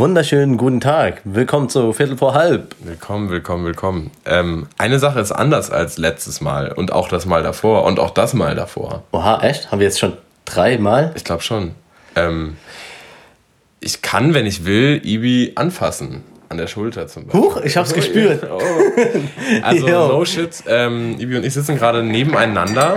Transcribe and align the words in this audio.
wunderschönen 0.00 0.56
guten 0.56 0.80
Tag. 0.80 1.20
Willkommen 1.24 1.68
zu 1.68 1.92
Viertel 1.92 2.16
vor 2.16 2.32
halb. 2.32 2.74
Willkommen, 2.78 3.28
willkommen, 3.28 3.66
willkommen. 3.66 4.10
Ähm, 4.24 4.66
eine 4.78 4.98
Sache 4.98 5.20
ist 5.20 5.30
anders 5.30 5.70
als 5.70 5.98
letztes 5.98 6.40
Mal 6.40 6.72
und 6.72 6.90
auch 6.90 7.08
das 7.08 7.26
Mal 7.26 7.42
davor 7.42 7.84
und 7.84 8.00
auch 8.00 8.08
das 8.08 8.32
Mal 8.32 8.54
davor. 8.54 9.02
Oha, 9.12 9.42
echt? 9.42 9.70
Haben 9.70 9.80
wir 9.80 9.86
jetzt 9.86 10.00
schon 10.00 10.14
dreimal? 10.46 11.12
Ich 11.16 11.24
glaube 11.24 11.42
schon. 11.42 11.72
Ähm, 12.16 12.56
ich 13.80 14.00
kann, 14.00 14.32
wenn 14.32 14.46
ich 14.46 14.64
will, 14.64 15.02
Ibi 15.04 15.52
anfassen. 15.56 16.24
An 16.48 16.56
der 16.56 16.66
Schulter 16.66 17.06
zum 17.06 17.26
Beispiel. 17.26 17.40
Huch, 17.42 17.60
ich 17.60 17.76
hab's 17.76 17.92
gespürt. 17.92 18.48
Oh. 18.50 18.58
Also, 19.62 19.86
no 20.08 20.24
shit. 20.24 20.64
Ähm, 20.66 21.16
Ibi 21.20 21.36
und 21.36 21.44
ich 21.44 21.52
sitzen 21.52 21.76
gerade 21.76 22.02
nebeneinander. 22.02 22.96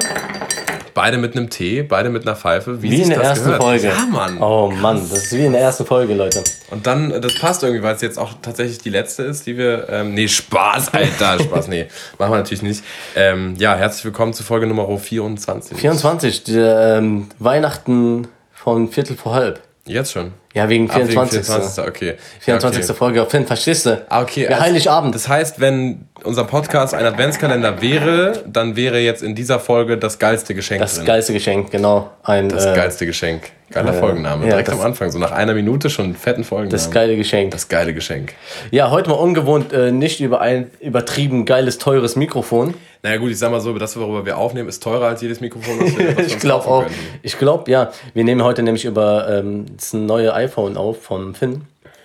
Beide 0.93 1.17
mit 1.17 1.35
einem 1.35 1.49
Tee, 1.49 1.81
beide 1.81 2.09
mit 2.09 2.27
einer 2.27 2.35
Pfeife. 2.35 2.81
Wie 2.81 2.89
sich 2.89 3.01
in 3.01 3.09
der 3.09 3.19
das 3.19 3.27
ersten 3.29 3.45
gehört. 3.45 3.63
Folge. 3.63 3.87
Ja, 3.87 4.05
Mann. 4.05 4.37
Oh 4.39 4.71
Mann, 4.71 4.97
das 4.97 5.23
ist 5.23 5.33
wie 5.33 5.45
in 5.45 5.53
der 5.53 5.61
ersten 5.61 5.85
Folge, 5.85 6.13
Leute. 6.13 6.43
Und 6.69 6.85
dann, 6.85 7.21
das 7.21 7.39
passt 7.39 7.63
irgendwie, 7.63 7.81
weil 7.81 7.95
es 7.95 8.01
jetzt 8.01 8.19
auch 8.19 8.33
tatsächlich 8.41 8.77
die 8.77 8.91
letzte 8.91 9.23
ist, 9.23 9.47
die 9.47 9.57
wir. 9.57 9.89
Ähm, 9.89 10.13
nee, 10.13 10.27
Spaß, 10.27 10.93
Alter, 10.93 11.39
Spaß, 11.43 11.67
nee. 11.67 11.87
Machen 12.19 12.31
wir 12.31 12.37
natürlich 12.37 12.61
nicht. 12.61 12.83
Ähm, 13.15 13.55
ja, 13.57 13.75
herzlich 13.75 14.05
willkommen 14.05 14.33
zu 14.33 14.43
Folge 14.43 14.67
Nummer 14.67 14.87
24. 14.95 15.77
24, 15.77 16.43
die, 16.43 16.57
ähm, 16.57 17.29
Weihnachten 17.39 18.27
von 18.51 18.87
Viertel 18.87 19.17
vor 19.17 19.33
halb. 19.33 19.61
Jetzt 19.85 20.13
schon. 20.13 20.31
Ja, 20.53 20.69
wegen 20.69 20.89
Ab 20.89 20.97
wegen 20.97 21.09
24. 21.09 21.45
24. 21.45 21.87
Okay. 21.87 22.13
24. 22.39 22.79
Ja, 22.81 22.85
okay. 22.89 22.97
Folge 22.97 23.21
auf 23.21 23.29
Finn, 23.31 23.45
verstehst 23.45 23.85
du? 23.85 24.01
Ah, 24.07 24.21
okay. 24.21 24.43
Ja, 24.43 24.51
also, 24.51 24.61
Heiligabend. 24.63 25.13
Das 25.13 25.27
heißt, 25.27 25.59
wenn 25.59 26.07
unser 26.23 26.45
Podcast 26.45 26.93
ein 26.93 27.05
Adventskalender 27.05 27.81
wäre, 27.81 28.43
dann 28.47 28.77
wäre 28.77 28.99
jetzt 28.99 29.23
in 29.23 29.35
dieser 29.35 29.59
Folge 29.59 29.97
das 29.97 30.19
geilste 30.19 30.55
Geschenk 30.55 30.79
Das 30.81 30.95
drin. 30.95 31.05
geilste 31.05 31.33
Geschenk, 31.33 31.69
genau. 31.71 32.11
Ein, 32.23 32.47
Das 32.47 32.65
äh, 32.65 32.73
geilste 32.75 33.05
Geschenk. 33.05 33.51
Geiler 33.73 33.93
Folgenname. 33.93 34.43
ja, 34.45 34.51
Direkt 34.51 34.67
das- 34.69 34.75
am 34.79 34.81
Anfang, 34.85 35.11
so 35.11 35.19
nach 35.19 35.31
einer 35.31 35.53
Minute 35.53 35.89
schon 35.89 36.05
einen 36.05 36.15
fetten 36.15 36.43
Folgennamen. 36.43 36.71
das 36.71 36.91
geile 36.91 37.15
Geschenk. 37.17 37.51
Das 37.51 37.67
geile 37.69 37.93
Geschenk. 37.93 38.33
Ja, 38.71 38.91
heute 38.91 39.09
mal 39.09 39.15
ungewohnt, 39.15 39.73
äh, 39.73 39.91
nicht 39.91 40.19
über 40.21 40.41
ein 40.41 40.69
übertrieben 40.79 41.45
geiles, 41.45 41.77
teures 41.77 42.15
Mikrofon. 42.15 42.73
Naja 43.01 43.17
gut, 43.17 43.31
ich 43.31 43.37
sag 43.39 43.51
mal 43.51 43.59
so, 43.59 43.77
das, 43.77 43.97
worüber 43.97 44.25
wir 44.25 44.37
aufnehmen, 44.37 44.69
ist 44.69 44.81
teurer 44.81 45.07
als 45.07 45.21
jedes 45.21 45.41
Mikrofon, 45.41 45.79
was 45.81 45.97
wir, 45.97 46.17
was 46.17 46.27
Ich 46.27 46.39
glaube 46.39 46.65
auch. 46.67 46.83
könnten. 46.83 46.95
Ich 47.21 47.37
glaube, 47.37 47.69
ja. 47.69 47.91
Wir 48.13 48.23
nehmen 48.23 48.43
heute 48.43 48.63
nämlich 48.63 48.85
über 48.85 49.27
ähm, 49.29 49.65
das 49.75 49.91
neue 49.93 50.33
iPhone 50.33 50.77
auf 50.77 51.01
vom 51.03 51.35
Finn. 51.35 51.63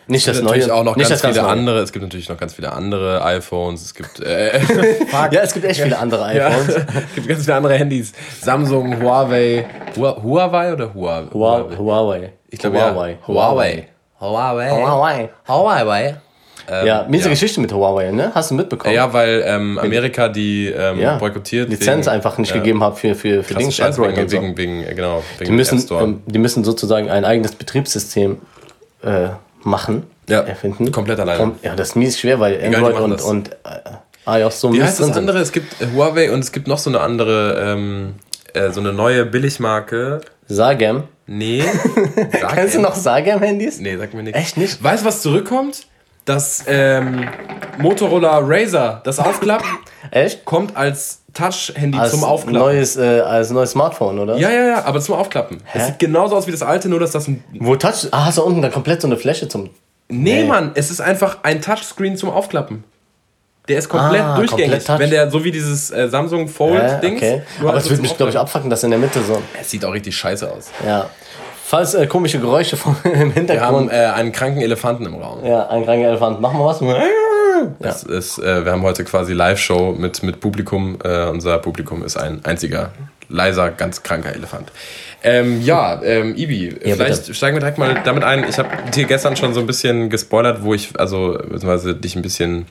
Nicht 0.09 0.27
das 0.27 0.37
Es 0.37 0.39
gibt 0.41 0.51
neue. 0.51 0.59
natürlich 0.59 0.73
auch 0.73 0.85
noch 0.85 0.97
nicht 0.97 1.09
ganz 1.09 1.21
das 1.23 1.31
viele 1.33 1.43
neue. 1.43 1.51
andere. 1.53 1.79
Es 1.81 1.93
gibt 1.93 2.03
natürlich 2.03 2.29
noch 2.29 2.37
ganz 2.39 2.55
viele 2.55 2.73
andere 2.73 3.25
iPhones. 3.25 3.83
Es 3.83 3.95
gibt, 3.95 4.21
äh, 4.21 4.59
Ja, 5.31 5.41
es 5.43 5.53
gibt 5.55 5.65
echt 5.67 5.81
viele 5.81 5.99
andere 5.99 6.35
ja, 6.35 6.49
iPhones. 6.49 6.69
es 7.09 7.15
gibt 7.15 7.29
ganz 7.29 7.45
viele 7.45 7.57
andere 7.57 7.75
Handys. 7.75 8.13
Samsung, 8.41 9.01
Huawei, 9.03 9.67
Hua- 9.97 10.23
Huawei 10.23 10.73
oder 10.73 10.93
Huawei? 10.95 11.29
Hua- 11.33 11.77
Huawei. 11.79 12.33
Ich 12.51 12.59
glaube 12.59 12.79
Huawei. 12.79 13.11
ja. 13.11 13.29
Huawei. 13.29 13.89
Huawei. 14.21 14.71
Huawei. 14.71 15.29
Huawei. 15.47 16.17
ja, 16.85 17.07
miese 17.09 17.25
ja. 17.25 17.31
Geschichte 17.31 17.61
mit 17.61 17.73
Huawei, 17.73 18.11
ne? 18.11 18.31
Hast 18.35 18.51
du 18.51 18.55
mitbekommen? 18.55 18.95
Ja, 18.95 19.13
weil 19.13 19.43
ähm, 19.47 19.79
Amerika 19.79 20.29
die 20.29 20.67
ähm, 20.69 20.99
Ja. 21.01 21.17
boykottiert. 21.19 21.69
Lizenz 21.71 22.07
wegen- 22.07 22.15
einfach 22.17 22.37
nicht 22.39 22.51
ja, 22.51 22.57
gegeben 22.57 22.83
hat 22.83 22.99
für, 22.99 23.15
für, 23.15 23.43
für 23.43 23.55
Dings, 23.55 23.81
Android 23.81 24.11
wegen, 24.13 24.23
und 24.23 24.29
so. 24.31 24.37
wegen, 24.43 24.57
wegen, 24.57 24.85
äh, 24.85 24.95
genau, 24.95 25.23
wegen 25.39 25.51
Die 25.51 25.57
müssen, 25.57 25.85
ähm, 25.99 26.23
die 26.27 26.39
müssen 26.39 26.65
sozusagen 26.65 27.09
ein 27.11 27.25
eigenes 27.25 27.53
Betriebssystem 27.55 28.39
äh, 29.03 29.29
machen, 29.63 30.05
Ja, 30.29 30.41
erfinden. 30.41 30.91
komplett 30.93 31.21
alleine. 31.21 31.43
Kom- 31.43 31.53
Ja, 31.63 31.75
das 31.75 31.89
ist 31.91 31.97
mies 31.97 32.19
schwer, 32.19 32.41
weil 32.41 32.59
die 32.59 32.65
Android 32.67 32.97
und, 32.99 33.11
das. 33.13 33.23
und 33.23 33.51
äh, 33.51 34.41
iOS 34.41 34.61
so 34.61 34.73
Wie 34.73 34.83
heißt 34.83 34.99
das 35.01 35.07
sind. 35.07 35.17
andere? 35.17 35.39
Es 35.39 35.53
gibt 35.53 35.81
äh, 35.81 35.87
Huawei 35.95 36.31
und 36.33 36.41
es 36.41 36.53
gibt 36.53 36.69
noch 36.69 36.79
so 36.79 36.91
eine 36.91 37.01
andere, 37.01 37.61
ähm, 37.61 38.15
äh, 38.55 38.71
so 38.71 38.81
eine 38.81 38.93
neue 38.93 39.25
Billigmarke. 39.25 40.21
Sagam. 40.47 41.05
Nee. 41.27 41.63
Sag 42.41 42.55
Kennst 42.55 42.75
du 42.75 42.81
noch 42.81 42.95
Sagam-Handys? 42.95 43.81
Nee, 43.81 43.97
sag 43.99 44.15
mir 44.15 44.23
nichts. 44.23 44.39
Echt 44.39 44.57
nicht? 44.57 44.83
Weißt 44.83 45.03
du, 45.03 45.07
was 45.09 45.21
zurückkommt? 45.21 45.87
Das 46.29 46.63
ähm, 46.67 47.27
Motorola 47.79 48.39
Razer, 48.43 49.01
das 49.05 49.19
Aufklappen, 49.19 49.67
Echt? 50.11 50.45
kommt 50.45 50.77
als 50.77 51.23
Touch-Handy 51.33 51.99
zum 52.11 52.23
Aufklappen. 52.25 52.59
neues, 52.59 52.97
äh, 52.97 53.21
als 53.21 53.51
neues 53.51 53.71
Smartphone, 53.71 54.19
oder? 54.19 54.37
Ja, 54.37 54.51
ja, 54.51 54.67
ja, 54.69 54.85
aber 54.85 55.01
zum 55.01 55.15
Aufklappen. 55.15 55.59
Es 55.73 55.87
sieht 55.87 55.99
genauso 55.99 56.37
aus 56.37 56.47
wie 56.47 56.51
das 56.53 56.63
alte, 56.63 56.89
nur 56.89 57.01
dass 57.01 57.13
das 57.13 57.29
ein. 57.29 57.43
Wo 57.61 57.77
Touch? 57.77 58.09
Ah, 58.11 58.27
hast 58.27 58.39
du 58.39 58.43
unten 58.43 58.61
dann 58.63 58.73
komplett 58.73 59.01
so 59.01 59.09
eine 59.09 59.17
Fläche 59.17 59.49
zum. 59.49 59.71
Nee, 60.11 60.43
Nee. 60.43 60.45
Mann, 60.45 60.73
es 60.75 60.91
ist 60.91 61.01
einfach 61.01 61.39
ein 61.43 61.61
Touchscreen 61.63 62.17
zum 62.17 62.31
Aufklappen. 62.31 62.85
Der 63.69 63.79
ist 63.79 63.89
komplett 63.91 64.23
Ah, 64.23 64.37
durchgängig. 64.37 64.85
komplett 64.87 64.99
wenn 64.99 65.11
der 65.11 65.31
so 65.31 65.45
wie 65.45 65.51
dieses 65.51 65.91
äh, 65.91 66.09
Samsung 66.09 66.45
Äh, 66.45 66.49
Fold-Dings. 66.49 67.21
okay. 67.23 67.43
Aber 67.61 67.75
es 67.77 67.85
so 67.85 67.91
würde 67.91 68.03
mich, 68.03 68.17
glaube 68.17 68.31
ich, 68.31 68.39
abfacken, 68.39 68.71
dass 68.71 68.83
in 68.83 68.91
der 68.91 68.99
Mitte 68.99 69.21
so. 69.23 69.41
Es 69.61 69.71
sieht 69.71 69.85
auch 69.85 69.93
richtig 69.93 70.17
scheiße 70.17 70.51
aus. 70.51 70.71
Ja. 70.87 71.11
Falls 71.69 71.93
äh, 71.93 72.07
komische 72.07 72.41
Geräusche 72.41 72.79
von, 72.79 72.97
im 73.05 73.13
Wir 73.13 73.19
haben 73.19 73.33
Hintergrund. 73.33 73.93
äh, 73.93 73.97
einen 73.97 74.33
kranken 74.33 74.63
Elefanten 74.63 75.05
im 75.05 75.17
Raum. 75.17 75.45
ja, 75.45 75.69
ein 75.69 75.85
kranker 75.85 76.09
Elefant. 76.09 76.41
Machen 76.41 76.59
wir 76.59 76.65
was? 76.65 76.81
Das 77.81 78.05
ist, 78.05 78.39
äh, 78.39 78.65
wir 78.65 78.73
haben 78.73 78.81
heute 78.81 79.05
quasi 79.05 79.35
Live-Show 79.35 79.93
mit, 79.93 80.23
mit 80.23 80.41
Publikum. 80.41 80.97
Äh, 81.05 81.27
unser 81.27 81.59
Publikum 81.59 82.03
ist 82.03 82.17
ein 82.17 82.43
einziger, 82.47 82.93
leiser, 83.29 83.71
ganz 83.71 84.03
kranker 84.03 84.35
Elefant. 84.35 84.73
Ähm, 85.23 85.63
ja, 85.63 86.01
ähm, 86.03 86.37
Ibi, 86.37 86.77
vielleicht 86.81 87.23
bitte. 87.23 87.35
steigen 87.35 87.57
wir 87.57 87.61
direkt 87.61 87.79
mal 87.79 88.01
damit 88.05 88.23
ein. 88.23 88.47
Ich 88.49 88.59
habe 88.59 88.69
dir 88.95 89.05
gestern 89.05 89.37
schon 89.37 89.53
so 89.53 89.61
ein 89.61 89.67
bisschen 89.67 90.11
gespoilert, 90.11 90.63
wo 90.63 90.75
ich, 90.75 90.91
also 90.99 91.33
beziehungsweise 91.33 91.95
dich 91.95 92.15
ein 92.15 92.23
bisschen 92.23 92.67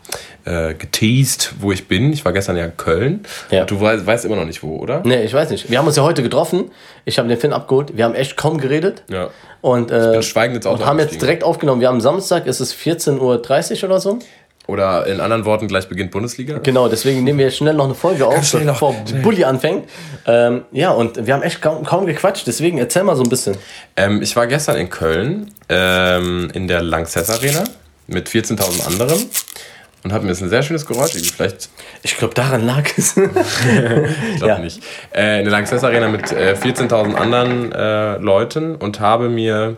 äh, 0.46 0.74
geteased, 0.74 1.56
wo 1.59 1.74
ich 1.74 1.90
bin. 1.90 2.13
Ich 2.13 2.24
war 2.24 2.31
gestern 2.31 2.56
ja 2.56 2.66
in 2.66 2.78
Köln. 2.78 3.25
Ja. 3.52 3.66
Du 3.66 3.81
weißt, 3.81 4.06
weißt 4.06 4.25
immer 4.25 4.38
noch 4.38 4.46
nicht 4.46 4.63
wo, 4.63 4.78
oder? 4.78 5.02
Nee, 5.03 5.24
ich 5.24 5.34
weiß 5.34 5.50
nicht. 5.50 5.69
Wir 5.69 5.78
haben 5.78 5.88
uns 5.88 5.97
ja 5.97 6.03
heute 6.03 6.24
getroffen. 6.24 6.72
Ich 7.03 7.19
habe 7.19 7.28
den 7.28 7.38
Finn 7.38 7.52
abgeholt. 7.52 7.97
Wir 7.97 8.06
haben 8.06 8.16
echt 8.16 8.38
kaum 8.38 8.59
geredet. 8.59 9.03
Ja. 9.09 9.29
Und, 9.59 9.91
äh, 9.91 10.12
bin 10.14 10.24
schweigend 10.24 10.56
ins 10.58 10.66
Auto 10.66 10.84
und 10.84 10.85
haben 10.88 11.00
jetzt 11.00 11.22
direkt 11.22 11.44
aufgenommen. 11.44 11.81
Wir 11.81 11.90
haben 11.90 12.00
Samstag, 12.00 12.47
es 12.47 12.62
ist 12.62 12.74
14.30 12.74 13.84
Uhr 13.84 13.90
oder 13.90 14.00
so. 14.00 14.19
Oder 14.67 15.07
in 15.07 15.22
anderen 15.22 15.45
Worten, 15.45 15.67
gleich 15.69 15.88
beginnt 15.88 16.11
Bundesliga. 16.11 16.59
Genau, 16.61 16.89
deswegen 16.89 17.23
nehmen 17.23 17.39
wir 17.39 17.45
jetzt 17.45 17.57
schnell 17.57 17.73
noch 17.73 17.85
eine 17.85 17.95
Folge 17.95 18.28
auf, 18.28 18.44
schnell 18.45 18.66
noch. 18.66 18.73
bevor 18.73 18.94
Bulli 19.23 19.45
anfängt. 19.45 19.88
Ähm, 20.25 20.63
ja, 20.73 20.91
und 20.91 21.25
wir 21.25 21.33
haben 21.33 21.41
echt 21.44 21.61
kaum, 21.61 21.85
kaum 21.85 22.05
gequatscht, 22.05 22.45
deswegen 22.47 22.78
erzähl 22.78 23.03
mal 23.03 23.16
so 23.16 23.23
ein 23.23 23.29
bisschen. 23.29 23.55
Ähm, 23.95 24.22
ich 24.22 24.35
war 24.35 24.45
gestern 24.45 24.75
in 24.75 24.89
Köln 24.89 25.51
ähm, 25.69 26.50
in 26.53 26.67
der 26.67 26.81
Lanxess 26.81 27.29
Arena 27.29 27.63
mit 28.07 28.28
14.000 28.29 28.85
anderen 28.88 29.25
und 30.03 30.11
habe 30.13 30.25
mir 30.25 30.31
jetzt 30.31 30.41
ein 30.41 30.50
sehr 30.50 30.63
schönes 30.63 30.85
Geräusch, 30.85 31.16
Ibi, 31.16 31.28
vielleicht 31.28 31.69
Ich 32.03 32.17
glaube, 32.17 32.34
daran 32.34 32.66
lag 32.66 32.84
es. 32.97 33.16
Ich 33.17 34.38
glaube 34.38 34.47
Ja. 34.47 34.59
nicht. 34.59 34.81
Äh, 35.16 35.39
in 35.39 35.45
der 35.45 35.51
Lanxess 35.51 35.84
Arena 35.85 36.09
mit 36.09 36.31
äh, 36.34 36.55
14.000 36.61 37.16
anderen 37.16 37.72
äh, 37.72 38.17
Leuten 38.17 38.75
und 38.75 38.99
habe 38.99 39.29
mir 39.29 39.78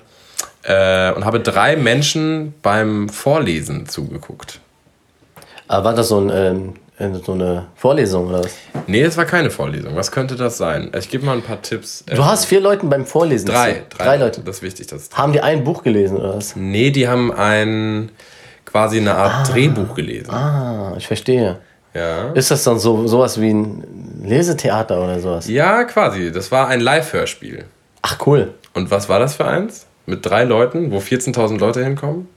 äh, 0.63 1.11
und 1.11 1.25
habe 1.25 1.39
drei 1.39 1.75
Menschen 1.75 2.53
beim 2.63 3.07
Vorlesen 3.07 3.88
zugeguckt. 3.88 4.59
Aber 5.69 5.84
war 5.85 5.94
das 5.94 6.07
so, 6.07 6.19
ein, 6.19 6.31
ähm, 6.34 6.74
äh, 6.97 7.16
so 7.24 7.34
eine 7.34 7.68
Vorlesung 7.75 8.28
oder 8.28 8.40
was? 8.44 8.56
Nee, 8.88 9.03
es 9.03 9.16
war 9.18 9.25
keine 9.25 9.52
Vorlesung. 9.52 9.96
Was 9.96 10.12
könnte 10.12 10.35
das 10.35 10.57
sein? 10.57 10.91
Ich 10.97 11.09
gebe 11.09 11.24
mal 11.25 11.34
ein 11.34 11.44
paar 11.44 11.62
Tipps. 11.62 12.03
Du 12.07 12.25
hast 12.25 12.46
vier 12.46 12.59
Leuten 12.59 12.90
beim 12.90 13.06
Vorlesen. 13.06 13.46
drei, 13.46 13.84
drei, 13.90 14.03
drei 14.03 14.18
Leute. 14.18 14.41
Das 14.41 14.57
ist 14.57 14.62
wichtig. 14.63 14.88
Das 14.88 15.12
Haben 15.13 15.31
die 15.31 15.41
ein 15.41 15.63
Buch 15.63 15.84
gelesen 15.84 16.18
oder 16.18 16.38
was? 16.38 16.56
nee, 16.56 16.90
die 16.90 17.07
haben 17.07 17.31
ein 17.31 18.12
quasi 18.66 18.97
eine 18.97 19.13
Art 19.13 19.53
Drehbuch 19.53 19.94
gelesen. 19.94 20.31
Ah, 20.31 20.96
ich 20.97 21.06
verstehe. 21.06 21.59
Ja. 21.94 22.31
Ist 22.31 22.50
das 22.50 22.63
dann 22.63 22.80
so 22.80 23.06
sowas 23.06 23.40
wie 23.40 23.53
ein 23.53 24.22
Lesetheater 24.24 25.03
oder 25.03 25.19
sowas? 25.19 25.47
ja, 25.47 25.84
quasi. 25.84 26.31
Das 26.31 26.51
war 26.51 26.68
ein 26.68 26.80
Live-Hörspiel. 26.80 27.66
Ach 28.01 28.18
cool. 28.25 28.56
Und 28.74 28.90
was 28.90 29.07
war 29.07 29.19
das 29.19 29.36
für 29.36 29.46
eins? 29.46 29.86
Mit 30.07 30.25
drei 30.25 30.46
Leuten, 30.46 30.91
wo 30.91 30.97
14.000 30.97 31.59
Leute 31.59 31.84
hinkommen? 31.84 32.28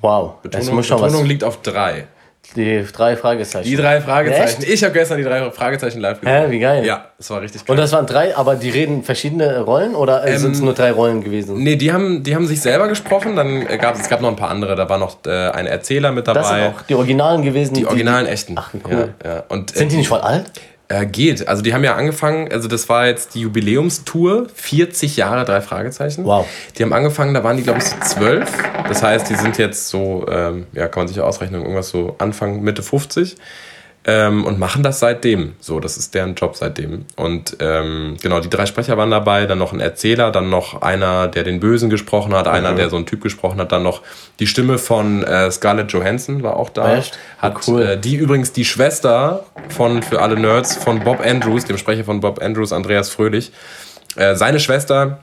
Wow. 0.00 0.40
Betonung, 0.42 0.74
muss 0.74 0.86
schon 0.86 1.00
was. 1.00 1.06
Betonung 1.06 1.26
liegt 1.26 1.44
auf 1.44 1.62
drei. 1.62 2.08
Die 2.54 2.84
drei 2.92 3.16
Fragezeichen. 3.16 3.68
Die 3.68 3.76
drei 3.76 4.00
Fragezeichen. 4.00 4.62
Ich 4.66 4.82
habe 4.84 4.92
gestern 4.92 5.18
die 5.18 5.24
drei 5.24 5.50
Fragezeichen 5.50 6.00
live 6.00 6.20
gesehen. 6.20 6.44
Hä, 6.44 6.50
wie 6.50 6.58
geil. 6.58 6.84
Ja, 6.86 7.06
es 7.18 7.28
war 7.30 7.40
richtig 7.42 7.62
Und 7.62 7.66
geil. 7.68 7.76
das 7.76 7.92
waren 7.92 8.06
drei, 8.06 8.36
aber 8.36 8.54
die 8.54 8.70
reden 8.70 9.02
verschiedene 9.02 9.60
Rollen 9.60 9.94
oder 9.94 10.26
Ähm, 10.26 10.38
sind 10.38 10.52
es 10.52 10.60
nur 10.60 10.72
drei 10.74 10.92
Rollen 10.92 11.22
gewesen? 11.22 11.56
Nee, 11.62 11.76
die 11.76 11.92
haben, 11.92 12.22
die 12.22 12.34
haben 12.34 12.46
sich 12.46 12.60
selber 12.60 12.88
gesprochen. 12.88 13.36
Dann 13.36 13.66
gab 13.78 13.96
es, 13.96 14.08
gab 14.08 14.20
noch 14.20 14.28
ein 14.30 14.36
paar 14.36 14.50
andere. 14.50 14.76
Da 14.76 14.88
war 14.88 14.98
noch 14.98 15.18
äh, 15.26 15.30
ein 15.50 15.66
Erzähler 15.66 16.12
mit 16.12 16.26
Das 16.28 16.34
dabei. 16.34 16.62
sind 16.64 16.74
auch 16.76 16.82
die 16.82 16.94
Originalen 16.94 17.42
gewesen. 17.42 17.74
die 17.74 17.86
originalen 17.86 18.26
echten. 18.26 18.54
Ach, 18.56 18.70
wie 18.72 18.80
cool. 18.90 19.14
Ja, 19.24 19.30
ja. 19.34 19.44
Und, 19.48 19.74
äh, 19.74 19.78
Sind 19.78 19.92
die 19.92 19.96
nicht 19.96 20.08
voll 20.08 20.20
alt? 20.20 20.44
Äh, 20.88 21.04
geht. 21.06 21.48
Also 21.48 21.62
die 21.62 21.74
haben 21.74 21.82
ja 21.82 21.96
angefangen, 21.96 22.52
also 22.52 22.68
das 22.68 22.88
war 22.88 23.08
jetzt 23.08 23.34
die 23.34 23.40
Jubiläumstour, 23.40 24.46
40 24.54 25.16
Jahre, 25.16 25.44
drei 25.44 25.60
Fragezeichen. 25.60 26.24
Wow. 26.24 26.46
Die 26.78 26.82
haben 26.84 26.92
angefangen, 26.92 27.34
da 27.34 27.42
waren 27.42 27.56
die, 27.56 27.64
glaube 27.64 27.80
ich, 27.80 27.86
so 27.86 27.96
zwölf. 28.04 28.48
Das 28.86 29.02
heißt, 29.02 29.28
die 29.28 29.34
sind 29.34 29.58
jetzt 29.58 29.88
so, 29.88 30.24
ähm, 30.30 30.68
ja, 30.72 30.86
kann 30.86 31.00
man 31.00 31.08
sich 31.08 31.16
ja 31.16 31.24
ausrechnen, 31.24 31.62
irgendwas 31.62 31.88
so 31.88 32.14
Anfang, 32.18 32.60
Mitte 32.60 32.84
50. 32.84 33.34
Ähm, 34.08 34.44
und 34.44 34.60
machen 34.60 34.84
das 34.84 35.00
seitdem. 35.00 35.54
So, 35.58 35.80
das 35.80 35.96
ist 35.96 36.14
deren 36.14 36.36
Job 36.36 36.54
seitdem. 36.54 37.06
Und 37.16 37.56
ähm, 37.58 38.16
genau, 38.22 38.38
die 38.38 38.48
drei 38.48 38.64
Sprecher 38.64 38.96
waren 38.96 39.10
dabei, 39.10 39.46
dann 39.46 39.58
noch 39.58 39.72
ein 39.72 39.80
Erzähler, 39.80 40.30
dann 40.30 40.48
noch 40.48 40.80
einer, 40.80 41.26
der 41.26 41.42
den 41.42 41.58
Bösen 41.58 41.90
gesprochen 41.90 42.32
hat, 42.32 42.46
einer, 42.46 42.70
Mhm. 42.70 42.76
der 42.76 42.88
so 42.90 42.94
einen 42.96 43.06
Typ 43.06 43.20
gesprochen 43.20 43.58
hat, 43.60 43.72
dann 43.72 43.82
noch 43.82 44.02
die 44.38 44.46
Stimme 44.46 44.78
von 44.78 45.24
äh, 45.24 45.50
Scarlett 45.50 45.90
Johansson 45.90 46.44
war 46.44 46.54
auch 46.54 46.70
da. 46.70 46.98
Echt? 46.98 47.18
Hat 47.38 47.66
Cool. 47.66 47.82
äh, 47.82 47.98
die 47.98 48.14
übrigens 48.14 48.52
die 48.52 48.64
Schwester 48.64 49.44
von, 49.70 50.04
für 50.04 50.22
alle 50.22 50.36
Nerds, 50.38 50.76
von 50.76 51.00
Bob 51.00 51.18
Andrews, 51.20 51.64
dem 51.64 51.76
Sprecher 51.76 52.04
von 52.04 52.20
Bob 52.20 52.40
Andrews, 52.40 52.72
Andreas 52.72 53.10
Fröhlich. 53.10 53.50
Äh, 54.14 54.36
seine 54.36 54.60
Schwester 54.60 55.18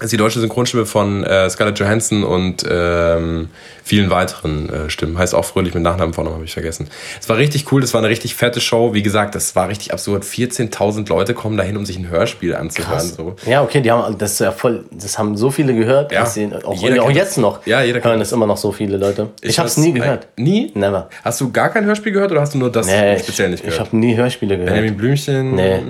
ist 0.00 0.12
die 0.12 0.16
deutsche 0.18 0.40
Synchronstimme 0.40 0.84
von 0.84 1.24
äh, 1.24 1.48
Scarlett 1.48 1.78
Johansson 1.78 2.22
und 2.22 2.64
ähm, 2.68 3.48
vielen 3.82 4.10
weiteren 4.10 4.68
äh, 4.68 4.90
Stimmen. 4.90 5.16
Heißt 5.16 5.34
auch 5.34 5.44
Fröhlich 5.44 5.72
mit 5.72 5.82
Nachnamen 5.82 6.12
Vornamen, 6.12 6.34
habe 6.36 6.44
ich 6.44 6.52
vergessen. 6.52 6.88
Es 7.20 7.28
war 7.28 7.36
richtig 7.38 7.70
cool, 7.72 7.80
das 7.80 7.94
war 7.94 8.00
eine 8.00 8.08
richtig 8.10 8.34
fette 8.34 8.60
Show. 8.60 8.92
Wie 8.94 9.02
gesagt, 9.02 9.34
das 9.34 9.56
war 9.56 9.68
richtig 9.68 9.92
absurd. 9.92 10.24
14.000 10.24 11.08
Leute 11.08 11.32
kommen 11.34 11.56
dahin, 11.56 11.76
um 11.76 11.86
sich 11.86 11.98
ein 11.98 12.10
Hörspiel 12.10 12.54
anzuhören. 12.54 13.00
So. 13.00 13.36
Ja, 13.46 13.62
okay, 13.62 13.80
die 13.80 13.90
haben 13.90 14.18
das 14.18 14.38
ja 14.38 14.52
voll, 14.52 14.84
das 14.90 15.18
haben 15.18 15.36
so 15.36 15.50
viele 15.50 15.74
gehört. 15.74 16.12
Ja. 16.12 16.26
sie, 16.26 16.50
auch, 16.64 16.72
auch 16.74 17.10
jetzt 17.10 17.30
das. 17.30 17.36
noch 17.38 17.66
Ja, 17.66 17.82
jeder 17.82 18.02
hören 18.04 18.18
das 18.18 18.32
immer 18.32 18.46
noch 18.46 18.56
so 18.58 18.72
viele 18.72 18.98
Leute. 18.98 19.30
Ich, 19.40 19.58
habe 19.58 19.68
es 19.68 19.76
nie 19.78 19.92
gehört. 19.92 20.28
Nie? 20.36 20.72
Never. 20.74 21.08
Hast 21.24 21.40
du 21.40 21.50
gar 21.50 21.70
kein 21.70 21.84
Hörspiel 21.86 22.12
gehört 22.12 22.32
oder 22.32 22.42
hast 22.42 22.52
du 22.54 22.58
nur 22.58 22.70
das 22.70 22.86
Nee, 22.86 23.18
speziell 23.18 23.48
nicht 23.50 23.60
ich, 23.60 23.68
ich 23.68 23.74
gehört? 23.74 23.88
habe 23.88 23.96
nie 23.96 24.14
Hörspiele 24.16 24.56
gehört. 24.56 24.74
Benjamin 24.74 24.96
Blümchen, 24.96 25.54
Nee. 25.54 25.80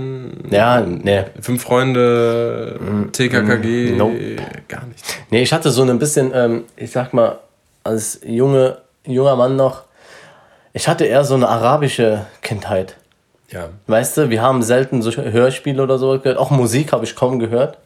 Ja, 0.50 0.81
nee. 0.81 1.25
Fünf 1.41 1.62
Freunde, 1.62 2.79
TKKG, 3.12 3.93
Mm, 3.93 3.95
nope. 3.96 4.37
gar 4.69 4.87
nicht. 4.87 5.04
Nee, 5.31 5.43
ich 5.43 5.52
hatte 5.52 5.70
so 5.70 5.82
ein 5.82 5.98
bisschen, 5.98 6.32
ähm, 6.34 6.64
ich 6.76 6.90
sag 6.90 7.12
mal, 7.12 7.38
als 7.84 8.20
junge, 8.25 8.78
junger 9.04 9.37
Mann 9.37 9.56
noch, 9.56 9.82
ich 10.72 10.88
hatte 10.88 11.04
eher 11.04 11.25
so 11.25 11.34
eine 11.34 11.48
arabische 11.48 12.26
Kindheit. 12.43 12.96
Ja, 13.50 13.69
Weißt 13.87 14.16
du, 14.16 14.31
wir 14.31 14.43
haben 14.43 14.62
selten 14.62 15.02
so 15.02 15.10
Hörspiele 15.12 15.82
oder 15.82 15.98
so 15.98 16.19
gehört. 16.19 16.37
Auch 16.37 16.50
Musik 16.50 16.93
habe 16.93 17.04
ich 17.04 17.14
kaum 17.14 17.38
gehört. 17.38 17.78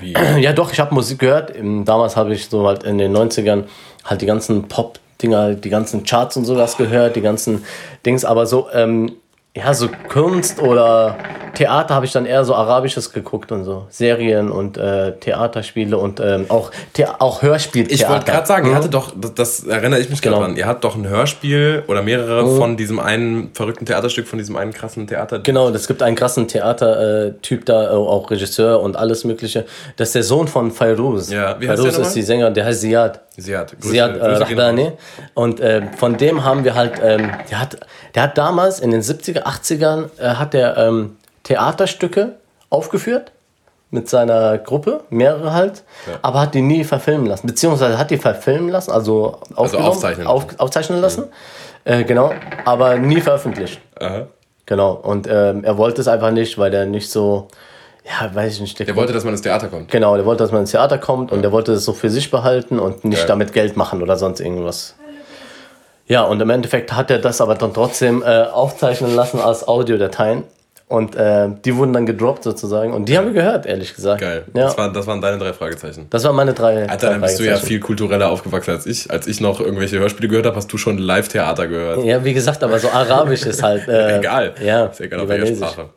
wie? 0.00 0.14
Ja, 0.40 0.52
doch, 0.52 0.72
ich 0.72 0.80
habe 0.80 0.92
Musik 0.94 1.20
gehört. 1.20 1.54
Ähm, 1.56 1.84
Damals 1.84 2.16
habe 2.16 2.34
ich 2.34 2.48
so 2.48 2.66
halt 2.66 2.82
in 2.82 2.98
den 2.98 3.16
90ern 3.16 3.64
halt 4.04 4.20
die 4.20 4.26
ganzen 4.26 4.66
Pop-Dinger, 4.68 5.54
die 5.54 5.70
ganzen 5.70 6.04
Charts 6.04 6.36
und 6.36 6.44
sowas 6.44 6.76
gehört, 6.76 7.14
die 7.16 7.20
ganzen 7.20 7.64
Dings, 8.04 8.24
aber 8.24 8.46
so, 8.46 8.68
ähm, 8.72 9.12
ja, 9.60 9.74
so 9.74 9.88
Kunst 10.08 10.60
oder 10.60 11.16
Theater 11.54 11.94
habe 11.94 12.06
ich 12.06 12.12
dann 12.12 12.26
eher 12.26 12.44
so 12.44 12.54
Arabisches 12.54 13.12
geguckt 13.12 13.50
und 13.52 13.64
so. 13.64 13.86
Serien 13.90 14.50
und 14.50 14.78
äh, 14.78 15.12
Theaterspiele 15.18 15.96
und 15.98 16.20
ähm, 16.20 16.46
auch, 16.48 16.70
Thea 16.94 17.16
auch 17.18 17.42
Hörspieltheater. 17.42 18.02
Ich 18.04 18.08
wollte 18.08 18.24
gerade 18.30 18.46
sagen, 18.46 18.66
ihr 18.66 18.72
Mhm. 18.72 18.76
hattet 18.76 18.94
doch, 18.94 19.12
das, 19.20 19.34
das 19.34 19.64
erinnere 19.66 20.00
ich 20.00 20.08
mich 20.10 20.22
gerade 20.22 20.36
Genau. 20.36 20.46
dran, 20.46 20.56
ihr 20.56 20.66
hattet 20.66 20.84
doch 20.84 20.94
ein 20.94 21.08
Hörspiel 21.08 21.82
oder 21.88 22.02
mehrere 22.02 22.56
von 22.56 22.76
diesem 22.76 23.00
einen 23.00 23.50
verrückten 23.52 23.84
Theaterstück, 23.84 24.28
von 24.28 24.38
diesem 24.38 24.56
einen 24.56 24.72
krassen 24.72 25.06
Theater. 25.08 25.40
Genau, 25.40 25.68
es 25.70 25.86
gibt 25.88 26.02
einen 26.02 26.16
krassen 26.16 26.46
Theatertyp 26.48 27.64
da, 27.66 27.84
äh, 27.92 27.96
auch 27.96 28.30
Regisseur 28.30 28.80
und 28.80 28.96
alles 28.96 29.24
Mögliche. 29.24 29.64
Das 29.96 30.08
ist 30.08 30.14
der 30.14 30.22
Sohn 30.22 30.48
von 30.48 30.70
Fairuz. 30.70 31.30
Ja, 31.30 31.56
wie 31.60 31.68
heißt 31.68 31.82
der 31.82 31.92
Fairuz 31.92 32.06
ist 32.08 32.14
die 32.16 32.22
Sänger, 32.22 32.50
der 32.50 32.64
heißt 32.64 32.80
Ziad. 32.82 33.20
Sie 33.40 33.56
hat, 33.56 33.72
Grüße, 33.80 33.92
Ziad 33.92 34.16
äh, 34.16 34.60
raus. 34.60 34.92
Und 35.34 35.60
äh, 35.60 35.82
von 35.96 36.16
dem 36.16 36.44
haben 36.44 36.64
wir 36.64 36.74
halt, 36.74 37.00
ähm, 37.02 37.30
der, 37.50 37.60
hat, 37.60 37.78
der 38.14 38.22
hat 38.24 38.38
damals 38.38 38.80
in 38.80 38.90
den 38.90 39.02
70er, 39.02 39.44
80ern, 39.44 40.10
äh, 40.18 40.34
hat 40.34 40.54
der 40.54 40.76
ähm, 40.76 41.16
Theaterstücke 41.44 42.36
aufgeführt 42.68 43.32
mit 43.90 44.08
seiner 44.08 44.58
Gruppe, 44.58 45.00
mehrere 45.10 45.52
halt, 45.52 45.82
aber 46.22 46.40
hat 46.40 46.54
die 46.54 46.62
nie 46.62 46.84
verfilmen 46.84 47.26
lassen. 47.26 47.46
Beziehungsweise 47.46 47.98
hat 47.98 48.10
die 48.10 48.18
verfilmen 48.18 48.68
lassen, 48.68 48.92
also, 48.92 49.40
aufgenommen, 49.54 49.88
aufzeichnen 49.88 50.26
auf, 50.26 50.46
aufzeichnen 50.58 51.00
lassen. 51.00 51.24
Äh, 51.84 52.04
genau, 52.04 52.32
aber 52.64 52.98
nie 52.98 53.20
veröffentlicht. 53.20 53.80
Aha. 53.98 54.26
Genau, 54.66 54.92
und 54.92 55.26
ähm, 55.28 55.64
er 55.64 55.76
wollte 55.78 56.00
es 56.00 56.06
einfach 56.06 56.30
nicht, 56.30 56.56
weil 56.56 56.72
er 56.72 56.86
nicht 56.86 57.10
so, 57.10 57.48
ja, 58.10 58.34
weiß 58.34 58.54
ich 58.54 58.60
nicht. 58.60 58.78
Der 58.78 58.96
wollte, 58.96 59.12
dass 59.12 59.24
man 59.24 59.32
ins 59.34 59.42
Theater 59.42 59.68
kommt. 59.68 59.90
genau, 59.90 60.16
der 60.16 60.24
wollte, 60.24 60.42
dass 60.42 60.52
man 60.52 60.62
ins 60.62 60.70
Theater 60.72 60.98
kommt 60.98 61.30
und 61.32 61.42
der 61.42 61.52
wollte 61.52 61.72
es 61.72 61.84
so 61.84 61.92
für 61.92 62.10
sich 62.10 62.30
behalten 62.30 62.78
und 62.78 63.04
nicht 63.04 63.20
Ja. 63.20 63.26
damit 63.26 63.52
Geld 63.52 63.76
machen 63.76 64.02
oder 64.02 64.16
sonst 64.16 64.40
irgendwas. 64.40 64.94
Ja, 66.06 66.24
und 66.24 66.40
im 66.42 66.50
Endeffekt 66.50 66.92
hat 66.92 67.10
er 67.10 67.18
das 67.18 67.40
aber 67.40 67.54
dann 67.54 67.72
trotzdem 67.72 68.22
äh, 68.22 68.42
aufzeichnen 68.44 69.14
lassen 69.14 69.38
als 69.40 69.68
Audiodateien 69.68 70.42
und 70.88 71.14
äh, 71.14 71.46
die 71.64 71.76
wurden 71.76 71.92
dann 71.92 72.04
gedroppt 72.04 72.42
sozusagen 72.42 72.92
und 72.92 73.08
die 73.08 73.16
haben 73.16 73.26
wir 73.26 73.32
gehört, 73.32 73.64
ehrlich 73.64 73.94
gesagt. 73.94 74.20
Geil. 74.20 74.42
Ja, 74.54 74.64
Das, 74.64 74.76
waren, 74.76 74.92
das 74.92 75.06
waren 75.06 75.20
deine 75.20 75.38
drei 75.38 75.52
Fragezeichen. 75.52 76.08
das 76.10 76.24
waren 76.24 76.34
meine 76.34 76.52
drei. 76.52 76.88
Alter, 76.88 77.10
dann 77.10 77.20
bist 77.20 77.38
du 77.38 77.44
ja 77.44 77.56
viel 77.58 77.78
kultureller 77.78 78.28
aufgewachsen 78.28 78.72
als 78.72 78.86
ich. 78.86 79.08
Als 79.08 79.28
ich 79.28 79.40
noch 79.40 79.60
irgendwelche 79.60 80.00
Hörspiele 80.00 80.26
gehört 80.28 80.46
habe, 80.46 80.56
hast 80.56 80.72
du 80.72 80.78
schon 80.78 80.98
Live-Theater 80.98 81.68
gehört. 81.68 82.04
Ja, 82.04 82.24
wie 82.24 82.34
gesagt, 82.34 82.64
aber 82.64 82.80
so 82.80 82.88
arabisch 82.88 83.46
ist 83.46 83.62
halt. 83.62 83.86
Äh, 83.86 84.16
Egal. 84.18 84.54
Ja, 84.64 84.86
Ist 84.86 85.00
egal, 85.00 85.20
auf 85.20 85.28
welcher. 85.28 85.54
Sprache. 85.54 85.90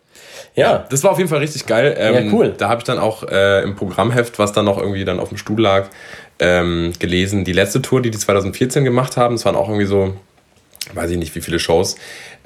Ja, 0.55 0.85
Das 0.89 1.03
war 1.03 1.11
auf 1.11 1.17
jeden 1.17 1.29
Fall 1.29 1.39
richtig 1.39 1.65
geil. 1.65 1.95
Ähm, 1.97 2.13
Ja, 2.27 2.33
cool. 2.33 2.53
Da 2.57 2.69
habe 2.69 2.79
ich 2.79 2.83
dann 2.83 2.99
auch 2.99 3.23
äh, 3.23 3.63
im 3.63 3.75
Programmheft, 3.75 4.37
was 4.39 4.51
dann 4.51 4.65
noch 4.65 4.77
irgendwie 4.77 5.03
dann 5.05 5.19
auf 5.19 5.29
dem 5.29 5.37
Stuhl 5.37 5.59
lag, 5.61 5.87
ähm, 6.39 6.93
gelesen. 6.99 7.43
Die 7.43 7.53
letzte 7.53 7.81
Tour, 7.81 8.01
die 8.01 8.11
die 8.11 8.17
2014 8.19 8.83
gemacht 8.83 9.17
haben, 9.17 9.35
es 9.35 9.45
waren 9.45 9.55
auch 9.55 9.67
irgendwie 9.67 9.85
so, 9.87 10.13
weiß 10.93 11.09
ich 11.11 11.17
nicht, 11.17 11.33
wie 11.35 11.41
viele 11.41 11.57
Shows. 11.59 11.95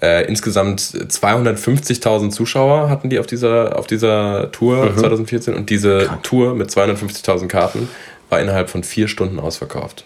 Äh, 0.02 0.26
insgesamt 0.28 0.80
250.000 0.82 2.30
Zuschauer 2.32 2.90
hatten 2.90 3.10
die 3.10 3.20
auf 3.20 3.26
dieser, 3.28 3.78
auf 3.78 3.88
dieser 3.88 4.52
Tour 4.52 4.86
Mhm. 4.92 4.98
2014 4.98 5.54
und 5.56 5.70
diese 5.70 6.10
Tour 6.24 6.54
mit 6.56 6.70
250.000 6.70 7.48
Karten 7.48 7.90
war 8.30 8.40
innerhalb 8.40 8.70
von 8.70 8.84
vier 8.84 9.08
Stunden 9.08 9.40
ausverkauft. 9.40 10.04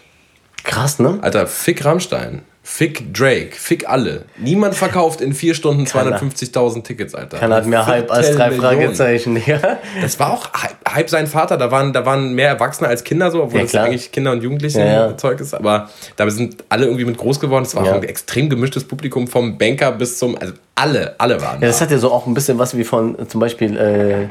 krass, 0.64 0.98
ne? 0.98 1.18
Alter, 1.22 1.46
fick 1.46 1.84
Rammstein, 1.84 2.42
fick 2.64 3.12
Drake, 3.12 3.50
fick 3.56 3.88
alle. 3.88 4.24
Niemand 4.38 4.74
verkauft 4.76 5.20
in 5.20 5.32
vier 5.34 5.54
Stunden 5.54 5.84
250.000 5.84 6.84
Tickets, 6.84 7.14
Alter. 7.14 7.38
Keiner 7.38 7.56
hat 7.56 7.66
mehr 7.66 7.86
Hype 7.86 8.10
als 8.10 8.30
drei. 8.36 8.52
Fragezeichen, 8.52 9.40
ja. 9.44 9.78
Das 10.00 10.18
war 10.20 10.32
auch 10.32 10.52
Hype, 10.54 10.76
Hype 10.94 11.10
sein 11.10 11.26
Vater. 11.26 11.56
Da 11.56 11.70
waren, 11.70 11.92
da 11.92 12.06
waren 12.06 12.34
mehr 12.34 12.48
Erwachsene 12.48 12.88
als 12.88 13.02
Kinder 13.04 13.30
so, 13.30 13.42
obwohl 13.42 13.60
Ja, 13.60 13.66
das 13.66 13.74
eigentlich 13.74 14.12
Kinder 14.12 14.30
und 14.32 14.42
Jugendliche 14.42 14.78
Ja, 14.78 15.08
ja. 15.08 15.16
Zeug 15.16 15.40
ist. 15.40 15.54
Aber 15.54 15.90
da 16.16 16.30
sind 16.30 16.62
alle 16.68 16.84
irgendwie 16.86 17.04
mit 17.04 17.18
groß 17.18 17.40
geworden. 17.40 17.64
Es 17.64 17.74
war 17.74 17.84
Ja. 17.84 17.92
auch 17.92 17.96
ein 17.96 18.04
extrem 18.04 18.48
gemischtes 18.48 18.84
Publikum 18.84 19.26
vom 19.26 19.58
Banker 19.58 19.90
bis 19.92 20.18
zum. 20.18 20.38
Also 20.38 20.54
alle, 20.74 21.14
alle 21.18 21.40
waren 21.40 21.60
Ja, 21.60 21.68
das 21.68 21.78
da. 21.78 21.84
hat 21.84 21.90
ja 21.92 21.98
so 21.98 22.10
auch 22.12 22.26
ein 22.26 22.34
bisschen 22.34 22.58
was 22.58 22.76
wie 22.76 22.84
von 22.84 23.28
zum 23.28 23.40
Beispiel 23.40 23.76
äh, 23.76 24.28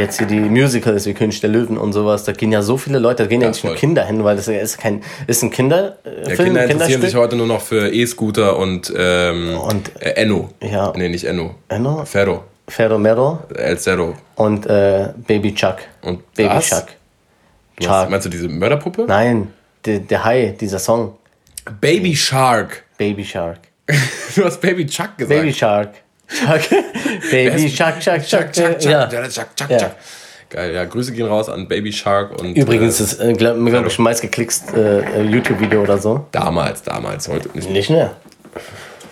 jetzt 0.00 0.18
hier 0.18 0.26
die 0.26 0.38
Musicals 0.40 1.06
wie 1.06 1.14
König 1.14 1.40
der 1.40 1.50
Löwen 1.50 1.76
und 1.78 1.92
sowas. 1.92 2.24
Da 2.24 2.32
gehen 2.32 2.52
ja 2.52 2.62
so 2.62 2.76
viele 2.76 2.98
Leute, 2.98 3.24
da 3.24 3.28
gehen 3.28 3.40
ja, 3.40 3.46
Ja, 3.46 3.50
nicht 3.50 3.64
nur 3.64 3.72
voll. 3.72 3.78
Kinder 3.80 4.04
hin, 4.04 4.22
weil 4.24 4.36
das 4.36 4.46
ist 4.48 4.78
kein 4.78 5.02
ist 5.26 5.42
ein 5.42 5.50
Kinder 5.50 5.96
äh, 6.04 6.30
Ja, 6.30 6.36
Kinder 6.36 6.64
interessieren 6.66 7.00
sich 7.02 7.14
heute 7.14 7.36
nur 7.36 7.46
noch 7.46 7.60
für 7.60 7.92
E-Scooter 7.92 8.56
und, 8.56 8.92
ähm, 8.96 9.56
Und- 9.58 9.90
äh, 10.00 10.10
Enno. 10.12 10.50
Ja. 10.60 10.92
Nee, 10.96 11.08
nicht 11.08 11.24
Enno. 11.24 11.54
Enno? 11.68 12.04
Ferro. 12.04 12.44
Ferro 12.68 12.98
Mero 12.98 13.40
El 13.54 13.78
Cerro. 13.78 14.14
und 14.36 14.66
äh, 14.66 15.08
Baby 15.26 15.54
Chuck. 15.54 15.76
Und 16.02 16.32
Baby 16.34 16.50
was? 16.50 16.68
Chuck. 16.68 16.86
Hast, 17.80 17.86
Chuck. 18.02 18.10
meinst 18.10 18.26
du 18.26 18.30
diese 18.30 18.48
Mörderpuppe? 18.48 19.04
Nein, 19.06 19.52
der, 19.84 20.00
der 20.00 20.24
Hai, 20.24 20.54
dieser 20.60 20.78
Song. 20.80 21.14
Baby 21.80 22.14
Shark. 22.16 22.82
Baby 22.98 23.24
Shark. 23.24 23.58
Du 24.34 24.44
hast 24.44 24.60
Baby 24.60 24.86
Chuck 24.86 25.16
gesagt. 25.16 25.40
Baby 25.40 25.52
Shark. 25.52 25.94
Chuck. 26.28 26.60
Baby 27.30 27.68
Shark, 27.70 28.00
Chuck, 28.00 28.20
Chuck, 28.22 28.52
Chuck, 28.52 28.52
Chuck, 28.52 28.78
Chuck. 28.78 28.90
Ja. 28.90 29.06
Chuck, 29.28 29.56
Chuck, 29.56 29.70
Ja. 29.70 29.78
Chuck. 29.78 29.92
Geil, 30.48 30.74
ja, 30.74 30.84
Grüße 30.84 31.12
gehen 31.12 31.26
raus 31.26 31.48
an 31.48 31.66
Baby 31.66 31.92
Shark 31.92 32.40
und. 32.40 32.56
Übrigens 32.56 33.00
äh, 33.00 33.04
ist 33.04 33.20
äh, 33.20 33.32
glaube 33.32 33.62
glaub 33.68 33.86
ich 33.86 33.98
meistgeklickst 33.98 34.74
äh, 34.74 35.22
YouTube-Video 35.22 35.82
oder 35.82 35.98
so. 35.98 36.26
damals, 36.30 36.82
damals, 36.82 37.28
heute 37.28 37.48
nicht. 37.54 37.68
Nicht 37.68 37.90
mehr. 37.90 38.14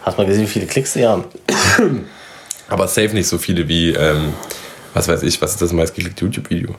Hast 0.02 0.16
mal 0.18 0.26
gesehen, 0.26 0.42
wie 0.42 0.48
viele 0.48 0.66
Klicks 0.66 0.92
die 0.92 1.06
haben? 1.06 1.24
Aber 2.68 2.86
safe 2.86 3.14
nicht 3.14 3.26
so 3.26 3.38
viele 3.38 3.66
wie, 3.68 3.90
ähm, 3.90 4.32
was 4.92 5.08
weiß 5.08 5.22
ich, 5.22 5.40
was 5.42 5.52
ist 5.52 5.62
das 5.62 5.72
meistgeklickte 5.72 6.24
YouTube-Video? 6.24 6.74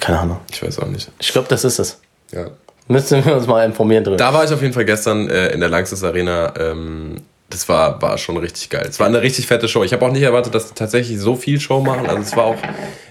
Keine 0.00 0.18
Ahnung. 0.18 0.40
Ich 0.50 0.62
weiß 0.62 0.78
auch 0.80 0.86
nicht. 0.88 1.10
Ich 1.18 1.28
glaube, 1.28 1.48
das 1.48 1.64
ist 1.64 1.78
es. 1.78 2.00
Ja. 2.32 2.48
Müssen 2.88 3.24
wir 3.24 3.36
uns 3.36 3.46
mal 3.46 3.64
informieren 3.64 4.04
drüber. 4.04 4.16
Da 4.16 4.32
war 4.32 4.44
ich 4.44 4.52
auf 4.52 4.62
jeden 4.62 4.72
Fall 4.72 4.84
gestern 4.84 5.28
äh, 5.28 5.48
in 5.48 5.60
der 5.60 5.68
Langsys 5.68 6.04
Arena. 6.04 6.52
Ähm, 6.58 7.16
das 7.50 7.68
war, 7.68 8.00
war 8.02 8.18
schon 8.18 8.36
richtig 8.36 8.70
geil. 8.70 8.86
Es 8.88 8.98
war 8.98 9.06
eine 9.06 9.22
richtig 9.22 9.46
fette 9.46 9.68
Show. 9.68 9.84
Ich 9.84 9.92
habe 9.92 10.04
auch 10.04 10.10
nicht 10.10 10.22
erwartet, 10.22 10.54
dass 10.54 10.68
die 10.68 10.74
tatsächlich 10.74 11.18
so 11.18 11.36
viel 11.36 11.60
Show 11.60 11.80
machen. 11.80 12.06
Also 12.06 12.22
es 12.22 12.36
war 12.36 12.44
auch, 12.44 12.56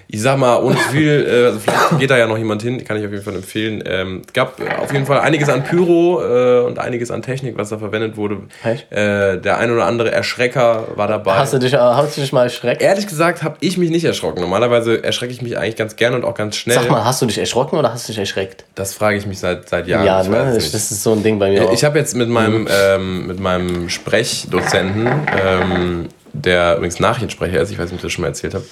ich 0.07 0.21
sag 0.21 0.37
mal, 0.37 0.61
ohne 0.61 0.77
viel, 0.77 1.25
äh, 1.27 1.45
also 1.47 1.59
vielleicht 1.59 1.99
geht 1.99 2.09
da 2.09 2.17
ja 2.17 2.27
noch 2.27 2.37
jemand 2.37 2.61
hin, 2.61 2.83
kann 2.83 2.97
ich 2.97 3.05
auf 3.05 3.11
jeden 3.11 3.23
Fall 3.23 3.35
empfehlen. 3.35 3.83
Ähm, 3.85 4.21
es 4.25 4.33
gab 4.33 4.59
auf 4.79 4.91
jeden 4.93 5.05
Fall 5.05 5.19
einiges 5.19 5.49
an 5.49 5.63
Pyro 5.63 6.21
äh, 6.23 6.65
und 6.65 6.79
einiges 6.79 7.11
an 7.11 7.21
Technik, 7.21 7.57
was 7.57 7.69
da 7.69 7.77
verwendet 7.77 8.17
wurde. 8.17 8.37
Äh, 8.63 9.37
der 9.39 9.57
ein 9.57 9.71
oder 9.71 9.85
andere 9.85 10.11
Erschrecker 10.11 10.87
war 10.95 11.07
dabei. 11.07 11.35
Hast 11.35 11.53
du 11.53 11.59
dich, 11.59 11.73
äh, 11.73 11.77
hast 11.77 12.17
du 12.17 12.21
dich 12.21 12.31
mal 12.33 12.43
erschreckt? 12.43 12.81
Ehrlich 12.81 13.07
gesagt 13.07 13.43
habe 13.43 13.57
ich 13.59 13.77
mich 13.77 13.89
nicht 13.89 14.05
erschrocken. 14.05 14.41
Normalerweise 14.41 15.03
erschrecke 15.03 15.33
ich 15.33 15.41
mich 15.41 15.57
eigentlich 15.57 15.75
ganz 15.75 15.95
gerne 15.95 16.15
und 16.17 16.25
auch 16.25 16.35
ganz 16.35 16.55
schnell. 16.55 16.75
Sag 16.75 16.89
mal, 16.89 17.03
hast 17.03 17.21
du 17.21 17.25
dich 17.25 17.37
erschrocken 17.37 17.77
oder 17.77 17.91
hast 17.91 18.07
du 18.07 18.11
dich 18.11 18.19
erschreckt? 18.19 18.65
Das 18.75 18.93
frage 18.93 19.17
ich 19.17 19.25
mich 19.25 19.39
seit, 19.39 19.67
seit 19.69 19.87
Jahren. 19.87 20.05
Ja, 20.05 20.21
Ich 20.21 20.29
ne? 20.29 20.51
Das 20.53 20.73
ist 20.73 21.03
so 21.03 21.13
ein 21.13 21.23
Ding 21.23 21.39
bei 21.39 21.49
mir 21.49 21.65
auch. 21.65 21.73
Ich 21.73 21.83
habe 21.83 21.97
jetzt 21.97 22.15
mit 22.15 22.29
meinem, 22.29 22.67
ähm, 22.69 23.27
mit 23.27 23.39
meinem 23.39 23.89
Sprechdozenten, 23.89 25.07
ähm, 25.07 26.07
der 26.43 26.75
übrigens 26.75 26.99
Nachrichtensprecher 26.99 27.61
ist, 27.61 27.71
ich 27.71 27.77
weiß 27.77 27.85
nicht, 27.85 27.93
ob 27.93 27.97
ich 27.97 28.01
das 28.03 28.11
schon 28.11 28.21
mal 28.23 28.27
erzählt 28.29 28.53
habe, 28.53 28.65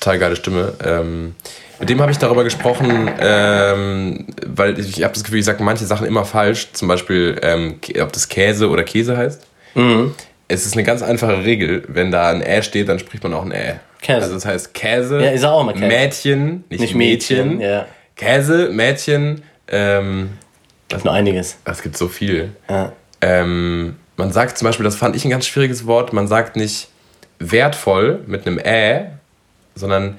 total 0.00 0.18
geile 0.18 0.36
Stimme, 0.36 0.72
ähm, 0.84 1.34
mit 1.78 1.88
dem 1.88 2.00
habe 2.02 2.12
ich 2.12 2.18
darüber 2.18 2.44
gesprochen, 2.44 3.10
ähm, 3.20 4.26
weil 4.46 4.78
ich, 4.78 4.98
ich 4.98 5.02
habe 5.02 5.14
das 5.14 5.24
Gefühl, 5.24 5.38
ich 5.38 5.46
sage 5.46 5.62
manche 5.62 5.86
Sachen 5.86 6.06
immer 6.06 6.26
falsch, 6.26 6.68
zum 6.72 6.88
Beispiel, 6.88 7.38
ähm, 7.42 7.80
ob 8.02 8.12
das 8.12 8.28
Käse 8.28 8.68
oder 8.68 8.82
Käse 8.84 9.16
heißt. 9.16 9.46
Mhm. 9.74 10.14
Es 10.48 10.66
ist 10.66 10.74
eine 10.74 10.82
ganz 10.82 11.00
einfache 11.02 11.42
Regel, 11.44 11.84
wenn 11.88 12.10
da 12.10 12.28
ein 12.30 12.42
Ä 12.42 12.62
steht, 12.62 12.88
dann 12.88 12.98
spricht 12.98 13.22
man 13.22 13.32
auch 13.32 13.44
ein 13.44 13.52
Ä. 13.52 13.80
Käse. 14.02 14.20
Also 14.22 14.34
das 14.34 14.44
heißt 14.44 14.74
Käse, 14.74 15.22
Ja, 15.22 15.32
ich 15.32 15.40
sag 15.40 15.50
auch 15.52 15.64
mal 15.64 15.72
Käse. 15.72 15.86
Mädchen, 15.86 16.64
nicht, 16.68 16.80
Nicht 16.80 16.94
Mädchen, 16.94 17.48
Mädchen, 17.56 17.60
ja. 17.60 17.86
Käse, 18.16 18.68
Mädchen, 18.70 19.42
ähm, 19.68 20.30
gibt 20.88 21.04
nur 21.04 21.14
einiges. 21.14 21.56
es 21.64 21.82
gibt 21.82 21.96
so 21.96 22.08
viel. 22.08 22.50
Ja. 22.68 22.92
Ähm, 23.22 23.96
man 24.16 24.32
sagt 24.32 24.58
zum 24.58 24.66
Beispiel, 24.66 24.84
das 24.84 24.96
fand 24.96 25.16
ich 25.16 25.24
ein 25.24 25.30
ganz 25.30 25.46
schwieriges 25.46 25.86
Wort, 25.86 26.12
man 26.12 26.26
sagt 26.28 26.56
nicht 26.56 26.88
wertvoll 27.40 28.20
mit 28.26 28.46
einem 28.46 28.58
Ä, 28.58 29.06
sondern 29.74 30.18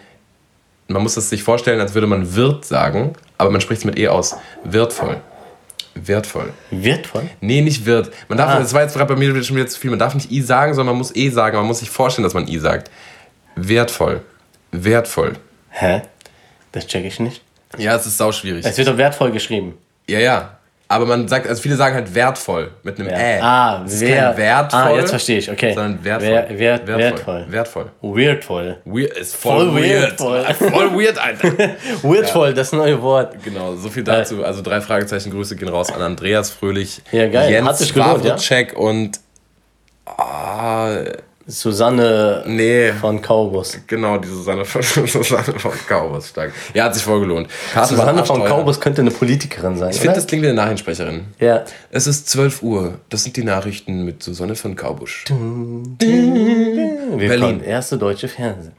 man 0.88 1.02
muss 1.04 1.16
es 1.18 1.30
sich 1.30 1.44
vorstellen, 1.44 1.80
als 1.80 1.94
würde 1.94 2.08
man 2.08 2.36
Wirt 2.36 2.66
sagen, 2.66 3.14
aber 3.38 3.50
man 3.52 3.62
spricht 3.62 3.80
es 3.80 3.86
mit 3.86 3.98
E 3.98 4.08
aus. 4.10 4.36
Wertvoll. 4.64 5.22
Wertvoll. 5.96 6.52
Wertvoll? 6.72 7.30
Nee, 7.42 7.62
nicht 7.62 7.86
wird. 7.86 8.12
Man 8.28 8.38
darf, 8.38 8.50
Ah. 8.56 8.60
das 8.60 8.74
war 8.74 8.82
jetzt 8.82 8.96
gerade 8.96 9.14
bei 9.14 9.20
mir 9.20 9.44
schon 9.44 9.56
wieder 9.56 9.68
zu 9.68 9.80
viel. 9.80 9.90
Man 9.90 10.00
darf 10.00 10.16
nicht 10.16 10.32
I 10.32 10.42
sagen, 10.42 10.74
sondern 10.74 10.94
man 10.96 10.98
muss 11.00 11.16
E 11.16 11.30
sagen. 11.30 11.58
Man 11.58 11.66
muss 11.66 11.80
sich 11.80 11.90
vorstellen, 11.90 12.24
dass 12.24 12.34
man 12.34 12.48
I 12.48 12.58
sagt. 12.60 12.90
Wertvoll. 13.56 14.22
Wertvoll. 14.72 15.34
Hä? 15.70 16.02
Das 16.72 16.88
check 16.88 17.04
ich 17.06 17.20
nicht. 17.20 17.42
Ja, 17.78 17.96
es 17.96 18.06
ist 18.06 18.18
sau 18.18 18.32
schwierig. 18.32 18.66
Es 18.66 18.78
wird 18.78 18.88
doch 18.88 18.98
wertvoll 18.98 19.32
geschrieben. 19.32 19.78
Ja, 20.08 20.20
ja. 20.20 20.58
Aber 20.92 21.06
man 21.06 21.28
sagt, 21.28 21.48
also 21.48 21.62
viele 21.62 21.76
sagen 21.78 21.96
halt 21.96 22.14
wertvoll 22.14 22.72
mit 22.84 23.00
einem 23.00 23.10
Ä. 23.10 23.40
Ah, 23.42 23.82
es 23.86 23.94
ist 23.94 24.02
wer- 24.02 24.26
kein 24.30 24.38
wertvoll. 24.38 24.80
Ah, 24.82 24.92
jetzt 24.96 25.10
verstehe 25.10 25.38
ich, 25.40 25.50
okay. 25.50 25.74
Sondern 25.74 26.04
wertvoll. 26.04 26.46
Wer- 26.50 26.60
wert- 26.60 26.88
wertvoll. 26.88 27.46
Wertvoll. 27.50 27.86
Weirdvoll. 28.02 28.78
Weird 28.84 29.18
ist 29.18 29.36
voll, 29.36 29.72
Voll 29.72 29.82
weird. 29.84 30.20
weirdvoll. 30.20 30.44
Voll 30.72 30.92
weird, 31.00 31.18
Alter. 31.18 31.50
Weirdvoll, 32.04 32.54
das 32.54 32.72
neue 32.74 33.02
Wort. 33.02 33.42
Genau, 33.44 33.74
so 33.76 33.90
viel 33.90 34.04
dazu. 34.04 34.44
Also 34.44 34.62
drei 34.62 34.82
Fragezeichen, 34.82 35.32
Grüße 35.32 35.56
gehen 35.56 35.70
raus 35.70 35.92
an 35.94 36.02
Andreas 36.02 36.50
Fröhlich, 36.50 37.02
Ja, 37.12 37.28
geil. 37.30 37.52
Jens 37.52 37.68
Hat 37.68 37.78
sich 37.78 37.94
gelohnt, 37.94 38.26
ja? 38.26 38.36
Und 38.76 39.20
ah, 40.06 40.90
Susanne 41.52 42.44
nee, 42.48 42.92
von 42.94 43.22
Kaubus. 43.22 43.78
genau, 43.88 44.18
die 44.18 44.28
Susanne 44.28 44.64
von, 44.66 44.82
Susanne 45.08 45.60
von 45.60 45.72
Kaubus, 45.88 46.30
stark. 46.30 46.52
Ja, 46.74 46.86
hat 46.86 46.96
sich 46.96 47.04
voll 47.04 47.20
gelohnt. 47.20 47.48
Karten 47.74 47.96
Susanne 47.96 48.26
von. 48.26 48.44
Kaubus 48.46 48.80
könnte 48.80 49.02
eine 49.02 49.12
Politikerin 49.12 49.76
sein. 49.78 49.92
Ich 49.92 50.00
finde, 50.00 50.16
das 50.16 50.26
klingt 50.28 50.44
wie 50.44 50.48
eine 50.48 50.56
Nachrichtensprecherin. 50.56 51.26
Ja. 51.40 51.64
Es 51.92 52.08
ist 52.08 52.30
12 52.30 52.64
Uhr. 52.64 52.96
Das 53.10 53.24
sind 53.24 53.36
die 53.38 53.44
Nachrichten 53.44 54.04
mit 54.06 54.24
Susanne 54.24 54.56
von 54.56 54.76
Kaubusch. 54.76 55.26
Berlin. 57.18 57.62
Erste 57.64 57.98
deutsche 57.98 58.28
Fernsehen. 58.28 58.74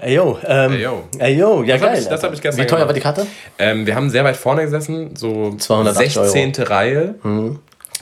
Ey 0.00 0.14
yo, 0.14 0.38
ähm, 0.46 0.72
Ey, 0.74 0.82
yo. 0.82 1.02
ey 1.18 1.34
yo, 1.36 1.62
ja 1.64 1.74
Das 1.76 1.82
hab 1.82 1.90
geil. 1.92 2.02
ich- 2.02 2.08
das 2.08 2.22
hab 2.22 2.32
ich 2.32 2.40
gestern 2.40 2.62
Wie 2.62 2.66
teuer 2.68 2.76
gemacht. 2.78 2.88
war 2.88 2.94
die 2.94 3.00
Karte? 3.00 3.26
Ähm, 3.58 3.84
wir 3.84 3.96
haben 3.96 4.10
sehr 4.10 4.22
weit 4.22 4.36
vorne 4.36 4.62
gesessen, 4.62 5.16
so 5.16 5.56
280 5.56 6.14
16. 6.14 6.52
Reihe 6.62 7.14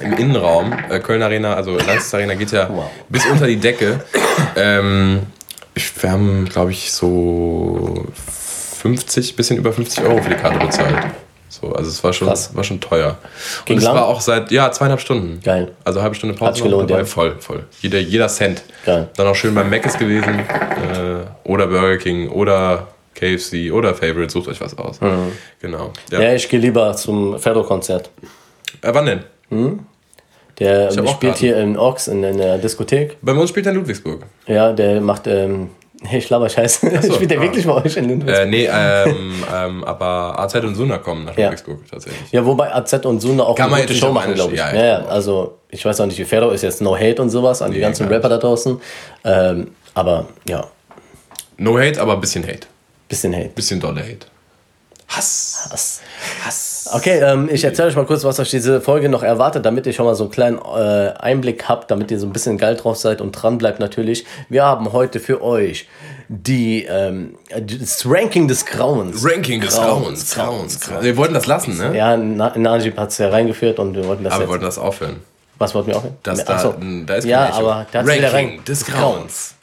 im 0.00 0.12
Innenraum. 0.14 0.72
Äh, 0.90 0.98
Köln 1.00 1.22
Arena, 1.22 1.54
also 1.54 1.72
Lanxess 1.76 2.14
Arena 2.14 2.34
geht 2.34 2.52
ja 2.52 2.68
Wow. 2.68 2.90
bis 3.08 3.24
unter 3.26 3.46
die 3.46 3.56
Decke. 3.56 4.00
Ähm, 4.56 5.22
ich, 5.74 5.90
wir 6.02 6.10
haben, 6.10 6.46
glaube 6.46 6.70
ich, 6.72 6.92
so 6.92 8.06
50, 8.80 9.36
bisschen 9.36 9.56
über 9.58 9.72
50 9.72 10.04
Euro 10.04 10.22
für 10.22 10.30
die 10.30 10.36
Karte 10.36 10.58
bezahlt. 10.64 10.94
So, 11.48 11.72
also 11.72 11.88
es 11.88 12.02
war 12.04 12.12
schon, 12.12 12.28
Krass. 12.28 12.54
war 12.54 12.64
schon 12.64 12.80
teuer. 12.80 13.16
Ging 13.64 13.76
Und 13.76 13.78
es 13.78 13.84
lang? 13.84 13.94
war 13.96 14.06
auch 14.06 14.20
seit, 14.20 14.50
ja, 14.50 14.70
zweieinhalb 14.70 15.00
Stunden. 15.00 15.40
Geil. 15.42 15.72
Also 15.84 16.02
halbe 16.02 16.14
Stunde 16.14 16.34
Pause 16.34 16.62
gelohnt, 16.62 16.90
dabei. 16.90 17.00
ja. 17.00 17.06
Voll, 17.06 17.36
voll. 17.38 17.64
Jeder, 17.80 17.98
jeder 17.98 18.28
Cent. 18.28 18.62
Geil. 18.84 19.08
Dann 19.16 19.26
auch 19.26 19.34
schön 19.34 19.54
beim 19.54 19.70
Mc's 19.70 19.96
gewesen. 19.98 20.38
Äh, 20.40 21.48
oder 21.48 21.66
Burger 21.68 21.96
King 21.96 22.28
oder 22.28 22.88
KFC 23.14 23.70
oder 23.72 23.94
Favorite. 23.94 24.30
Sucht 24.30 24.48
euch 24.48 24.60
was 24.60 24.76
aus. 24.76 24.98
Genau. 25.60 25.92
Ja. 26.10 26.18
Mhm. 26.18 26.24
Ja, 26.24 26.34
ich 26.34 26.48
gehe 26.48 26.60
lieber 26.60 26.94
zum 26.94 27.38
Ferdo-Konzert. 27.38 28.10
Äh, 28.82 28.90
wann 28.92 29.06
denn? 29.06 29.24
Der 30.58 30.90
hab 30.90 31.06
auch 31.06 31.14
spielt 31.14 31.36
hier 31.36 31.58
in 31.58 31.76
Ox 31.76 32.08
in, 32.08 32.22
in 32.24 32.38
der 32.38 32.58
Diskothek. 32.58 33.18
Bei 33.20 33.32
uns 33.32 33.50
spielt 33.50 33.66
er 33.66 33.72
in 33.72 33.78
Ludwigsburg. 33.78 34.22
Ja, 34.46 34.72
der 34.72 35.00
macht, 35.02 35.26
ähm, 35.26 35.70
hey, 36.02 36.18
ich 36.20 36.30
laber 36.30 36.48
Scheiße. 36.48 36.86
spielt 37.14 37.30
der 37.30 37.38
ah. 37.38 37.42
wirklich 37.42 37.66
bei 37.66 37.74
euch 37.74 37.96
in 37.96 38.08
den 38.08 38.26
Äh, 38.26 38.46
nee, 38.46 38.66
ähm, 38.72 39.44
ähm, 39.54 39.84
aber 39.84 40.38
AZ 40.38 40.54
und 40.54 40.74
Suna 40.74 40.98
kommen 40.98 41.26
nach 41.26 41.36
Ja. 41.36 41.44
Ludwigsburg 41.46 41.80
tatsächlich. 41.90 42.32
Ja, 42.32 42.44
wobei 42.46 42.74
AZ 42.74 42.92
und 43.04 43.20
Sune 43.20 43.44
auch 43.44 43.54
Kann 43.54 43.72
eine 43.72 43.82
gute 43.82 43.94
Show 43.94 44.12
machen, 44.12 44.34
glaube 44.34 44.54
ich. 44.54 44.58
Ja, 44.58 44.74
ja, 44.74 45.04
also 45.06 45.58
ich 45.68 45.84
weiß 45.84 46.00
auch 46.00 46.06
nicht, 46.06 46.18
wie 46.18 46.24
Ferdo 46.24 46.50
ist 46.50 46.62
jetzt 46.62 46.80
No 46.80 46.96
Hate 46.96 47.20
und 47.20 47.28
sowas 47.30 47.60
an 47.60 47.70
die 47.70 47.78
Nee, 47.78 47.82
ganzen 47.82 48.04
gar 48.04 48.10
nicht. 48.10 48.16
Rapper 48.24 48.28
da 48.30 48.38
draußen. 48.38 48.80
Ähm, 49.24 49.68
aber 49.94 50.26
ja, 50.48 50.66
No 51.58 51.78
Hate, 51.78 52.00
aber 52.00 52.14
ein 52.14 52.20
bisschen 52.20 52.44
Hate. 52.44 52.66
bisschen 53.08 53.34
Hate. 53.34 53.50
Bisschen 53.54 53.80
dolle 53.80 54.00
Hate. 54.00 54.26
Hass. 55.08 55.68
Hass. 55.70 56.00
Hass. 56.44 56.90
Okay, 56.92 57.20
ähm, 57.20 57.48
ich 57.50 57.62
erzähle 57.64 57.88
euch 57.88 57.96
mal 57.96 58.04
kurz, 58.06 58.24
was 58.24 58.38
euch 58.40 58.50
diese 58.50 58.80
Folge 58.80 59.08
noch 59.08 59.22
erwartet, 59.22 59.64
damit 59.64 59.86
ihr 59.86 59.92
schon 59.92 60.04
mal 60.04 60.14
so 60.14 60.24
einen 60.24 60.32
kleinen 60.32 60.58
äh, 60.58 61.12
Einblick 61.18 61.68
habt, 61.68 61.90
damit 61.90 62.10
ihr 62.10 62.18
so 62.18 62.26
ein 62.26 62.32
bisschen 62.32 62.58
geil 62.58 62.76
drauf 62.76 62.96
seid 62.96 63.20
und 63.20 63.32
dran 63.32 63.56
bleibt 63.58 63.78
natürlich. 63.80 64.26
Wir 64.48 64.64
haben 64.64 64.92
heute 64.92 65.20
für 65.20 65.42
euch 65.42 65.88
die 66.28 66.84
ähm, 66.84 67.38
das 67.56 68.02
Ranking 68.04 68.48
des 68.48 68.66
Grauens. 68.66 69.24
Ranking 69.24 69.60
des 69.60 69.76
Grauens. 69.76 70.34
Grauens. 70.34 70.80
Grauens. 70.80 71.04
Wir 71.04 71.16
wollten 71.16 71.34
das 71.34 71.46
lassen, 71.46 71.76
ne? 71.78 71.96
Ja, 71.96 72.16
Na- 72.16 72.56
Najib 72.58 72.98
hat 72.98 73.10
es 73.10 73.18
ja 73.18 73.28
reingeführt 73.28 73.78
und 73.78 73.94
wir 73.94 74.04
wollten 74.06 74.24
das 74.24 74.32
Aber 74.32 74.40
wir 74.40 74.44
jetzt. 74.46 74.50
wollten 74.50 74.64
das 74.64 74.78
aufhören. 74.78 75.20
Was 75.58 75.74
wollten 75.74 75.88
wir 75.88 75.96
auch 75.96 76.02
hin? 76.02 76.16
Das 76.24 76.40
Ach 76.48 76.62
da, 76.62 76.74
da 77.06 77.14
ist 77.14 77.24
Ja, 77.24 77.52
aber 77.54 77.86
da 77.92 78.00
hat's 78.00 78.08
wieder 78.12 78.32
Ranking 78.32 78.56
rein. 78.58 78.64
des 78.64 78.84
Grauens. 78.84 79.54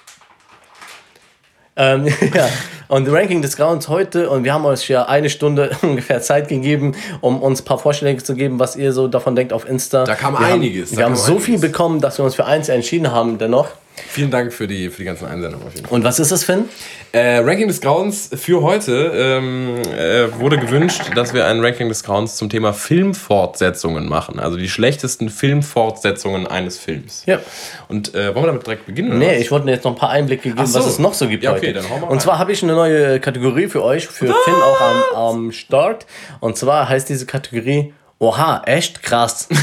Ähm, 1.76 2.06
ja, 2.34 2.48
und 2.94 3.12
Ranking 3.12 3.42
des 3.42 3.58
Grauens 3.58 3.88
heute 3.88 4.30
und 4.30 4.44
wir 4.44 4.54
haben 4.54 4.66
euch 4.66 4.88
ja 4.88 5.06
eine 5.06 5.32
Stunde 5.32 5.72
ungefähr 5.82 6.22
Zeit 6.22 6.48
gegeben, 6.48 6.96
um 7.22 7.42
uns 7.42 7.62
ein 7.62 7.66
paar 7.66 7.80
Vorschläge 7.80 8.22
zu 8.22 8.36
geben, 8.36 8.60
was 8.60 8.76
ihr 8.76 8.94
so 8.94 9.08
davon 9.08 9.36
denkt 9.36 9.52
auf 9.52 9.68
Insta. 9.68 10.04
Da 10.04 10.14
kam 10.14 10.34
wir 10.34 10.46
einiges, 10.46 10.92
Haben, 10.92 10.98
wir 10.98 11.06
haben 11.06 11.14
kam 11.14 11.24
so 11.24 11.40
viel 11.40 11.58
bekommen, 11.58 12.02
dass 12.02 12.20
wir 12.20 12.26
uns 12.26 12.36
für 12.36 12.46
eins 12.46 12.70
entschieden 12.70 13.12
haben 13.12 13.40
dennoch. 13.40 13.70
Vielen 13.96 14.32
Dank 14.32 14.52
für 14.54 14.68
die, 14.68 14.90
für 14.90 14.98
die 14.98 15.04
ganzen 15.06 15.26
Einsendungen 15.28 15.68
auf 15.68 15.74
jeden 15.76 15.86
Fall. 15.88 15.96
Und 15.96 16.04
was 16.04 16.20
ist 16.20 16.32
es, 16.32 16.44
Finn? 16.44 16.66
Äh, 17.12 17.38
Ranking 17.38 17.68
des 17.68 17.80
Grauens 17.80 18.30
für 18.34 18.64
heute 18.64 19.12
ähm, 19.16 19.76
äh, 19.96 20.40
wurde 20.40 20.58
gewünscht, 20.58 21.12
dass 21.16 21.34
wir 21.34 21.46
ein 21.46 21.60
Ranking 21.64 21.90
des 21.90 22.04
Grauens 22.04 22.36
zum 22.36 22.50
Thema 22.50 22.74
Filmfortsetzungen 22.74 24.10
machen. 24.10 24.40
Also 24.40 24.58
die 24.58 24.68
schlechtesten 24.70 25.30
Filmfortsetzungen 25.30 26.48
eines 26.48 26.80
Films. 26.80 27.24
Ja. 27.28 27.40
Und 27.88 28.16
äh, 28.16 28.34
wollen 28.34 28.46
wir 28.46 28.48
damit 28.48 28.66
direkt 28.66 28.86
beginnen? 28.88 29.20
Nee, 29.20 29.36
was? 29.36 29.42
ich 29.42 29.52
wollte 29.52 29.70
jetzt 29.70 29.84
noch 29.84 29.92
ein 29.92 29.98
paar 29.98 30.10
Einblicke 30.10 30.50
geben, 30.50 30.66
so. 30.66 30.80
was 30.80 30.88
es 30.88 30.98
noch 30.98 31.14
so 31.14 31.28
gibt 31.28 31.44
Ja, 31.44 31.52
okay, 31.52 31.68
heute. 31.68 31.74
dann 31.74 31.90
hau 31.90 31.98
mal 32.00 32.04
und 32.08 32.12
rein. 32.14 32.20
zwar 32.20 32.40
habe 32.40 32.52
ich 32.52 32.64
eine 32.64 32.74
neue 32.74 33.20
Kategorie 33.20 33.68
für 33.68 33.84
euch, 33.84 34.08
für 34.08 34.28
Finn 34.28 34.54
auch 34.56 34.82
am, 34.82 35.36
am 35.36 35.52
Start. 35.52 36.08
Und 36.40 36.58
zwar 36.58 36.90
heißt 36.90 37.10
diese 37.10 37.26
Kategorie 37.26 37.94
Oha, 38.20 38.62
echt 38.66 39.04
krass. 39.04 39.50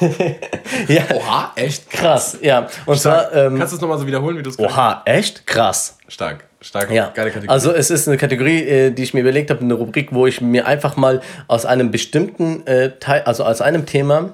ja, 0.88 1.02
Oha, 1.14 1.52
echt? 1.56 1.90
krass, 1.90 2.38
ja. 2.40 2.68
Und 2.86 2.98
zwar, 2.98 3.32
ähm, 3.34 3.58
Kannst 3.58 3.72
du 3.72 3.76
es 3.76 3.80
nochmal 3.82 3.98
so 3.98 4.06
wiederholen, 4.06 4.38
wie 4.38 4.42
du 4.42 4.50
es 4.50 4.56
gesagt 4.56 4.72
oha, 4.74 5.02
echt 5.04 5.46
krass. 5.46 5.98
Stark, 6.08 6.44
stark, 6.60 6.90
Ja, 6.90 7.10
geile 7.14 7.30
Kategorie. 7.30 7.48
also 7.48 7.72
es 7.72 7.90
ist 7.90 8.08
eine 8.08 8.16
Kategorie, 8.16 8.62
äh, 8.62 8.90
die 8.90 9.02
ich 9.02 9.14
mir 9.14 9.20
überlegt 9.20 9.50
habe, 9.50 9.60
eine 9.62 9.74
Rubrik, 9.74 10.08
wo 10.12 10.26
ich 10.26 10.40
mir 10.40 10.66
einfach 10.66 10.96
mal 10.96 11.20
aus 11.48 11.66
einem 11.66 11.90
bestimmten 11.90 12.66
äh, 12.66 12.92
Teil, 12.98 13.22
also 13.22 13.44
aus 13.44 13.60
einem 13.60 13.86
Thema, 13.86 14.30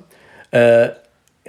äh, 0.50 0.88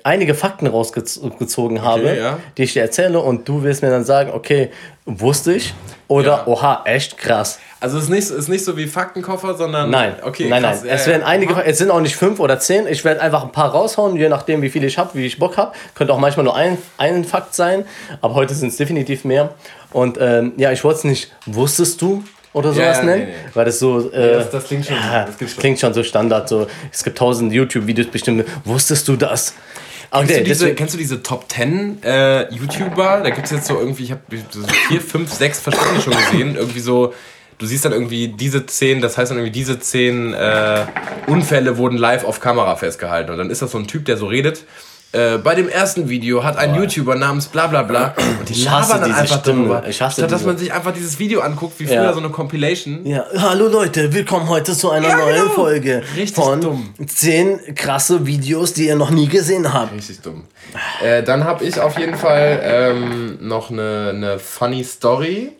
einige 0.06 0.36
Fakten 0.36 0.68
rausgezogen 0.68 1.82
habe, 1.82 2.16
ja. 2.16 2.38
die 2.58 2.64
ich 2.64 2.74
dir 2.74 2.84
erzähle 2.84 3.20
und 3.20 3.48
du 3.50 3.64
wirst 3.64 3.82
mir 3.82 3.90
dann 3.90 4.04
sagen, 4.06 4.32
okay, 4.34 4.70
wusste 5.06 5.54
ich 5.54 5.74
oder 6.08 6.44
Ja. 6.46 6.48
oha, 6.48 6.82
echt 6.86 7.18
krass. 7.18 7.60
also 7.80 7.98
es 7.98 8.04
ist 8.06 8.10
nicht, 8.10 8.30
ist 8.30 8.48
nicht 8.48 8.64
so 8.64 8.78
wie 8.78 8.86
Faktenkoffer, 8.88 9.56
sondern... 9.56 9.90
Nein, 9.90 10.16
okay, 10.24 10.48
nein, 10.48 10.62
krass, 10.64 10.80
nein. 10.82 10.90
ja, 10.90 10.94
es 10.96 11.06
ja. 11.06 11.12
werden 11.14 11.24
einige, 11.24 11.54
Oha. 11.54 11.62
es 11.66 11.78
sind 11.80 11.90
auch 11.92 12.00
nicht 12.02 12.16
fünf 12.16 12.40
oder 12.40 12.60
zehn. 12.60 12.88
Ich 12.88 13.04
werde 13.04 13.22
einfach 13.22 13.44
ein 13.44 13.52
paar 13.52 13.70
raushauen, 13.72 14.16
je 14.16 14.30
nachdem, 14.30 14.62
wie 14.62 14.70
viel 14.70 14.84
ich 14.84 14.98
habe, 15.00 15.12
wie 15.16 15.26
ich 15.26 15.40
Bock 15.40 15.58
habe. 15.58 15.72
Könnte 15.96 16.14
auch 16.14 16.20
manchmal 16.20 16.44
nur 16.44 16.56
ein, 16.56 16.78
ein 16.98 17.24
Fakt 17.26 17.56
sein, 17.56 17.86
aber 18.22 18.36
heute 18.36 18.54
sind 18.54 18.70
es 18.70 18.78
definitiv 18.78 19.26
mehr. 19.26 19.54
Und 19.92 20.18
ähm, 20.22 20.54
ja, 20.58 20.72
ich 20.72 20.84
wollte 20.84 21.00
es 21.00 21.04
nicht, 21.06 21.32
wusstest 21.48 22.02
du? 22.02 22.24
Oder 22.54 22.70
Ja, 22.70 22.76
sowas 22.76 22.98
ja, 23.00 23.04
nennen, 23.04 23.24
nee, 23.26 23.32
nee. 23.32 23.50
weil 23.54 23.66
das 23.66 23.80
so, 23.80 24.12
äh, 24.12 24.34
das- 24.36 24.50
das 24.52 24.64
klingt 24.66 24.86
schon- 24.86 24.96
ja, 24.96 25.26
das 25.26 25.36
klingt 25.38 25.52
schon. 25.52 25.60
klingt 25.60 25.80
schon 25.80 25.94
so 25.94 26.04
Standard. 26.04 26.48
So, 26.48 26.68
es 26.92 27.04
gibt 27.04 27.18
tausend 27.18 27.52
YouTube-Videos 27.52 28.08
bestimmt. 28.08 28.46
Wusstest 28.64 29.08
du 29.10 29.18
das? 29.18 29.54
Kennst, 30.20 30.32
Okay, 30.32 30.44
du 30.44 30.48
diese, 30.48 30.74
kennst 30.76 30.94
du 30.94 30.98
diese 30.98 31.24
Top 31.24 31.52
10 31.52 32.04
äh, 32.04 32.54
YouTuber? 32.54 33.22
Da 33.24 33.30
gibt 33.30 33.46
es 33.46 33.52
jetzt 33.52 33.68
so 33.68 33.80
irgendwie, 33.80 34.04
ich 34.04 34.12
habe 34.12 34.22
so 34.50 34.62
vier, 34.88 35.02
fünf, 35.02 35.32
sechs 35.34 35.60
verschiedene 35.60 36.02
schon 36.02 36.14
gesehen. 36.14 36.56
Irgendwie 36.56 36.80
so, 36.80 37.14
du 37.58 37.66
siehst 37.66 37.86
dann 37.86 37.92
irgendwie 37.92 38.30
diese 38.30 38.66
zehn, 38.66 39.02
das 39.02 39.18
heißt 39.18 39.32
dann 39.32 39.38
irgendwie 39.38 39.52
diese 39.52 39.80
zehn 39.80 40.34
äh, 40.34 40.86
Unfälle 41.28 41.78
wurden 41.78 41.98
live 41.98 42.24
auf 42.24 42.40
Kamera 42.40 42.76
festgehalten. 42.76 43.32
Und 43.32 43.38
dann 43.38 43.50
ist 43.50 43.62
das 43.62 43.72
so 43.72 43.78
ein 43.78 43.88
Typ, 43.88 44.06
der 44.06 44.18
so 44.18 44.28
redet. 44.28 44.64
Äh, 45.16 45.38
bei 45.38 45.56
dem 45.56 45.70
ersten 45.70 46.10
Video 46.10 46.44
hat 46.44 46.58
ein 46.58 46.76
YouTuber 46.76 47.16
namens 47.16 47.46
bla 47.46 47.68
bla 47.68 47.84
bla 47.84 48.14
und 48.40 48.50
die 48.50 48.54
Ich 48.54 48.66
labern 48.66 49.00
dann 49.02 49.14
einfach 49.14 49.40
Stimme. 49.40 49.70
darüber. 49.70 49.88
Ich 49.88 50.02
hasse 50.02 50.22
Statt 50.22 50.32
dass 50.32 50.44
man 50.44 50.58
sich 50.58 50.74
einfach 50.74 50.92
dieses 50.94 51.18
Video 51.20 51.40
anguckt, 51.40 51.80
wie 51.80 51.86
früher 51.86 52.04
Ja. 52.04 52.14
so 52.14 52.20
eine 52.20 52.30
Compilation. 52.30 53.06
Ja, 53.06 53.26
hallo 53.38 53.68
Leute, 53.68 54.14
willkommen 54.14 54.50
heute 54.50 54.74
zu 54.76 54.90
einer 54.92 55.08
Ja, 55.08 55.18
neuen 55.18 55.42
genau. 55.44 55.54
Folge 55.54 56.04
Richtig 56.18 56.36
von 56.36 56.60
dumm. 56.60 56.94
10 57.06 57.76
krasse 57.76 58.26
Videos, 58.28 58.74
die 58.74 58.88
ihr 58.88 58.96
noch 58.98 59.10
nie 59.10 59.28
gesehen 59.28 59.74
habt. 59.74 59.94
Richtig 59.94 60.20
dumm. 60.22 60.44
Äh, 61.02 61.24
dann 61.24 61.46
habe 61.46 61.64
ich 61.64 61.80
auf 61.80 61.98
jeden 61.98 62.16
Fall 62.18 62.60
ähm, 62.64 63.38
noch 63.40 63.70
eine, 63.72 64.12
eine 64.14 64.40
funny 64.40 64.84
Story. 64.84 65.54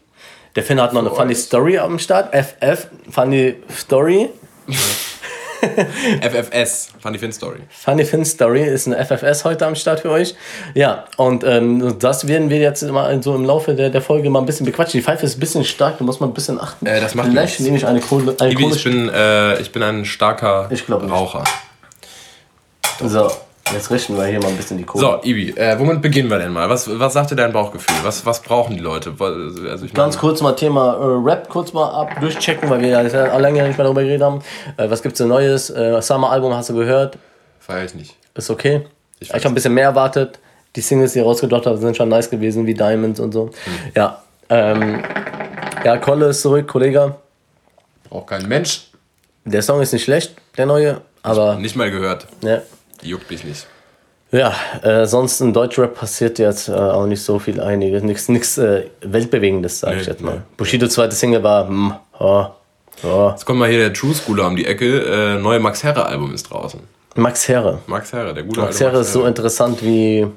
Der 0.58 0.64
Finn 0.64 0.82
hat 0.82 0.92
noch 0.94 1.02
eine 1.02 1.12
Funny 1.12 1.36
Story 1.36 1.78
am 1.78 1.98
Start. 2.00 2.34
FF, 2.36 2.88
Funny 3.10 3.56
Story. 3.74 4.30
FFS, 6.22 6.90
Funny 7.02 7.18
Fin 7.18 7.32
Story. 7.32 7.60
Funny 7.70 8.06
Finn 8.06 8.26
Story 8.26 8.64
ist 8.64 8.88
eine 8.88 9.04
FFS 9.04 9.46
heute 9.46 9.66
am 9.66 9.76
Start 9.76 10.02
für 10.02 10.12
euch. 10.12 10.36
Ja, 10.74 11.06
und 11.18 11.44
ähm, 11.44 11.98
das 12.00 12.28
werden 12.28 12.50
wir 12.50 12.58
jetzt 12.60 12.84
mal 12.84 13.22
so 13.22 13.36
im 13.36 13.46
Laufe 13.46 13.74
der, 13.74 13.90
der 13.90 14.02
Folge 14.02 14.30
mal 14.30 14.40
ein 14.40 14.46
bisschen 14.46 14.66
bequatschen. 14.66 15.00
Die 15.00 15.04
Pfeife 15.04 15.26
ist 15.26 15.38
ein 15.38 15.40
bisschen 15.40 15.64
stark, 15.64 15.98
da 15.98 16.04
muss 16.04 16.20
man 16.20 16.30
ein 16.30 16.34
bisschen 16.34 16.60
achten. 16.60 16.86
Äh, 16.86 17.00
das 17.00 17.16
macht 17.16 17.30
Vielleicht 17.30 17.60
nehme 17.60 17.78
ich 17.78 17.86
eine 17.86 18.00
Kohle. 18.00 18.36
Eine 18.40 18.56
Kohle 18.56 18.76
ich 18.76 18.84
bin, 18.84 19.10
äh, 19.10 19.60
ich 19.60 19.72
bin 19.72 19.84
ein 19.84 20.06
starker 20.06 20.68
Ich 20.72 20.86
glaub 20.86 21.02
nicht. 21.02 21.12
Raucher. 21.12 21.44
so, 23.02 23.32
Jetzt 23.74 23.90
richten 23.90 24.16
wir 24.16 24.26
hier 24.26 24.40
mal 24.40 24.50
ein 24.50 24.58
bisschen 24.58 24.78
die 24.78 24.84
Kohle. 24.84 25.04
So, 25.04 25.20
Ibi, 25.24 25.52
äh, 25.52 25.78
womit 25.80 26.02
beginnen 26.02 26.30
wir 26.30 26.38
denn 26.38 26.54
mal? 26.54 26.70
Was, 26.70 26.88
was 27.00 27.14
sagt 27.14 27.32
dir 27.32 27.36
dein 27.36 27.52
Bauchgefühl? 27.52 27.96
Was, 28.04 28.26
was 28.26 28.42
brauchen 28.42 28.76
die 28.76 28.82
Leute? 28.82 29.14
Also 29.20 29.86
ich 29.86 29.94
Ganz 29.94 30.18
kurz 30.18 30.42
mal 30.42 30.54
Thema 30.54 30.94
äh, 30.94 31.30
Rap 31.30 31.50
kurz 31.50 31.74
mal 31.74 31.90
ab 31.90 32.20
durchchecken, 32.20 32.70
weil 32.70 32.82
wir 32.82 32.90
ja 32.90 33.38
lange 33.38 33.64
nicht 33.64 33.78
mehr 33.78 33.84
darüber 33.86 34.04
geredet 34.04 34.22
haben. 34.22 34.42
Äh, 34.78 34.90
was 34.90 35.02
gibt's 35.02 35.18
denn 35.18 35.30
Neues? 35.30 35.72
Äh, 35.72 36.00
Summer-Album 36.02 36.54
hast 36.54 36.70
du 36.70 36.76
gehört? 36.76 37.18
Feier 37.60 37.86
ich 37.86 37.96
nicht. 37.96 38.16
Ist 38.36 38.50
okay. 38.52 38.86
Ich, 39.20 39.30
ich 39.30 39.34
habe 39.34 39.48
ein 39.48 39.56
bisschen 39.56 39.74
mehr 39.74 39.86
erwartet. 39.86 40.40
Die 40.76 40.82
Singles, 40.82 41.14
die 41.14 41.20
rausgebracht 41.20 41.66
haben, 41.66 41.78
sind 41.78 41.98
schon 41.98 42.10
nice 42.10 42.30
gewesen, 42.30 42.68
wie 42.68 42.74
Diamonds 42.74 43.20
und 43.20 43.32
so. 43.32 43.46
Hm. 43.46 43.52
Ja. 43.96 44.22
Ähm, 44.50 45.04
ja, 45.84 45.98
Kolle 45.98 46.28
ist 46.28 46.42
zurück, 46.42 46.68
Kollege. 46.68 47.16
Braucht 48.10 48.28
kein 48.28 48.48
Mensch. 48.48 48.88
Der 49.44 49.62
Song 49.62 49.82
ist 49.82 49.94
nicht 49.94 50.04
schlecht, 50.04 50.36
der 50.58 50.66
neue, 50.66 51.02
aber. 51.24 51.56
Nicht 51.56 51.76
mal 51.76 51.90
gehört. 51.90 52.28
Ja. 52.42 52.62
Juckt 53.02 53.30
mich 53.30 53.44
nicht. 53.44 53.68
Ja, 54.32 54.54
äh, 54.82 55.06
sonst 55.06 55.40
in 55.40 55.54
Deutschrap 55.54 55.96
passiert 55.96 56.40
jetzt 56.40 56.68
äh, 56.68 56.74
auch 56.74 57.06
nicht 57.06 57.22
so 57.22 57.40
viel 57.40 57.62
einiges. 57.62 58.28
Nichts 58.28 58.58
äh, 58.58 58.88
Weltbewegendes, 59.02 59.80
sag 59.80 59.96
nee, 59.96 60.02
ich 60.02 60.08
jetzt 60.08 60.22
mal. 60.22 60.36
Nee. 60.36 60.42
Bushido 60.58 60.88
zweite 60.88 61.16
Single 61.16 61.44
war, 61.44 61.68
hm, 61.68 61.94
oh, 62.20 62.48
oh. 63.04 63.30
Jetzt 63.32 63.46
kommt 63.46 63.60
mal 63.60 63.70
hier 63.70 63.80
der 63.80 63.94
True 63.94 64.14
Schooler 64.14 64.48
um 64.48 64.56
die 64.56 64.66
Ecke. 64.66 65.36
Äh, 65.36 65.40
neue 65.40 65.60
Max 65.60 65.84
Herre 65.84 66.06
Album 66.06 66.34
ist 66.34 66.50
draußen. 66.50 66.82
Max 67.16 67.48
Herre. 67.48 67.80
Max 67.88 68.12
Herre, 68.12 68.34
der 68.34 68.44
gute 68.44 68.60
Max 68.60 68.80
Herre 68.80 68.98
Max 68.98 69.08
ist 69.08 69.14
so 69.14 69.26
interessant 69.26 69.82
wie. 69.82 70.28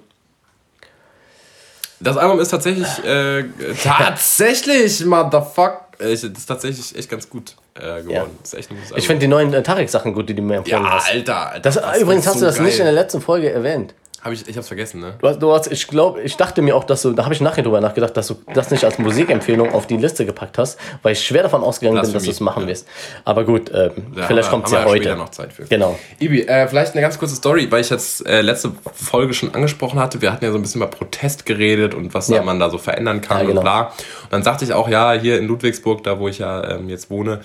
Das 1.99 2.17
Album 2.17 2.39
ist 2.39 2.51
tatsächlich. 2.51 2.87
Äh, 3.05 3.45
tatsächlich, 3.83 5.05
motherfuck. 5.05 5.81
Das 5.99 6.23
ist 6.23 6.47
tatsächlich 6.47 6.95
echt 6.95 7.11
ganz 7.11 7.29
gut 7.29 7.57
äh. 7.81 8.13
Ja. 8.13 8.27
Das 8.43 8.53
ist 8.53 8.59
echt 8.59 8.71
ein 8.71 8.75
gutes 8.77 8.91
Album. 8.91 8.99
Ich 8.99 9.07
finde 9.07 9.21
die 9.21 9.29
neuen 9.29 9.53
äh, 9.53 9.63
Tarek-Sachen 9.63 10.13
gut, 10.15 10.29
die 10.29 10.35
du 10.35 10.43
mir 10.43 10.57
empfohlen 10.59 10.85
ja, 10.85 10.91
hast. 10.91 11.11
Alter, 11.11 11.51
Alter. 11.53 11.61
Das, 11.61 11.75
das 11.77 12.01
übrigens 12.01 12.27
hast 12.27 12.35
so 12.35 12.41
du 12.41 12.47
das 12.47 12.57
geil. 12.57 12.67
nicht 12.67 12.79
in 12.79 12.85
der 12.85 12.93
letzten 12.93 13.21
Folge 13.21 13.51
erwähnt. 13.51 13.95
Hab 14.23 14.33
ich, 14.33 14.49
ich 14.49 14.57
hab's 14.57 14.67
vergessen, 14.67 15.01
ne? 15.01 15.15
Du 15.21 15.29
hast, 15.29 15.39
du 15.39 15.53
hast, 15.53 15.71
ich 15.71 15.87
glaube, 15.87 16.21
ich 16.23 16.37
dachte 16.37 16.61
mir 16.61 16.75
auch, 16.75 16.83
dass 16.83 17.03
du, 17.03 17.13
da 17.13 17.25
habe 17.25 17.35
ich 17.35 17.41
nachher 17.41 17.63
drüber 17.63 17.81
nachgedacht, 17.81 18.17
dass 18.17 18.27
du 18.27 18.37
das 18.53 18.71
nicht 18.73 18.85
als 18.85 18.99
Musikempfehlung 18.99 19.73
auf 19.73 19.87
die 19.87 19.97
Liste 19.97 20.27
gepackt 20.27 20.59
hast, 20.59 20.77
weil 21.03 21.13
ich 21.13 21.21
schwer 21.21 21.45
davon 21.45 21.63
ausgegangen 21.63 21.99
das 21.99 22.09
bin, 22.09 22.15
dass 22.15 22.25
du 22.25 22.31
es 22.31 22.41
machen 22.41 22.65
ja. 22.65 22.71
wirst. 22.71 22.89
Aber 23.25 23.45
gut, 23.45 23.71
ähm, 23.73 23.93
ja, 24.17 24.27
vielleicht 24.27 24.51
kommt 24.51 24.67
es 24.67 24.73
ja, 24.73 24.81
ja 24.81 24.87
heute. 24.87 25.15
noch 25.15 25.29
Zeit 25.29 25.53
für. 25.53 25.65
Genau. 25.67 25.97
Ibi, 26.19 26.43
äh, 26.43 26.67
vielleicht 26.67 26.95
eine 26.95 27.01
ganz 27.01 27.17
kurze 27.17 27.37
Story, 27.37 27.71
weil 27.71 27.81
ich 27.81 27.91
jetzt 27.91 28.27
äh, 28.27 28.41
letzte 28.41 28.73
Folge 28.93 29.35
schon 29.35 29.55
angesprochen 29.55 30.01
hatte. 30.01 30.21
Wir 30.21 30.33
hatten 30.33 30.45
ja 30.45 30.51
so 30.51 30.59
ein 30.59 30.63
bisschen 30.63 30.83
über 30.83 30.91
Protest 30.91 31.47
geredet 31.47 31.95
und 31.95 32.13
was 32.13 32.27
ja. 32.27 32.43
man 32.43 32.59
da 32.59 32.71
so 32.71 32.79
verändern 32.79 33.21
kann 33.21 33.47
genau. 33.47 33.61
und 33.61 33.65
bla. 33.65 33.83
Und 33.83 34.33
dann 34.33 34.43
sagte 34.43 34.65
ich 34.65 34.73
auch, 34.73 34.89
ja, 34.89 35.13
hier 35.13 35.39
in 35.39 35.47
Ludwigsburg, 35.47 36.03
da 36.03 36.19
wo 36.19 36.27
ich 36.27 36.39
ja 36.39 36.69
ähm, 36.69 36.89
jetzt 36.89 37.09
wohne, 37.09 37.43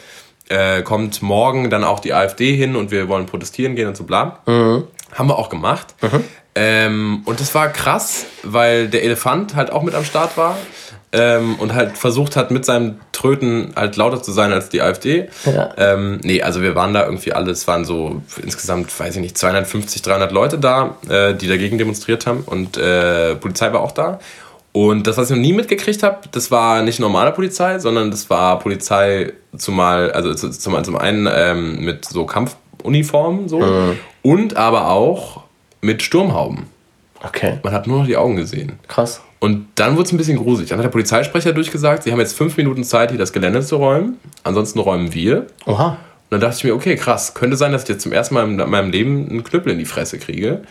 äh, 0.49 0.81
kommt 0.81 1.21
morgen 1.21 1.69
dann 1.69 1.83
auch 1.83 1.99
die 1.99 2.13
AfD 2.13 2.55
hin 2.55 2.75
und 2.75 2.89
wir 2.89 3.07
wollen 3.07 3.27
protestieren 3.27 3.75
gehen 3.75 3.87
und 3.87 3.95
so 3.95 4.05
bla. 4.05 4.39
Mhm. 4.47 4.87
Haben 5.13 5.29
wir 5.29 5.37
auch 5.37 5.49
gemacht. 5.49 5.93
Mhm. 6.01 6.23
Ähm, 6.55 7.21
und 7.25 7.39
das 7.39 7.55
war 7.55 7.69
krass, 7.69 8.25
weil 8.43 8.87
der 8.87 9.03
Elefant 9.03 9.55
halt 9.55 9.71
auch 9.71 9.83
mit 9.83 9.95
am 9.95 10.05
Start 10.05 10.37
war 10.37 10.57
ähm, 11.11 11.55
und 11.55 11.73
halt 11.73 11.97
versucht 11.97 12.35
hat, 12.35 12.51
mit 12.51 12.65
seinem 12.65 12.99
Tröten 13.11 13.71
halt 13.75 13.95
lauter 13.97 14.21
zu 14.21 14.31
sein 14.31 14.51
als 14.51 14.69
die 14.69 14.81
AfD. 14.81 15.29
Ja. 15.45 15.71
Ähm, 15.77 16.19
nee, 16.23 16.41
also 16.41 16.61
wir 16.61 16.75
waren 16.75 16.93
da 16.93 17.05
irgendwie 17.05 17.33
alle, 17.33 17.51
es 17.51 17.67
waren 17.67 17.85
so 17.85 18.21
insgesamt, 18.41 18.99
weiß 18.99 19.15
ich 19.15 19.21
nicht, 19.21 19.37
250, 19.37 20.01
300 20.01 20.31
Leute 20.31 20.57
da, 20.57 20.97
äh, 21.09 21.33
die 21.35 21.47
dagegen 21.47 21.77
demonstriert 21.77 22.25
haben 22.27 22.41
und 22.45 22.77
äh, 22.77 23.35
Polizei 23.35 23.71
war 23.71 23.81
auch 23.81 23.91
da. 23.91 24.19
Und 24.73 25.05
das, 25.05 25.17
was 25.17 25.29
ich 25.29 25.35
noch 25.35 25.41
nie 25.41 25.53
mitgekriegt 25.53 26.01
habe, 26.01 26.21
das 26.31 26.49
war 26.49 26.81
nicht 26.81 26.99
normale 26.99 27.31
Polizei, 27.31 27.77
sondern 27.77 28.09
das 28.09 28.31
war 28.31 28.57
Polizei 28.57 29.33
zumal, 29.55 30.11
also 30.11 30.33
zum, 30.33 30.83
zum 30.83 30.97
einen 30.97 31.29
ähm, 31.31 31.85
mit 31.85 32.05
so 32.05 32.25
Kampfuniformen 32.25 33.47
so 33.47 33.59
mhm. 33.59 33.99
und 34.23 34.57
aber 34.57 34.89
auch 34.89 35.42
mit 35.83 36.01
Sturmhauben. 36.01 36.65
Okay. 37.21 37.59
Man 37.63 37.73
hat 37.73 37.87
nur 37.87 37.99
noch 37.99 38.05
die 38.05 38.17
Augen 38.17 38.35
gesehen. 38.35 38.73
Krass. 38.87 39.21
Und 39.39 39.67
dann 39.75 39.95
wurde 39.95 40.03
es 40.03 40.11
ein 40.11 40.17
bisschen 40.17 40.37
gruselig. 40.37 40.69
Dann 40.69 40.79
hat 40.79 40.85
der 40.85 40.91
Polizeisprecher 40.91 41.53
durchgesagt, 41.53 42.03
sie 42.03 42.11
haben 42.11 42.19
jetzt 42.19 42.37
fünf 42.37 42.57
Minuten 42.57 42.83
Zeit, 42.83 43.09
hier 43.09 43.19
das 43.19 43.33
Gelände 43.33 43.61
zu 43.61 43.77
räumen. 43.77 44.17
Ansonsten 44.43 44.79
räumen 44.79 45.13
wir. 45.13 45.47
Oha. 45.65 45.89
Und 45.89 45.97
dann 46.29 46.41
dachte 46.41 46.57
ich 46.57 46.63
mir, 46.63 46.73
okay, 46.73 46.95
krass, 46.95 47.33
könnte 47.33 47.57
sein, 47.57 47.71
dass 47.71 47.83
ich 47.83 47.89
jetzt 47.89 48.01
zum 48.01 48.11
ersten 48.11 48.33
Mal 48.35 48.45
in 48.45 48.55
meinem 48.55 48.91
Leben 48.91 49.29
einen 49.29 49.43
Knüppel 49.43 49.73
in 49.73 49.79
die 49.79 49.85
Fresse 49.85 50.17
kriege. 50.17 50.63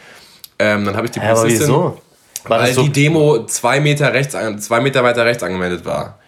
Ähm, 0.59 0.85
dann 0.85 0.97
habe 0.97 1.07
ich 1.07 1.13
die 1.13 1.21
Polizistin, 1.21 1.69
ja, 1.69 1.75
aber 1.75 1.95
wieso? 1.95 2.49
War 2.49 2.61
weil 2.61 2.73
so 2.73 2.83
die 2.83 2.93
Demo 2.93 3.47
zwei 3.47 3.81
Meter, 3.81 4.13
rechts, 4.13 4.37
zwei 4.67 4.81
Meter 4.81 5.05
weiter 5.05 5.25
rechts 5.25 5.43
angemeldet 5.43 5.85
war. 5.85 6.19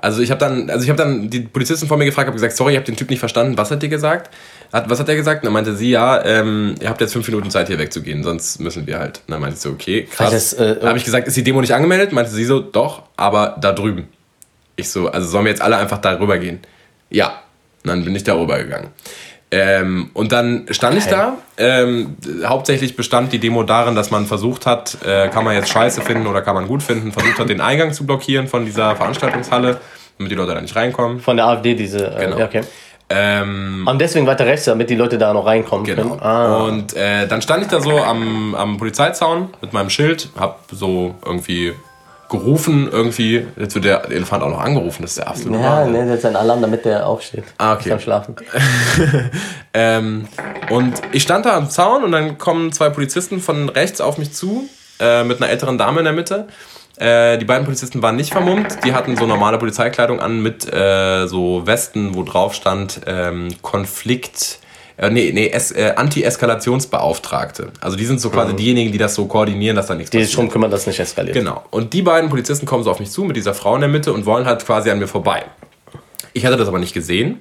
Also 0.00 0.22
ich 0.22 0.30
habe 0.30 0.38
dann, 0.38 0.70
also 0.70 0.84
ich 0.84 0.90
habe 0.90 0.96
dann 0.96 1.28
die 1.28 1.40
Polizistin 1.40 1.88
vor 1.88 1.96
mir 1.96 2.04
gefragt, 2.04 2.28
habe 2.28 2.36
gesagt, 2.36 2.56
sorry, 2.56 2.72
ich 2.72 2.76
habe 2.76 2.86
den 2.86 2.96
Typ 2.96 3.10
nicht 3.10 3.18
verstanden. 3.18 3.58
Was 3.58 3.70
hat 3.70 3.82
die 3.82 3.88
gesagt? 3.88 4.32
Hat, 4.72 4.88
was 4.88 5.00
hat 5.00 5.08
er 5.08 5.16
gesagt? 5.16 5.42
Und 5.42 5.46
dann 5.46 5.52
meinte 5.52 5.74
sie, 5.74 5.90
ja, 5.90 6.24
ähm, 6.24 6.76
ihr 6.80 6.88
habt 6.88 7.00
jetzt 7.00 7.12
fünf 7.12 7.26
Minuten 7.26 7.50
Zeit 7.50 7.66
hier 7.66 7.78
wegzugehen, 7.78 8.22
sonst 8.22 8.60
müssen 8.60 8.86
wir 8.86 8.98
halt. 9.00 9.22
Und 9.26 9.32
dann 9.32 9.40
meinte 9.40 9.56
ich 9.56 9.60
so, 9.60 9.70
okay, 9.70 10.04
krass. 10.04 10.52
äh, 10.52 10.76
dann 10.76 10.90
habe 10.90 10.98
ich 10.98 11.04
gesagt, 11.04 11.26
ist 11.26 11.36
die 11.36 11.42
Demo 11.42 11.60
nicht 11.60 11.74
angemeldet? 11.74 12.12
Meinte 12.12 12.30
sie 12.30 12.44
so, 12.44 12.60
doch, 12.60 13.02
aber 13.16 13.56
da 13.60 13.72
drüben. 13.72 14.08
Ich 14.76 14.90
so, 14.90 15.08
also 15.08 15.26
sollen 15.26 15.46
wir 15.46 15.50
jetzt 15.50 15.62
alle 15.62 15.76
einfach 15.76 15.98
da 15.98 16.12
rüber 16.12 16.38
gehen? 16.38 16.60
Ja. 17.10 17.42
Und 17.82 17.90
dann 17.90 18.04
bin 18.04 18.14
ich 18.14 18.22
da 18.22 18.34
rüber 18.34 18.58
gegangen. 18.58 18.88
Ähm, 19.50 20.10
und 20.12 20.32
dann 20.32 20.66
stand 20.70 20.96
okay. 20.96 21.04
ich 21.04 21.10
da. 21.10 21.36
Ähm, 21.56 22.16
hauptsächlich 22.44 22.96
bestand 22.96 23.32
die 23.32 23.38
Demo 23.38 23.62
darin, 23.62 23.94
dass 23.94 24.10
man 24.10 24.26
versucht 24.26 24.66
hat, 24.66 24.98
äh, 25.04 25.28
kann 25.28 25.44
man 25.44 25.54
jetzt 25.54 25.70
scheiße 25.70 26.02
finden 26.02 26.26
oder 26.26 26.42
kann 26.42 26.54
man 26.54 26.68
gut 26.68 26.82
finden, 26.82 27.12
versucht 27.12 27.38
hat, 27.38 27.48
den 27.48 27.60
Eingang 27.60 27.92
zu 27.92 28.04
blockieren 28.04 28.46
von 28.46 28.66
dieser 28.66 28.94
Veranstaltungshalle, 28.94 29.80
damit 30.18 30.30
die 30.30 30.36
Leute 30.36 30.54
da 30.54 30.60
nicht 30.60 30.76
reinkommen. 30.76 31.20
Von 31.20 31.36
der 31.36 31.46
AfD, 31.46 31.74
diese. 31.74 32.14
Äh, 32.14 32.26
genau. 32.26 32.44
okay. 32.44 32.62
Ähm, 33.10 33.86
und 33.90 33.98
deswegen 34.00 34.26
weiter 34.26 34.44
rechts, 34.44 34.66
damit 34.66 34.90
die 34.90 34.94
Leute 34.94 35.16
da 35.16 35.32
noch 35.32 35.46
reinkommen 35.46 35.86
genau. 35.86 36.02
können. 36.02 36.20
Ah. 36.20 36.64
Und 36.64 36.94
äh, 36.94 37.26
dann 37.26 37.40
stand 37.40 37.62
ich 37.62 37.68
da 37.68 37.80
so 37.80 37.98
am, 37.98 38.54
am 38.54 38.76
Polizeizaun 38.76 39.48
mit 39.62 39.72
meinem 39.72 39.88
Schild, 39.88 40.28
hab 40.38 40.64
so 40.70 41.14
irgendwie 41.24 41.72
gerufen 42.28 42.88
irgendwie. 42.90 43.46
Jetzt 43.56 43.74
wird 43.74 43.84
der 43.84 44.10
Elefant 44.10 44.42
auch 44.42 44.50
noch 44.50 44.60
angerufen, 44.60 45.02
das 45.02 45.12
ist 45.12 45.18
der 45.18 45.28
absolute 45.28 45.62
Ja, 45.62 45.84
ne, 45.84 46.04
der 46.04 46.14
hat 46.14 46.20
seinen 46.20 46.36
Alarm, 46.36 46.60
damit 46.60 46.84
der 46.84 47.06
aufsteht. 47.06 47.44
Ah, 47.58 47.74
okay. 47.74 47.90
Beim 47.90 48.00
Schlafen. 48.00 48.36
ähm, 49.74 50.28
und 50.70 51.00
ich 51.12 51.22
stand 51.22 51.46
da 51.46 51.56
am 51.56 51.70
Zaun 51.70 52.04
und 52.04 52.12
dann 52.12 52.38
kommen 52.38 52.72
zwei 52.72 52.90
Polizisten 52.90 53.40
von 53.40 53.68
rechts 53.68 54.00
auf 54.00 54.18
mich 54.18 54.32
zu, 54.32 54.68
äh, 55.00 55.24
mit 55.24 55.40
einer 55.40 55.50
älteren 55.50 55.78
Dame 55.78 56.00
in 56.00 56.04
der 56.04 56.14
Mitte. 56.14 56.48
Äh, 56.98 57.38
die 57.38 57.44
beiden 57.44 57.64
Polizisten 57.64 58.02
waren 58.02 58.16
nicht 58.16 58.32
vermummt, 58.32 58.84
die 58.84 58.92
hatten 58.92 59.16
so 59.16 59.24
normale 59.26 59.58
Polizeikleidung 59.58 60.20
an 60.20 60.42
mit 60.42 60.70
äh, 60.72 61.26
so 61.26 61.66
Westen, 61.66 62.14
wo 62.16 62.24
drauf 62.24 62.54
stand 62.54 63.00
ähm, 63.06 63.50
Konflikt 63.62 64.58
äh, 64.98 65.10
nee, 65.10 65.30
nee, 65.32 65.46
äh, 65.46 65.94
Anti-Eskalationsbeauftragte. 65.94 67.68
Also 67.80 67.96
die 67.96 68.04
sind 68.04 68.20
so 68.20 68.30
quasi 68.30 68.52
mhm. 68.52 68.56
diejenigen, 68.56 68.92
die 68.92 68.98
das 68.98 69.14
so 69.14 69.26
koordinieren, 69.26 69.76
dass 69.76 69.86
da 69.86 69.94
nichts 69.94 70.10
die 70.10 70.18
passiert. 70.18 70.36
Die 70.36 70.42
sich 70.42 70.52
kümmern, 70.52 70.72
dass 70.72 70.88
nicht 70.88 70.98
eskaliert. 70.98 71.36
Genau. 71.36 71.62
Und 71.70 71.92
die 71.92 72.02
beiden 72.02 72.28
Polizisten 72.28 72.66
kommen 72.66 72.82
so 72.82 72.90
auf 72.90 72.98
mich 72.98 73.10
zu 73.10 73.22
mit 73.22 73.36
dieser 73.36 73.54
Frau 73.54 73.76
in 73.76 73.80
der 73.80 73.88
Mitte 73.88 74.12
und 74.12 74.26
wollen 74.26 74.44
halt 74.44 74.66
quasi 74.66 74.90
an 74.90 74.98
mir 74.98 75.06
vorbei. 75.06 75.44
Ich 76.32 76.44
hatte 76.44 76.56
das 76.56 76.66
aber 76.66 76.80
nicht 76.80 76.94
gesehen. 76.94 77.40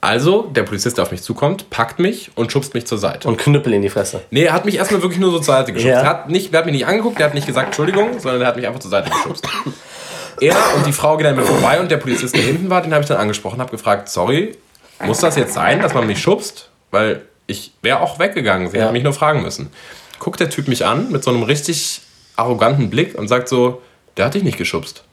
Also, 0.00 0.42
der 0.42 0.64
Polizist, 0.64 0.98
der 0.98 1.04
auf 1.04 1.10
mich 1.10 1.22
zukommt, 1.22 1.70
packt 1.70 2.00
mich 2.00 2.30
und 2.34 2.52
schubst 2.52 2.74
mich 2.74 2.86
zur 2.86 2.98
Seite. 2.98 3.28
Und 3.28 3.38
Knüppel 3.38 3.72
in 3.72 3.82
die 3.82 3.88
Fresse. 3.88 4.22
Nee, 4.30 4.44
er 4.44 4.52
hat 4.52 4.64
mich 4.64 4.76
erstmal 4.76 5.00
wirklich 5.00 5.20
nur 5.20 5.30
so 5.30 5.38
zur 5.38 5.54
Seite 5.54 5.72
geschubst. 5.72 5.94
Ja. 5.94 6.02
Er, 6.02 6.08
hat 6.08 6.28
nicht, 6.28 6.52
er 6.52 6.58
hat 6.58 6.66
mich 6.66 6.74
nicht 6.74 6.86
angeguckt, 6.86 7.18
der 7.18 7.26
hat 7.26 7.34
nicht 7.34 7.46
gesagt 7.46 7.66
Entschuldigung, 7.66 8.18
sondern 8.18 8.42
er 8.42 8.48
hat 8.48 8.56
mich 8.56 8.66
einfach 8.66 8.80
zur 8.80 8.90
Seite 8.90 9.10
geschubst. 9.10 9.48
er 10.40 10.56
und 10.76 10.86
die 10.86 10.92
Frau 10.92 11.16
gehen 11.16 11.24
dann 11.24 11.36
mir 11.36 11.42
vorbei 11.42 11.80
und 11.80 11.90
der 11.90 11.96
Polizist, 11.96 12.36
der 12.36 12.42
hinten 12.42 12.68
war, 12.68 12.82
den 12.82 12.92
habe 12.92 13.02
ich 13.02 13.08
dann 13.08 13.16
angesprochen, 13.16 13.60
habe 13.60 13.70
gefragt, 13.70 14.08
sorry, 14.08 14.56
muss 15.04 15.20
das 15.20 15.36
jetzt 15.36 15.54
sein, 15.54 15.80
dass 15.80 15.94
man 15.94 16.06
mich 16.06 16.20
schubst? 16.20 16.70
Weil 16.90 17.22
ich 17.46 17.72
wäre 17.82 18.00
auch 18.00 18.18
weggegangen. 18.18 18.70
Sie 18.70 18.76
ja. 18.76 18.84
hätten 18.84 18.92
mich 18.92 19.02
nur 19.02 19.12
fragen 19.12 19.42
müssen. 19.42 19.70
Guckt 20.18 20.40
der 20.40 20.50
Typ 20.50 20.68
mich 20.68 20.84
an 20.84 21.10
mit 21.12 21.22
so 21.22 21.30
einem 21.30 21.42
richtig 21.42 22.00
arroganten 22.36 22.90
Blick 22.90 23.18
und 23.18 23.28
sagt 23.28 23.48
so, 23.48 23.82
der 24.16 24.26
hat 24.26 24.34
dich 24.34 24.42
nicht 24.42 24.58
geschubst. 24.58 25.04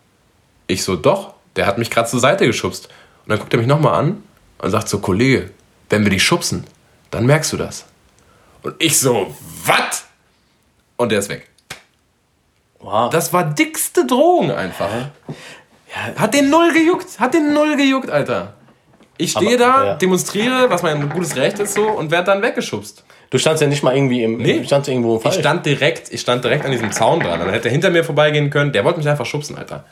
Ich 0.67 0.83
so, 0.83 0.95
doch, 0.95 1.33
der 1.55 1.67
hat 1.67 1.77
mich 1.77 1.89
gerade 1.89 2.09
zur 2.09 2.19
Seite 2.19 2.45
geschubst. 2.45 2.87
Und 3.23 3.29
dann 3.29 3.39
guckt 3.39 3.53
er 3.53 3.59
mich 3.59 3.67
nochmal 3.67 3.99
an 3.99 4.23
und 4.59 4.71
sagt 4.71 4.87
so, 4.89 4.99
Kollege, 4.99 5.51
wenn 5.89 6.03
wir 6.03 6.09
dich 6.09 6.23
schubsen, 6.23 6.65
dann 7.11 7.25
merkst 7.25 7.53
du 7.53 7.57
das. 7.57 7.85
Und 8.61 8.75
ich 8.79 8.99
so, 8.99 9.35
was? 9.65 10.05
Und 10.95 11.11
der 11.11 11.19
ist 11.19 11.29
weg. 11.29 11.49
Wow. 12.79 13.09
Das 13.09 13.31
war 13.31 13.45
dickste 13.45 14.05
Drohung 14.05 14.51
einfach. 14.51 14.89
Ja. 14.89 16.19
Hat 16.21 16.33
den 16.33 16.49
null 16.49 16.73
gejuckt, 16.73 17.19
hat 17.19 17.33
den 17.33 17.53
null 17.53 17.77
gejuckt, 17.77 18.09
Alter. 18.09 18.55
Ich 19.17 19.31
stehe 19.31 19.57
da, 19.57 19.85
ja. 19.85 19.93
demonstriere, 19.95 20.69
was 20.69 20.81
mein 20.81 21.09
gutes 21.09 21.35
Recht 21.35 21.59
ist 21.59 21.75
so 21.75 21.83
und 21.87 22.11
werde 22.11 22.25
dann 22.25 22.41
weggeschubst. 22.41 23.03
Du 23.29 23.37
standst 23.37 23.61
ja 23.61 23.67
nicht 23.67 23.83
mal 23.83 23.95
irgendwie 23.95 24.23
im. 24.23 24.37
Nee, 24.37 24.63
standst 24.63 24.89
irgendwo 24.89 25.19
falsch. 25.19 25.35
Ich 25.35 25.41
stand 25.41 25.65
direkt, 25.65 26.11
ich 26.11 26.21
stand 26.21 26.43
direkt 26.43 26.65
an 26.65 26.71
diesem 26.71 26.91
Zaun 26.91 27.19
dran. 27.19 27.39
Dann 27.39 27.49
hätte 27.49 27.67
er 27.67 27.71
hinter 27.71 27.89
mir 27.89 28.03
vorbeigehen 28.03 28.49
können. 28.49 28.71
Der 28.71 28.85
wollte 28.85 28.99
mich 28.99 29.09
einfach 29.09 29.25
schubsen, 29.25 29.57
Alter. 29.57 29.85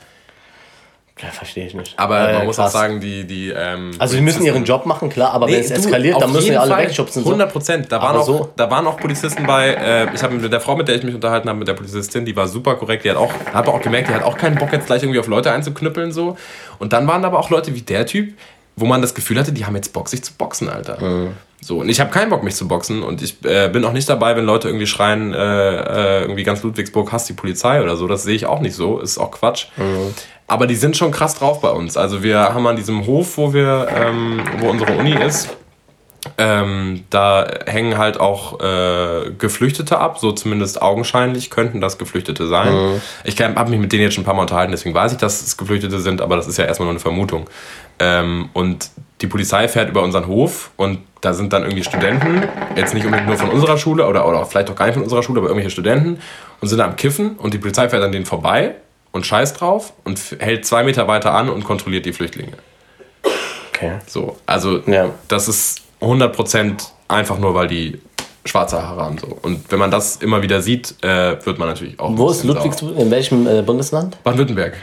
Ja, 1.22 1.28
verstehe 1.28 1.66
ich 1.66 1.74
nicht. 1.74 1.96
Aber 1.98 2.28
äh, 2.28 2.32
man 2.38 2.46
muss 2.46 2.56
krass. 2.56 2.74
auch 2.74 2.80
sagen, 2.80 3.00
die. 3.00 3.24
die 3.24 3.50
ähm, 3.50 3.92
also, 3.98 4.16
die 4.16 4.22
müssen 4.22 4.44
ihren 4.44 4.64
Job 4.64 4.86
machen, 4.86 5.08
klar, 5.08 5.32
aber 5.32 5.46
nee, 5.46 5.54
wenn 5.54 5.60
es 5.60 5.70
eskaliert, 5.70 6.20
dann 6.20 6.32
müssen 6.32 6.52
ja 6.52 6.60
alle 6.60 6.74
Fall 6.74 6.84
wegschubsen. 6.84 7.24
100 7.24 7.52
Prozent. 7.52 7.92
Da, 7.92 8.02
waren 8.02 8.16
auch, 8.16 8.24
so. 8.24 8.52
da 8.56 8.70
waren 8.70 8.86
auch 8.86 8.96
Polizisten 8.96 9.46
bei. 9.46 9.68
Äh, 9.68 10.14
ich 10.14 10.22
habe 10.22 10.34
mit 10.34 10.52
der 10.52 10.60
Frau, 10.60 10.74
mit 10.74 10.88
der 10.88 10.96
ich 10.96 11.04
mich 11.04 11.14
unterhalten 11.14 11.48
habe, 11.48 11.58
mit 11.58 11.68
der 11.68 11.74
Polizistin, 11.74 12.24
die 12.24 12.34
war 12.34 12.48
super 12.48 12.74
korrekt. 12.74 13.04
Die 13.04 13.10
hat 13.10 13.16
auch, 13.16 13.32
habe 13.52 13.72
auch 13.72 13.80
gemerkt, 13.80 14.08
die 14.08 14.14
hat 14.14 14.24
auch 14.24 14.36
keinen 14.36 14.56
Bock, 14.56 14.72
jetzt 14.72 14.86
gleich 14.86 15.02
irgendwie 15.02 15.20
auf 15.20 15.28
Leute 15.28 15.52
einzuknüppeln. 15.52 16.10
so. 16.10 16.36
Und 16.78 16.92
dann 16.92 17.06
waren 17.06 17.24
aber 17.24 17.38
auch 17.38 17.50
Leute 17.50 17.74
wie 17.74 17.82
der 17.82 18.06
Typ, 18.06 18.34
wo 18.76 18.86
man 18.86 19.02
das 19.02 19.14
Gefühl 19.14 19.38
hatte, 19.38 19.52
die 19.52 19.66
haben 19.66 19.76
jetzt 19.76 19.92
Bock, 19.92 20.08
sich 20.08 20.22
zu 20.22 20.32
boxen, 20.34 20.68
Alter. 20.68 21.02
Mhm. 21.02 21.32
So, 21.64 21.78
und 21.78 21.88
ich 21.88 22.00
habe 22.00 22.10
keinen 22.10 22.28
Bock, 22.28 22.42
mich 22.42 22.56
zu 22.56 22.66
boxen. 22.66 23.02
Und 23.02 23.22
ich 23.22 23.36
äh, 23.44 23.68
bin 23.68 23.84
auch 23.84 23.92
nicht 23.92 24.08
dabei, 24.08 24.34
wenn 24.36 24.44
Leute 24.44 24.68
irgendwie 24.68 24.86
schreien, 24.86 25.32
äh, 25.32 25.38
äh, 25.38 26.20
irgendwie 26.22 26.42
ganz 26.42 26.62
Ludwigsburg 26.62 27.12
hasst 27.12 27.28
die 27.28 27.34
Polizei 27.34 27.80
oder 27.82 27.96
so. 27.96 28.08
Das 28.08 28.24
sehe 28.24 28.34
ich 28.34 28.46
auch 28.46 28.60
nicht 28.60 28.74
so. 28.74 28.98
Ist 28.98 29.18
auch 29.18 29.30
Quatsch. 29.30 29.66
Mhm. 29.76 30.12
Aber 30.48 30.66
die 30.66 30.74
sind 30.74 30.96
schon 30.96 31.12
krass 31.12 31.36
drauf 31.36 31.60
bei 31.60 31.70
uns. 31.70 31.96
Also 31.96 32.22
wir 32.24 32.38
haben 32.38 32.66
an 32.66 32.76
diesem 32.76 33.06
Hof, 33.06 33.38
wo 33.38 33.54
wir, 33.54 33.86
ähm, 33.94 34.42
wo 34.58 34.70
unsere 34.70 34.92
Uni 34.94 35.14
ist, 35.14 35.50
ähm, 36.38 37.04
da 37.10 37.48
hängen 37.66 37.98
halt 37.98 38.20
auch 38.20 38.60
äh, 38.60 39.30
Geflüchtete 39.38 39.98
ab, 39.98 40.18
so 40.18 40.30
zumindest 40.32 40.80
augenscheinlich 40.80 41.50
könnten 41.50 41.80
das 41.80 41.98
Geflüchtete 41.98 42.46
sein. 42.46 42.72
Mhm. 42.72 43.02
Ich 43.24 43.40
habe 43.40 43.70
mich 43.70 43.80
mit 43.80 43.92
denen 43.92 44.02
jetzt 44.02 44.14
schon 44.14 44.22
ein 44.22 44.24
paar 44.24 44.34
Mal 44.34 44.42
unterhalten, 44.42 44.70
deswegen 44.70 44.94
weiß 44.94 45.12
ich, 45.12 45.18
dass 45.18 45.42
es 45.42 45.56
Geflüchtete 45.56 45.98
sind, 46.00 46.20
aber 46.20 46.36
das 46.36 46.46
ist 46.46 46.58
ja 46.58 46.64
erstmal 46.64 46.86
nur 46.86 46.92
eine 46.92 47.00
Vermutung. 47.00 47.48
Ähm, 48.02 48.48
und 48.52 48.90
die 49.20 49.28
Polizei 49.28 49.68
fährt 49.68 49.88
über 49.88 50.02
unseren 50.02 50.26
Hof 50.26 50.72
und 50.76 50.98
da 51.20 51.32
sind 51.34 51.52
dann 51.52 51.62
irgendwie 51.62 51.84
Studenten, 51.84 52.42
jetzt 52.74 52.94
nicht 52.94 53.04
unbedingt 53.04 53.28
nur 53.28 53.38
von 53.38 53.50
unserer 53.50 53.78
Schule 53.78 54.08
oder, 54.08 54.26
oder 54.26 54.44
vielleicht 54.44 54.68
auch 54.70 54.74
gar 54.74 54.86
nicht 54.86 54.94
von 54.94 55.04
unserer 55.04 55.22
Schule, 55.22 55.38
aber 55.38 55.48
irgendwelche 55.48 55.70
Studenten 55.70 56.18
und 56.60 56.66
sind 56.66 56.78
da 56.78 56.84
am 56.84 56.96
Kiffen 56.96 57.36
und 57.36 57.54
die 57.54 57.58
Polizei 57.58 57.88
fährt 57.88 58.02
an 58.02 58.10
denen 58.10 58.26
vorbei 58.26 58.74
und 59.12 59.24
scheißt 59.24 59.60
drauf 59.60 59.92
und 60.02 60.18
hält 60.40 60.66
zwei 60.66 60.82
Meter 60.82 61.06
weiter 61.06 61.32
an 61.32 61.48
und 61.48 61.62
kontrolliert 61.62 62.04
die 62.04 62.12
Flüchtlinge. 62.12 62.54
Okay. 63.72 63.92
So, 64.06 64.36
also 64.46 64.80
ja. 64.86 65.10
das 65.28 65.46
ist 65.46 65.82
100% 66.00 66.82
einfach 67.06 67.38
nur, 67.38 67.54
weil 67.54 67.68
die 67.68 68.00
schwarze 68.44 68.82
Haare 68.82 69.02
haben. 69.02 69.18
So. 69.18 69.28
Und 69.42 69.70
wenn 69.70 69.78
man 69.78 69.90
das 69.90 70.16
immer 70.16 70.42
wieder 70.42 70.62
sieht, 70.62 70.96
äh, 71.02 71.36
wird 71.44 71.58
man 71.58 71.68
natürlich 71.68 71.98
auch. 72.00 72.16
Wo 72.16 72.30
ist 72.30 72.42
Ludwigsburg? 72.44 72.98
In 72.98 73.10
welchem 73.10 73.46
äh, 73.46 73.62
Bundesland? 73.62 74.22
Baden-Württemberg. 74.24 74.76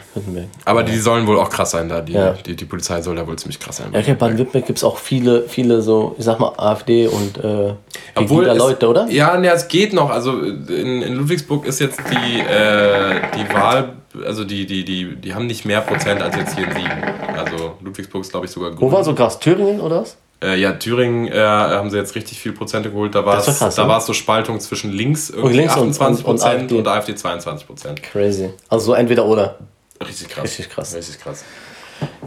Aber 0.65 0.83
die 0.83 0.97
sollen 0.97 1.27
wohl 1.27 1.37
auch 1.37 1.49
krass 1.49 1.71
sein 1.71 1.89
da. 1.89 2.01
Die, 2.01 2.13
ja. 2.13 2.31
die, 2.31 2.55
die, 2.55 2.65
Polizei 2.65 3.01
soll 3.01 3.15
da 3.15 3.27
wohl 3.27 3.37
ziemlich 3.37 3.59
krass 3.59 3.77
sein. 3.77 3.87
Ja, 3.91 3.99
okay, 3.99 4.13
Baden-Württemberg 4.13 4.65
gibt 4.65 4.77
es 4.77 4.83
auch 4.83 4.97
viele, 4.97 5.43
viele 5.43 5.81
so, 5.81 6.15
ich 6.17 6.25
sag 6.25 6.39
mal, 6.39 6.53
AfD 6.57 7.07
und 7.07 7.37
äh, 7.43 7.73
Obwohl 8.15 8.47
es, 8.47 8.57
Leute, 8.57 8.87
oder? 8.87 9.07
Ja, 9.09 9.37
ne, 9.37 9.51
es 9.51 9.67
geht 9.67 9.93
noch. 9.93 10.09
Also 10.09 10.39
in, 10.39 11.01
in 11.01 11.15
Ludwigsburg 11.15 11.65
ist 11.65 11.79
jetzt 11.79 11.99
die, 12.09 12.39
äh, 12.39 13.21
die 13.35 13.53
Wahl, 13.53 13.93
also 14.25 14.45
die, 14.45 14.65
die, 14.65 14.85
die, 14.85 15.15
die 15.17 15.33
haben 15.33 15.47
nicht 15.47 15.65
mehr 15.65 15.81
Prozent 15.81 16.21
als 16.21 16.35
jetzt 16.37 16.55
hier 16.55 16.65
in 16.65 16.73
Siegen. 16.73 17.03
Also 17.37 17.73
Ludwigsburg 17.81 18.21
ist, 18.23 18.31
glaube 18.31 18.45
ich, 18.45 18.51
sogar 18.51 18.71
gut. 18.71 18.81
Wo 18.81 18.91
war 18.91 19.03
so 19.03 19.13
krass? 19.13 19.37
Thüringen 19.39 19.81
oder 19.81 20.01
was? 20.01 20.17
Äh, 20.41 20.55
ja, 20.59 20.71
Thüringen 20.73 21.27
äh, 21.27 21.37
haben 21.37 21.89
sie 21.89 21.97
jetzt 21.97 22.15
richtig 22.15 22.39
viel 22.39 22.53
Prozente 22.53 22.91
geholt. 22.91 23.13
Da 23.13 23.25
war 23.25 23.45
es 23.45 23.59
da 23.59 23.87
ne? 23.87 24.01
so 24.01 24.13
Spaltung 24.13 24.59
zwischen 24.61 24.91
links 24.91 25.29
irgendwie 25.29 25.57
links 25.57 25.73
28 25.73 26.23
Prozent 26.23 26.71
und, 26.71 26.77
und, 26.79 26.87
AfD 26.87 27.13
22 27.13 27.67
Prozent. 27.67 28.03
Crazy. 28.03 28.49
Also 28.69 28.87
so 28.87 28.93
entweder 28.93 29.25
oder. 29.25 29.57
Richtig 30.01 30.29
krass. 30.29 30.45
Richtig 30.45 30.69
krass. 30.69 30.95
Richtig 30.95 31.19
krass. 31.19 31.43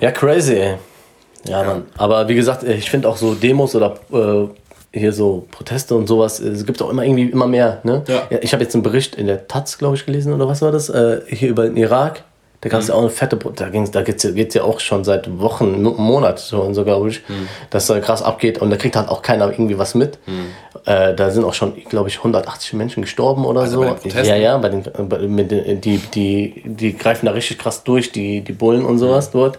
Ja, 0.00 0.10
crazy, 0.10 0.54
ey. 0.54 0.76
Ja, 1.46 1.62
ja. 1.62 1.66
Mann. 1.66 1.86
Aber 1.96 2.28
wie 2.28 2.34
gesagt, 2.34 2.64
ich 2.64 2.90
finde 2.90 3.08
auch 3.08 3.16
so 3.16 3.34
Demos 3.34 3.74
oder 3.74 3.94
äh, 4.12 4.98
hier 4.98 5.12
so 5.14 5.46
Proteste 5.50 5.94
und 5.94 6.06
sowas, 6.06 6.38
es 6.38 6.66
gibt 6.66 6.82
auch 6.82 6.90
immer 6.90 7.04
irgendwie 7.04 7.30
immer 7.30 7.46
mehr. 7.46 7.80
Ne? 7.82 8.04
Ja. 8.06 8.26
ja 8.28 8.38
ich 8.42 8.52
habe 8.52 8.62
jetzt 8.62 8.74
einen 8.74 8.82
Bericht 8.82 9.14
in 9.14 9.26
der 9.26 9.48
Taz, 9.48 9.78
glaube 9.78 9.96
ich, 9.96 10.04
gelesen 10.04 10.34
oder 10.34 10.46
was 10.46 10.60
war 10.60 10.70
das? 10.70 10.90
Äh, 10.90 11.22
hier 11.28 11.48
über 11.48 11.64
den 11.64 11.78
Irak 11.78 12.24
da 12.62 12.68
gab 12.68 12.80
es 12.80 12.86
mhm. 12.86 12.90
ja 12.90 12.94
auch 12.94 13.00
eine 13.00 13.10
fette, 13.10 13.36
da, 13.36 13.68
ging's, 13.70 13.90
da 13.90 14.02
geht's, 14.02 14.22
geht's 14.22 14.54
ja 14.54 14.62
auch 14.62 14.78
schon 14.78 15.02
seit 15.02 15.40
Wochen, 15.40 15.82
Monaten 15.82 16.38
so, 16.38 16.72
so 16.72 16.84
glaube 16.84 17.08
ich, 17.08 17.20
mhm. 17.28 17.48
dass 17.70 17.88
da 17.88 17.98
krass 17.98 18.22
abgeht 18.22 18.58
und 18.58 18.70
da 18.70 18.76
kriegt 18.76 18.94
halt 18.94 19.08
auch 19.08 19.20
keiner 19.20 19.50
irgendwie 19.50 19.78
was 19.78 19.96
mit. 19.96 20.18
Mhm. 20.26 20.52
Äh, 20.84 21.14
da 21.14 21.30
sind 21.30 21.44
auch 21.44 21.54
schon, 21.54 21.74
glaube 21.88 22.08
ich, 22.08 22.18
180 22.18 22.74
Menschen 22.74 23.02
gestorben 23.02 23.44
oder 23.44 23.62
also 23.62 23.82
so. 23.82 24.08
ja, 24.22 24.36
ja, 24.36 24.56
bei 24.58 24.68
den, 24.68 24.84
bei, 25.08 25.18
mit 25.18 25.50
den, 25.50 25.80
die, 25.80 25.98
die, 25.98 26.62
die 26.64 26.96
greifen 26.96 27.26
da 27.26 27.32
richtig 27.32 27.58
krass 27.58 27.82
durch, 27.82 28.12
die, 28.12 28.42
die 28.42 28.52
Bullen 28.52 28.84
und 28.84 28.98
sowas 28.98 29.34
mhm. 29.34 29.38
dort. 29.38 29.58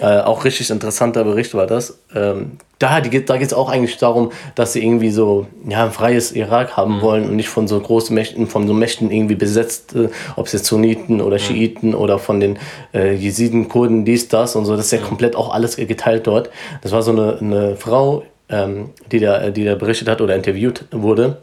Äh, 0.00 0.22
auch 0.22 0.44
richtig 0.44 0.70
interessanter 0.70 1.22
Bericht 1.22 1.54
war 1.54 1.68
das. 1.68 2.00
Ähm, 2.14 2.58
da 2.80 3.00
da 3.00 3.08
geht 3.08 3.30
es 3.30 3.52
auch 3.52 3.68
eigentlich 3.68 3.96
darum, 3.96 4.32
dass 4.56 4.72
sie 4.72 4.84
irgendwie 4.84 5.10
so 5.10 5.46
ja, 5.68 5.84
ein 5.84 5.92
freies 5.92 6.32
Irak 6.32 6.76
haben 6.76 6.96
mhm. 6.96 7.00
wollen 7.00 7.28
und 7.28 7.36
nicht 7.36 7.48
von 7.48 7.68
so 7.68 7.78
großen 7.78 8.12
Mächten, 8.12 8.48
von 8.48 8.66
so 8.66 8.74
Mächten 8.74 9.12
irgendwie 9.12 9.36
besetzt, 9.36 9.94
äh, 9.94 10.08
ob 10.34 10.46
es 10.46 10.52
jetzt 10.52 10.66
Sunniten 10.66 11.20
oder 11.20 11.36
mhm. 11.36 11.42
Schiiten 11.42 11.94
oder 11.94 12.18
von 12.18 12.40
den 12.40 12.58
äh, 12.92 13.14
Jesiden, 13.14 13.68
Kurden, 13.68 14.04
dies, 14.04 14.26
das 14.26 14.56
und 14.56 14.64
so. 14.64 14.74
Das 14.74 14.86
ist 14.86 14.90
ja 14.90 14.98
mhm. 14.98 15.04
komplett 15.04 15.36
auch 15.36 15.54
alles 15.54 15.76
geteilt 15.76 16.26
dort. 16.26 16.50
Das 16.82 16.90
war 16.90 17.02
so 17.02 17.12
eine, 17.12 17.38
eine 17.40 17.76
Frau, 17.76 18.24
ähm, 18.48 18.90
die, 19.12 19.20
da, 19.20 19.50
die 19.50 19.64
da 19.64 19.76
berichtet 19.76 20.08
hat 20.08 20.20
oder 20.20 20.34
interviewt 20.34 20.86
wurde 20.90 21.38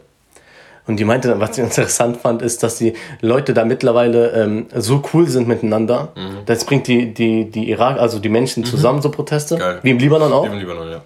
und 0.86 0.96
die 0.96 1.04
meinte, 1.04 1.38
was 1.38 1.58
ich 1.58 1.64
interessant 1.64 2.16
fand, 2.16 2.42
ist, 2.42 2.62
dass 2.62 2.78
die 2.78 2.94
Leute 3.20 3.54
da 3.54 3.64
mittlerweile 3.64 4.30
ähm, 4.32 4.66
so 4.74 5.02
cool 5.12 5.28
sind 5.28 5.46
miteinander. 5.46 6.12
Mhm. 6.16 6.38
Das 6.46 6.64
bringt 6.64 6.88
die, 6.88 7.14
die, 7.14 7.50
die 7.50 7.70
Irak, 7.70 7.98
also 7.98 8.18
die 8.18 8.28
Menschen 8.28 8.62
mhm. 8.62 8.66
zusammen, 8.66 8.98
mhm. 8.98 9.02
so 9.02 9.10
Proteste. 9.10 9.56
Geil. 9.58 9.78
Wie 9.82 9.90
im 9.90 9.98
Libanon 9.98 10.32
auch. 10.32 10.44
Wie 10.44 10.52
im 10.52 10.58
Libanon, 10.58 10.90
ja. 10.90 11.02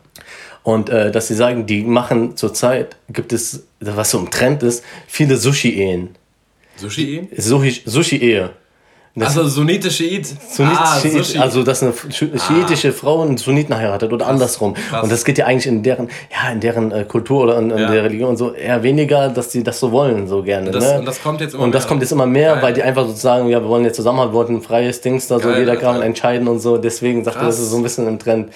Und 0.63 0.89
äh, 0.89 1.13
dass 1.13 1.29
sie 1.29 1.35
sagen, 1.35 1.67
die 1.67 1.85
machen 1.85 2.37
zurzeit, 2.37 2.97
gibt 3.09 3.33
es, 3.33 3.65
was 3.79 4.11
so 4.11 4.19
im 4.19 4.31
Trend 4.31 4.63
ist, 4.63 4.83
viele 5.07 5.37
Sushi-Ehen. 5.37 6.17
Sushi-Ehen? 6.77 7.29
Sushi-Ehe. 7.37 8.51
Also 9.19 9.49
sunnitische 9.49 10.05
Schiit. 10.05 10.27
Sunnit, 10.27 10.77
ah, 10.77 11.01
Schiit, 11.01 11.39
also 11.39 11.63
dass 11.63 11.83
eine 11.83 11.95
schiitische 12.11 12.89
ah. 12.89 12.93
Frau 12.93 13.23
einen 13.23 13.39
Sunniten 13.39 13.75
heiratet 13.75 14.13
oder 14.13 14.25
krass, 14.25 14.33
andersrum. 14.33 14.75
Krass. 14.75 15.03
Und 15.03 15.11
das 15.11 15.25
geht 15.25 15.39
ja 15.39 15.47
eigentlich 15.47 15.67
in 15.67 15.83
deren, 15.83 16.09
ja, 16.31 16.53
in 16.53 16.61
deren 16.61 16.93
äh, 16.93 17.05
Kultur 17.05 17.45
oder 17.45 17.59
in, 17.59 17.71
in 17.71 17.79
ja. 17.79 17.91
der 17.91 18.05
Religion 18.05 18.37
so 18.37 18.53
eher 18.53 18.83
weniger, 18.83 19.31
dass 19.31 19.49
die 19.49 19.63
das 19.63 19.81
so 19.81 19.91
wollen, 19.91 20.29
so 20.29 20.43
gerne. 20.43 20.71
Das, 20.71 20.85
ne? 20.85 20.99
Und 20.99 21.07
das 21.07 21.23
kommt 21.23 21.41
jetzt 21.41 21.55
immer 21.55 21.65
und 21.65 21.71
mehr. 21.71 21.75
Und 21.75 21.75
das 21.75 21.89
kommt 21.89 22.03
jetzt 22.03 22.13
immer 22.13 22.27
mehr, 22.27 22.55
Geil. 22.55 22.63
weil 22.63 22.75
die 22.75 22.83
einfach 22.83 23.07
sozusagen, 23.07 23.49
ja, 23.49 23.61
wir 23.61 23.69
wollen 23.69 23.85
jetzt 23.85 23.97
zusammen, 23.97 24.19
wir 24.19 24.33
wollten 24.35 24.57
ein 24.57 24.63
freies 24.63 25.01
Dings 25.01 25.29
da, 25.29 25.39
so 25.39 25.49
Geil, 25.49 25.61
jeder 25.61 25.77
kann 25.77 26.03
entscheiden 26.03 26.47
und 26.47 26.61
so. 26.61 26.77
Deswegen 26.77 27.25
sagt 27.25 27.39
er, 27.39 27.47
das 27.47 27.59
ist 27.59 27.71
so 27.71 27.77
ein 27.79 27.83
bisschen 27.83 28.07
im 28.07 28.19
Trend. 28.19 28.53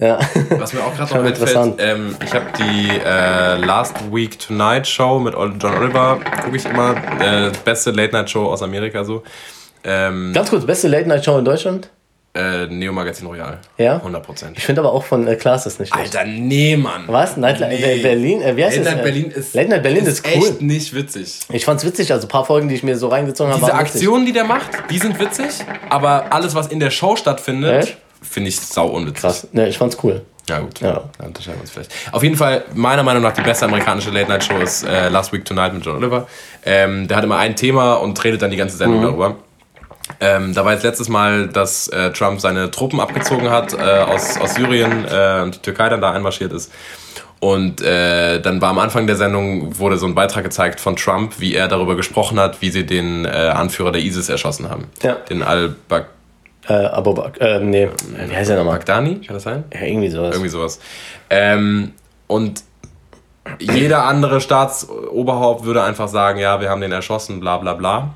Ja. 0.00 0.20
Was 0.50 0.72
mir 0.72 0.80
auch 0.80 0.94
gerade 0.94 1.14
noch 1.18 1.24
einfällt, 1.24 1.74
ähm, 1.78 2.16
ich 2.24 2.32
habe 2.32 2.46
die 2.58 2.88
äh, 3.04 3.56
Last 3.56 3.96
Week 4.12 4.38
Tonight 4.38 4.86
Show 4.86 5.18
mit 5.18 5.34
John 5.34 5.76
Oliver, 5.76 6.18
gucke 6.44 6.56
ich 6.56 6.64
immer, 6.64 6.94
äh, 7.20 7.50
beste 7.64 7.90
Late 7.90 8.12
Night 8.12 8.30
Show 8.30 8.46
aus 8.46 8.62
Amerika 8.62 9.04
so. 9.04 9.22
Ähm, 9.88 10.32
Ganz 10.34 10.50
kurz, 10.50 10.66
beste 10.66 10.88
Late-Night-Show 10.88 11.38
in 11.38 11.44
Deutschland? 11.44 11.88
Äh, 12.34 12.66
Neo 12.66 12.92
Magazin 12.92 13.26
Royal. 13.26 13.58
Ja? 13.78 13.96
100% 14.04 14.52
Ich 14.54 14.64
finde 14.64 14.82
aber 14.82 14.92
auch 14.92 15.02
von 15.02 15.26
äh, 15.26 15.34
Klaas 15.34 15.64
ist 15.64 15.80
nicht 15.80 15.92
schlecht. 15.92 16.14
Alter, 16.14 16.30
nee, 16.30 16.76
Mann. 16.76 17.04
Was? 17.06 17.38
Night 17.38 17.58
nee. 17.58 18.02
Berlin? 18.02 18.42
Äh, 18.42 18.54
wie 18.54 18.64
heißt 18.64 18.76
Late 18.76 18.96
Night 18.96 19.02
Berlin 19.02 19.30
ist, 19.30 19.54
Late 19.54 19.68
Night 19.70 19.82
Berlin 19.82 20.04
ist, 20.04 20.24
ist 20.24 20.26
cool. 20.26 20.46
echt 20.46 20.60
nicht 20.60 20.94
witzig. 20.94 21.40
Ich 21.50 21.64
fand's 21.64 21.84
witzig, 21.86 22.12
also 22.12 22.26
ein 22.26 22.30
paar 22.30 22.44
Folgen, 22.44 22.68
die 22.68 22.74
ich 22.74 22.82
mir 22.82 22.96
so 22.96 23.08
reingezogen 23.08 23.52
habe. 23.52 23.64
Diese 23.64 23.74
Aktionen, 23.74 24.26
die 24.26 24.32
der 24.32 24.44
macht, 24.44 24.70
die 24.90 24.98
sind 24.98 25.18
witzig, 25.18 25.64
aber 25.88 26.32
alles, 26.32 26.54
was 26.54 26.66
in 26.66 26.80
der 26.80 26.90
Show 26.90 27.16
stattfindet, 27.16 27.96
finde 28.22 28.50
ich 28.50 28.60
sau 28.60 28.88
unwitzig. 28.88 29.22
Krass. 29.22 29.48
Ne, 29.52 29.68
ich 29.68 29.78
fand's 29.78 29.96
cool. 30.04 30.20
Ja, 30.48 30.60
gut. 30.60 30.80
Ja. 30.80 31.02
Dann 31.18 31.28
unterscheiden 31.28 31.58
wir 31.58 31.62
uns 31.62 31.70
vielleicht. 31.70 31.92
Auf 32.12 32.22
jeden 32.22 32.36
Fall, 32.36 32.64
meiner 32.74 33.02
Meinung 33.02 33.22
nach, 33.22 33.32
die 33.32 33.42
beste 33.42 33.66
amerikanische 33.66 34.10
Late-Night-Show 34.10 34.58
ist 34.58 34.82
äh, 34.84 35.08
Last 35.08 35.32
Week 35.32 35.44
Tonight 35.44 35.74
mit 35.74 35.84
John 35.84 35.96
Oliver. 35.96 36.26
Ähm, 36.64 37.06
der 37.08 37.16
hat 37.16 37.24
immer 37.24 37.38
ein 37.38 37.56
Thema 37.56 37.94
und 37.94 38.22
redet 38.22 38.40
dann 38.42 38.50
die 38.50 38.56
ganze 38.56 38.76
Sendung 38.76 39.00
mhm. 39.00 39.04
darüber. 39.04 39.36
Ähm, 40.20 40.54
da 40.54 40.64
war 40.64 40.72
jetzt 40.72 40.82
letztes 40.82 41.08
Mal, 41.08 41.46
dass 41.48 41.88
äh, 41.88 42.10
Trump 42.10 42.40
seine 42.40 42.70
Truppen 42.70 43.00
abgezogen 43.00 43.50
hat 43.50 43.72
äh, 43.72 43.76
aus, 43.76 44.38
aus 44.38 44.54
Syrien 44.54 45.04
äh, 45.04 45.42
und 45.42 45.56
die 45.56 45.60
Türkei 45.60 45.88
dann 45.88 46.00
da 46.00 46.12
einmarschiert 46.12 46.52
ist. 46.52 46.72
Und 47.40 47.80
äh, 47.82 48.40
dann 48.40 48.60
war 48.60 48.70
am 48.70 48.80
Anfang 48.80 49.06
der 49.06 49.14
Sendung 49.14 49.78
wurde 49.78 49.96
so 49.96 50.06
ein 50.06 50.14
Beitrag 50.14 50.42
gezeigt 50.42 50.80
von 50.80 50.96
Trump, 50.96 51.38
wie 51.38 51.54
er 51.54 51.68
darüber 51.68 51.94
gesprochen 51.94 52.40
hat, 52.40 52.60
wie 52.60 52.70
sie 52.70 52.84
den 52.84 53.24
äh, 53.24 53.28
Anführer 53.28 53.92
der 53.92 54.02
ISIS 54.02 54.28
erschossen 54.28 54.68
haben. 54.68 54.88
Ja. 55.02 55.14
Den 55.14 55.42
Al-Bak. 55.42 56.08
Äh, 56.68 56.72
Abu 56.72 57.14
Bak 57.14 57.40
äh, 57.40 57.60
nee, 57.60 57.88
wie 58.26 58.36
heißt 58.36 58.50
er 58.50 58.56
nochmal? 58.56 58.74
Bagdani, 58.74 59.20
kann 59.20 59.34
das 59.34 59.44
sein? 59.44 59.64
Ja, 59.72 59.82
irgendwie 59.82 60.10
sowas. 60.10 60.34
Irgendwie 60.34 60.50
sowas. 60.50 60.80
Ähm, 61.30 61.92
und 62.26 62.62
jeder 63.60 64.04
andere 64.04 64.40
Staatsoberhaupt 64.40 65.64
würde 65.64 65.82
einfach 65.82 66.08
sagen, 66.08 66.38
ja, 66.40 66.60
wir 66.60 66.68
haben 66.68 66.80
den 66.80 66.92
erschossen, 66.92 67.40
bla 67.40 67.56
bla 67.56 67.74
bla. 67.74 68.14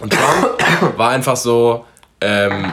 Und 0.00 0.12
Trump 0.12 0.98
war 0.98 1.10
einfach 1.10 1.36
so, 1.36 1.84
ähm, 2.20 2.72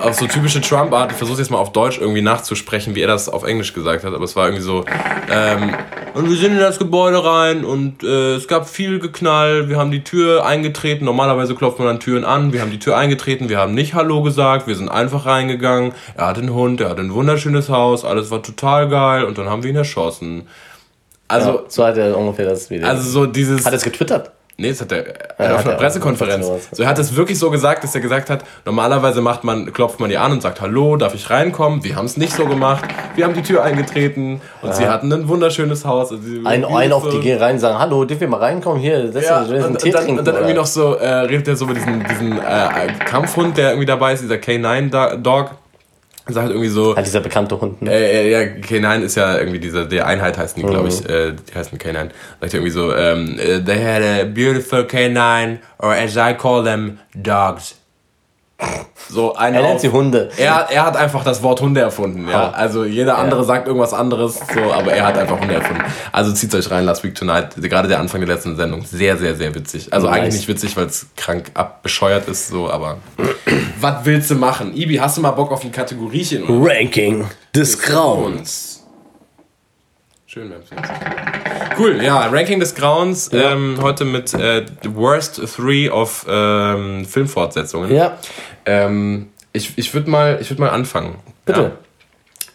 auf 0.00 0.14
so 0.14 0.26
typische 0.26 0.60
Trump-Art, 0.60 1.12
ich 1.12 1.18
versuche 1.18 1.38
jetzt 1.38 1.50
mal 1.50 1.58
auf 1.58 1.72
Deutsch 1.72 1.98
irgendwie 1.98 2.22
nachzusprechen, 2.22 2.94
wie 2.94 3.02
er 3.02 3.08
das 3.08 3.28
auf 3.28 3.44
Englisch 3.44 3.74
gesagt 3.74 4.04
hat, 4.04 4.14
aber 4.14 4.24
es 4.24 4.36
war 4.36 4.46
irgendwie 4.46 4.62
so, 4.62 4.84
ähm, 5.30 5.74
und 6.14 6.28
wir 6.28 6.36
sind 6.36 6.52
in 6.52 6.58
das 6.58 6.78
Gebäude 6.78 7.22
rein 7.24 7.64
und 7.64 8.02
äh, 8.02 8.34
es 8.34 8.48
gab 8.48 8.68
viel 8.68 8.98
Geknall, 8.98 9.68
wir 9.68 9.76
haben 9.76 9.90
die 9.90 10.04
Tür 10.04 10.46
eingetreten, 10.46 11.04
normalerweise 11.04 11.54
klopft 11.54 11.78
man 11.78 11.88
an 11.88 12.00
Türen 12.00 12.24
an, 12.24 12.52
wir 12.52 12.60
haben 12.60 12.70
die 12.70 12.78
Tür 12.78 12.96
eingetreten, 12.96 13.48
wir 13.48 13.58
haben 13.58 13.74
nicht 13.74 13.94
Hallo 13.94 14.22
gesagt, 14.22 14.66
wir 14.66 14.74
sind 14.74 14.88
einfach 14.88 15.26
reingegangen, 15.26 15.92
er 16.16 16.26
hat 16.26 16.38
einen 16.38 16.54
Hund, 16.54 16.80
er 16.80 16.90
hat 16.90 16.98
ein 16.98 17.12
wunderschönes 17.12 17.68
Haus, 17.68 18.04
alles 18.04 18.30
war 18.30 18.42
total 18.42 18.88
geil. 18.88 19.24
Und 19.24 19.38
dann 19.38 19.48
haben 19.48 19.62
wir 19.62 19.70
ihn 19.70 19.76
erschossen. 19.76 20.48
Also, 21.28 21.50
ja, 21.50 21.62
so 21.68 21.84
hat 21.84 21.98
er 21.98 22.16
ungefähr 22.16 22.46
das 22.46 22.70
Video. 22.70 22.88
Also 22.88 23.08
so 23.08 23.26
dieses... 23.26 23.64
Hat 23.64 23.72
er 23.72 23.76
es 23.76 23.84
getwittert? 23.84 24.32
Nee, 24.60 24.70
das 24.70 24.80
hat 24.80 24.90
er 24.90 25.04
ja, 25.38 25.54
auf 25.54 25.64
einer 25.64 25.76
Pressekonferenz. 25.76 26.50
So, 26.72 26.82
er 26.82 26.88
hat 26.88 26.98
es 26.98 27.14
wirklich 27.14 27.38
so 27.38 27.48
gesagt, 27.48 27.84
dass 27.84 27.94
er 27.94 28.00
gesagt 28.00 28.28
hat, 28.28 28.42
normalerweise 28.64 29.20
macht 29.20 29.44
man, 29.44 29.72
klopft 29.72 30.00
man 30.00 30.10
die 30.10 30.18
an 30.18 30.32
und 30.32 30.42
sagt, 30.42 30.60
hallo, 30.60 30.96
darf 30.96 31.14
ich 31.14 31.30
reinkommen? 31.30 31.84
Wir 31.84 31.94
haben 31.94 32.06
es 32.06 32.16
nicht 32.16 32.32
so 32.32 32.44
gemacht. 32.44 32.84
Wir 33.14 33.24
haben 33.24 33.34
die 33.34 33.42
Tür 33.42 33.62
eingetreten 33.62 34.40
und 34.60 34.70
ja. 34.70 34.74
sie 34.74 34.88
hatten 34.88 35.12
ein 35.12 35.28
wunderschönes 35.28 35.84
Haus. 35.84 36.10
Also 36.10 36.24
ein, 36.44 36.64
ein 36.64 36.92
auf 36.92 37.08
die 37.08 37.20
gehen 37.20 37.38
rein 37.38 37.54
und 37.54 37.60
sagen, 37.60 37.78
hallo, 37.78 38.04
dürfen 38.04 38.22
wir 38.22 38.28
mal 38.30 38.40
reinkommen? 38.40 38.80
Hier, 38.80 39.12
das 39.12 39.24
ja, 39.26 39.42
ist 39.42 39.52
ein 39.52 39.64
und, 39.64 39.78
Tee 39.78 39.90
und 39.90 39.94
dann, 39.94 40.02
trinken, 40.02 40.18
und 40.18 40.26
dann 40.26 40.34
irgendwie 40.34 40.54
noch 40.54 40.66
so, 40.66 40.94
äh, 40.94 41.08
redet 41.08 41.46
er 41.46 41.54
so 41.54 41.64
über 41.64 41.74
diesen, 41.74 42.04
diesen 42.08 42.32
äh, 42.32 42.88
Kampfhund, 43.04 43.56
der 43.56 43.70
irgendwie 43.70 43.86
dabei 43.86 44.14
ist, 44.14 44.24
dieser 44.24 44.36
K9-Dog 44.36 45.52
sagt 46.34 46.46
halt 46.46 46.50
irgendwie 46.50 46.68
so. 46.68 46.94
Halt 46.94 47.06
dieser 47.06 47.20
bekannte 47.20 47.60
Hund, 47.60 47.82
ne? 47.82 47.90
Äh, 47.90 48.30
ja, 48.30 48.38
K9 48.40 49.00
ist 49.02 49.16
ja 49.16 49.38
irgendwie 49.38 49.58
dieser, 49.58 49.86
der 49.86 50.06
Einheit 50.06 50.36
heißen 50.36 50.60
die, 50.60 50.68
glaube 50.68 50.88
ich, 50.88 51.08
äh, 51.08 51.32
die 51.32 51.54
heißen 51.54 51.78
K9. 51.78 52.10
Sagt 52.40 52.54
irgendwie 52.54 52.70
so, 52.70 52.94
ähm, 52.94 53.38
äh, 53.38 53.60
they 53.60 53.82
had 53.82 54.02
a 54.02 54.24
beautiful 54.24 54.80
K9, 54.80 55.58
or 55.78 55.92
as 55.92 56.16
I 56.16 56.34
call 56.34 56.62
them, 56.64 56.98
dogs. 57.14 57.77
So 59.10 59.34
eine 59.36 59.58
Er 59.58 59.62
nennt 59.62 59.80
sie 59.80 59.88
Hunde. 59.90 60.30
Er, 60.36 60.68
er 60.70 60.84
hat 60.84 60.96
einfach 60.96 61.24
das 61.24 61.42
Wort 61.42 61.60
Hunde 61.60 61.80
erfunden, 61.80 62.28
ja. 62.28 62.50
Also 62.50 62.84
jeder 62.84 63.16
andere 63.16 63.44
sagt 63.44 63.66
irgendwas 63.66 63.94
anderes, 63.94 64.38
so, 64.52 64.72
aber 64.72 64.92
er 64.92 65.06
hat 65.06 65.16
einfach 65.16 65.40
Hunde 65.40 65.54
erfunden. 65.54 65.82
Also 66.12 66.32
zieht 66.32 66.54
euch 66.54 66.70
rein, 66.70 66.84
Last 66.84 67.04
Week 67.04 67.14
Tonight, 67.14 67.50
gerade 67.56 67.88
der 67.88 68.00
Anfang 68.00 68.20
der 68.20 68.28
letzten 68.34 68.56
Sendung, 68.56 68.84
sehr, 68.84 69.16
sehr, 69.16 69.34
sehr 69.36 69.54
witzig. 69.54 69.92
Also 69.92 70.08
Nice. 70.08 70.16
eigentlich 70.16 70.34
nicht 70.34 70.48
witzig, 70.48 70.76
weil 70.76 70.86
es 70.86 71.06
krank 71.16 71.50
abbescheuert 71.54 72.28
ist, 72.28 72.48
so, 72.48 72.70
aber 72.70 72.98
was 73.80 74.04
willst 74.04 74.30
du 74.30 74.34
machen? 74.34 74.76
Ibi, 74.76 74.96
hast 74.96 75.16
du 75.16 75.20
mal 75.22 75.30
Bock 75.30 75.52
auf 75.52 75.64
ein 75.64 75.72
Kategoriechen? 75.72 76.44
Ranking 76.48 77.24
des 77.54 77.80
Grauens. 77.80 78.77
Schön, 80.38 80.52
jetzt. 80.52 80.72
Cool, 81.76 82.00
ja, 82.00 82.28
Ranking 82.28 82.60
des 82.60 82.76
Grauens, 82.76 83.28
ähm, 83.32 83.76
heute 83.82 84.04
mit 84.04 84.32
äh, 84.34 84.64
the 84.84 84.94
Worst 84.94 85.40
Three 85.56 85.90
of 85.90 86.24
ähm, 86.28 87.04
Filmfortsetzungen. 87.04 87.92
Ja, 87.92 88.18
Ähm, 88.64 89.30
ich 89.52 89.72
ich 89.76 89.92
würde 89.94 90.08
mal, 90.08 90.38
ich 90.40 90.48
würd 90.48 90.60
mal 90.60 90.68
anfangen. 90.70 91.16
bitte. 91.44 91.60
Ja. 91.60 91.70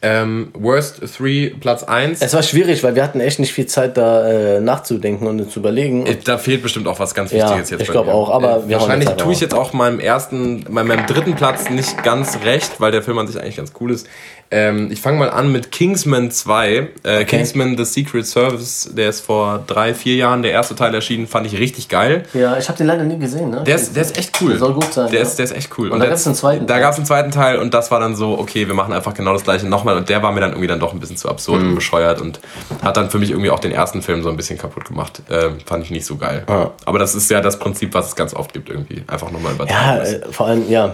Ähm, 0.05 0.49
Worst 0.53 1.01
Three, 1.17 1.49
Platz 1.61 1.83
1. 1.83 2.21
Es 2.21 2.33
war 2.33 2.43
schwierig, 2.43 2.83
weil 2.83 2.95
wir 2.95 3.03
hatten 3.03 3.21
echt 3.21 3.39
nicht 3.39 3.53
viel 3.53 3.67
Zeit, 3.67 3.95
da 3.95 4.29
äh, 4.29 4.59
nachzudenken 4.59 5.27
und 5.27 5.49
zu 5.49 5.59
überlegen. 5.61 6.05
Da 6.25 6.37
fehlt 6.37 6.61
bestimmt 6.61 6.87
auch 6.87 6.99
was 6.99 7.13
ganz 7.15 7.31
Ja, 7.31 7.45
Wichtiges 7.47 7.69
jetzt. 7.69 7.81
ich 7.83 7.87
bei 7.87 7.93
glaub 7.93 8.07
mir. 8.07 8.13
auch, 8.13 8.29
aber 8.29 8.63
äh, 8.67 8.71
wahrscheinlich 8.73 9.09
tue 9.11 9.31
ich 9.31 9.39
jetzt 9.39 9.53
auch 9.53 9.71
meinem 9.71 10.01
ersten, 10.01 10.65
meinem, 10.69 10.87
meinem 10.87 11.05
dritten 11.05 11.35
Platz 11.35 11.69
nicht 11.69 12.03
ganz 12.03 12.39
recht, 12.43 12.79
weil 12.81 12.91
der 12.91 13.01
Film 13.01 13.17
an 13.17 13.27
sich 13.27 13.39
eigentlich 13.41 13.55
ganz 13.57 13.71
cool 13.79 13.91
ist. 13.91 14.07
Ähm, 14.55 14.91
ich 14.91 15.01
fange 15.01 15.17
mal 15.17 15.31
an 15.31 15.51
mit 15.51 15.71
Kingsman 15.71 16.29
2. 16.29 16.87
Äh, 17.03 17.25
Kingsman 17.25 17.75
The 17.75 17.85
Secret 17.85 18.27
Service, 18.27 18.91
der 18.95 19.09
ist 19.09 19.21
vor 19.21 19.63
drei, 19.65 19.95
vier 19.95 20.15
Jahren 20.15 20.43
der 20.43 20.51
erste 20.51 20.75
Teil 20.75 20.93
erschienen, 20.93 21.25
fand 21.25 21.47
ich 21.47 21.57
richtig 21.57 21.89
geil. 21.89 22.23
Ja, 22.35 22.55
ich 22.57 22.67
habe 22.69 22.77
den 22.77 22.85
leider 22.85 23.03
nie 23.03 23.17
gesehen, 23.17 23.49
ne? 23.49 23.63
Der 23.65 23.75
ist, 23.75 23.95
der 23.95 24.03
ist 24.03 24.15
echt 24.17 24.39
cool. 24.41 24.49
Der 24.51 24.59
soll 24.59 24.73
gut 24.73 24.93
sein, 24.93 25.09
Der, 25.09 25.21
ja. 25.21 25.25
ist, 25.25 25.37
der 25.37 25.45
ist 25.45 25.55
echt 25.55 25.69
cool. 25.79 25.87
Und 25.89 25.99
da 25.99 26.05
der- 26.05 26.09
gab's 26.11 26.27
einen 26.27 26.35
zweiten 26.35 26.67
Da 26.67 26.75
Teil. 26.75 26.81
gab 26.83 26.91
es 26.91 26.97
einen 26.97 27.05
zweiten 27.07 27.31
Teil 27.31 27.57
und 27.57 27.73
das 27.73 27.89
war 27.89 27.99
dann 27.99 28.15
so, 28.15 28.37
okay, 28.37 28.67
wir 28.67 28.75
machen 28.75 28.93
einfach 28.93 29.15
genau 29.15 29.33
das 29.33 29.43
gleiche 29.43 29.65
nochmal. 29.67 29.97
Und 29.97 30.07
der 30.09 30.21
war 30.21 30.31
mir 30.31 30.39
dann 30.41 30.51
irgendwie 30.51 30.67
dann 30.67 30.79
doch 30.79 30.93
ein 30.93 30.99
bisschen 30.99 31.17
zu 31.17 31.29
absurd 31.29 31.61
Mhm. 31.63 31.69
und 31.69 31.75
bescheuert 31.75 32.21
und 32.21 32.39
hat 32.83 32.95
dann 32.95 33.09
für 33.09 33.17
mich 33.17 33.31
irgendwie 33.31 33.49
auch 33.49 33.59
den 33.59 33.71
ersten 33.71 34.01
Film 34.03 34.21
so 34.21 34.29
ein 34.29 34.37
bisschen 34.37 34.59
kaputt 34.59 34.85
gemacht. 34.85 35.21
Ähm, 35.31 35.57
fand 35.65 35.83
ich 35.83 35.89
nicht 35.89 36.05
so 36.05 36.15
geil. 36.17 36.43
Ah. 36.47 36.67
Aber 36.85 36.99
das 36.99 37.15
ist 37.15 37.31
ja 37.31 37.41
das 37.41 37.57
Prinzip, 37.57 37.93
was 37.95 38.09
es 38.09 38.15
ganz 38.15 38.35
oft 38.35 38.53
gibt 38.53 38.69
irgendwie. 38.69 39.03
Einfach 39.07 39.31
nochmal 39.31 39.53
übertragen. 39.53 39.97
Ja, 39.97 40.03
äh, 40.03 40.31
vor 40.31 40.45
allem, 40.47 40.69
ja, 40.69 40.93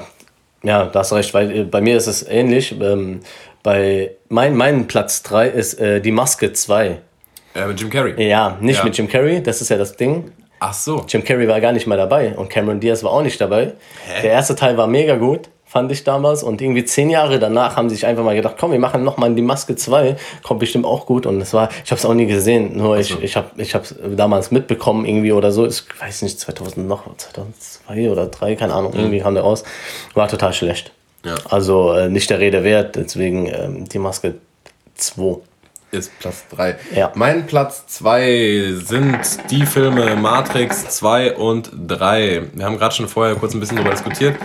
ja, 0.64 0.86
da 0.86 1.00
hast 1.00 1.12
du 1.12 1.16
recht, 1.16 1.34
weil 1.34 1.52
äh, 1.60 1.64
bei 1.64 1.82
mir 1.82 1.96
ist 1.98 2.08
es 2.08 2.28
ähnlich. 2.28 2.76
Ähm, 2.82 3.22
bei 3.64 4.12
mein, 4.30 4.56
mein 4.56 4.88
Platz 4.88 5.24
3 5.24 5.48
ist 5.50 5.80
äh, 5.80 6.02
die 6.02 6.12
Maske 6.12 6.54
2. 6.54 7.00
Äh, 7.56 7.66
mit 7.68 7.80
Jim 7.80 7.90
Carrey. 7.90 8.28
Ja, 8.30 8.58
nicht 8.62 8.78
Ja. 8.80 8.84
mit 8.86 8.98
Jim 8.98 9.08
Carrey, 9.08 9.42
das 9.44 9.62
ist 9.62 9.70
ja 9.70 9.78
das 9.78 9.96
Ding. 9.96 10.32
Ach 10.60 10.74
so. 10.74 11.06
Jim 11.08 11.24
Carrey 11.24 11.48
war 11.48 11.60
gar 11.62 11.72
nicht 11.72 11.88
mal 11.88 11.98
dabei 11.98 12.36
und 12.36 12.50
Cameron 12.50 12.80
Diaz 12.80 13.04
war 13.04 13.12
auch 13.12 13.22
nicht 13.22 13.40
dabei. 13.40 13.74
Hä? 14.08 14.22
Der 14.24 14.32
erste 14.32 14.56
Teil 14.56 14.76
war 14.78 14.88
mega 14.88 15.16
gut, 15.16 15.50
fand 15.66 15.90
ich 15.92 16.04
damals. 16.04 16.44
Und 16.44 16.62
irgendwie 16.62 16.84
zehn 16.84 17.10
Jahre 17.10 17.40
danach 17.40 17.78
haben 17.78 17.88
sie 17.90 17.96
sich 17.96 18.06
einfach 18.06 18.24
mal 18.26 18.36
gedacht, 18.36 18.56
komm, 18.60 18.72
wir 18.74 18.80
machen 18.80 19.04
nochmal 19.06 19.34
die 19.34 19.42
Maske 19.42 19.76
2, 19.78 20.18
kommt 20.44 20.60
bestimmt 20.60 20.86
auch 20.86 21.06
gut. 21.06 21.26
Und 21.26 21.40
das 21.40 21.54
war, 21.54 21.70
ich 21.86 21.92
habe 21.92 22.00
es 22.00 22.06
auch 22.06 22.14
nie 22.14 22.26
gesehen, 22.28 22.76
nur 22.78 22.98
ich, 22.98 23.18
ich 23.24 23.38
habe 23.38 23.50
ich 23.56 23.74
hab's 23.74 23.96
damals 24.18 24.52
mitbekommen 24.52 25.06
irgendwie 25.06 25.32
oder 25.32 25.52
so. 25.54 25.66
Ich 25.66 25.84
weiß 26.00 26.24
nicht, 26.24 26.38
2000 26.40 26.88
noch, 26.88 27.04
2002 27.16 28.10
oder 28.12 28.28
3, 28.28 28.56
keine 28.56 28.74
Ahnung, 28.74 28.94
irgendwie 28.94 29.22
kam 29.22 29.34
der 29.36 29.44
raus. 29.44 29.64
War 30.14 30.28
total 30.28 30.52
schlecht. 30.54 30.92
Ja. 31.24 31.36
Also 31.50 31.94
äh, 31.94 32.10
nicht 32.10 32.30
der 32.30 32.40
Rede 32.40 32.64
wert, 32.64 32.96
deswegen 32.96 33.48
ähm, 33.48 33.90
die 33.90 34.00
Maske 34.00 34.36
2. 34.96 35.42
Ist 35.92 36.12
Platz 36.20 36.46
3. 36.52 36.78
Ja. 36.96 37.12
Mein 37.16 37.48
Platz 37.48 37.88
2 37.88 38.76
sind 38.86 39.18
die 39.50 39.66
Filme 39.66 40.16
Matrix 40.16 40.88
2 40.98 41.36
und 41.36 41.72
3. 41.88 42.44
Wir 42.54 42.66
haben 42.66 42.78
gerade 42.78 42.94
schon 42.94 43.08
vorher 43.08 43.36
kurz 43.36 43.56
ein 43.56 43.60
bisschen 43.60 43.78
darüber 43.78 43.94
diskutiert. 43.96 44.38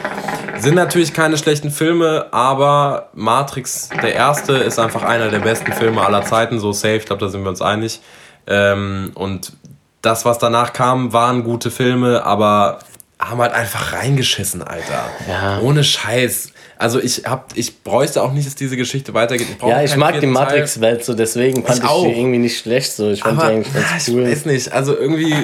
Sind 0.58 0.74
natürlich 0.74 1.12
keine 1.12 1.36
schlechten 1.36 1.70
Filme, 1.70 2.28
aber 2.30 3.10
Matrix, 3.12 3.90
der 3.90 4.14
erste, 4.14 4.54
ist 4.54 4.78
einfach 4.78 5.02
einer 5.02 5.28
der 5.28 5.40
besten 5.40 5.72
Filme 5.74 6.00
aller 6.00 6.24
Zeiten, 6.24 6.60
so 6.60 6.72
safe, 6.72 6.96
ich 6.96 7.04
glaube, 7.04 7.20
da 7.20 7.28
sind 7.28 7.42
wir 7.42 7.50
uns 7.50 7.60
einig. 7.60 8.00
Ähm, 8.46 9.12
und 9.14 9.52
das, 10.00 10.24
was 10.24 10.38
danach 10.38 10.72
kam, 10.72 11.12
waren 11.12 11.44
gute 11.44 11.70
Filme, 11.70 12.24
aber 12.24 12.78
haben 13.18 13.40
halt 13.40 13.52
einfach 13.52 13.92
reingeschissen, 13.92 14.62
Alter. 14.62 15.10
Ja. 15.28 15.60
Ohne 15.60 15.84
Scheiß. 15.84 16.52
Also 16.76 17.00
ich 17.00 17.22
hab, 17.24 17.52
ich 17.56 17.82
bräuchte 17.82 18.22
auch 18.22 18.32
nicht, 18.32 18.46
dass 18.46 18.54
diese 18.54 18.76
Geschichte 18.76 19.14
weitergeht. 19.14 19.58
brauche 19.58 19.70
Ja, 19.70 19.82
ich 19.82 19.96
mag 19.96 20.18
die. 20.20 20.26
Matrix-Welt 20.26 21.04
so, 21.04 21.14
deswegen 21.14 21.64
fand 21.64 21.78
ich, 21.78 21.84
auch. 21.84 22.04
die 22.04 22.12
irgendwie 22.12 22.38
nicht 22.38 22.58
schlecht. 22.58 22.92
So. 22.92 23.10
Ich 23.10 23.22
fand 23.22 23.38
Aber 23.38 23.48
die 23.48 23.54
eigentlich 23.56 23.72
ganz 23.74 24.08
ich 24.08 24.14
cool. 24.14 24.24
weiß 24.28 24.46
nicht, 24.46 24.72
also 24.72 24.96
irgendwie, 24.96 25.34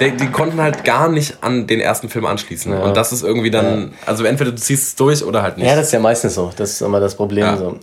die, 0.00 0.10
die 0.16 0.26
konnten 0.28 0.60
halt 0.60 0.84
gar 0.84 1.08
nicht 1.08 1.38
an 1.42 1.66
den 1.66 1.80
ersten 1.80 2.08
Film 2.08 2.26
anschließen. 2.26 2.72
Und 2.72 2.96
das 2.96 3.12
ist 3.12 3.22
irgendwie 3.22 3.50
dann, 3.50 3.94
also 4.04 4.24
entweder 4.24 4.50
du 4.50 4.56
ziehst 4.58 4.82
es 4.88 4.94
durch 4.96 5.22
oder 5.22 5.42
halt 5.42 5.58
nicht. 5.58 5.66
Ja, 5.66 5.76
das 5.76 5.86
ist 5.86 5.92
ja 5.92 6.00
meistens 6.00 6.34
so. 6.34 6.52
Das 6.56 6.70
ist 6.72 6.80
immer 6.80 7.00
das 7.00 7.14
Problem. 7.14 7.44
Ja. 7.44 7.56
So. 7.56 7.78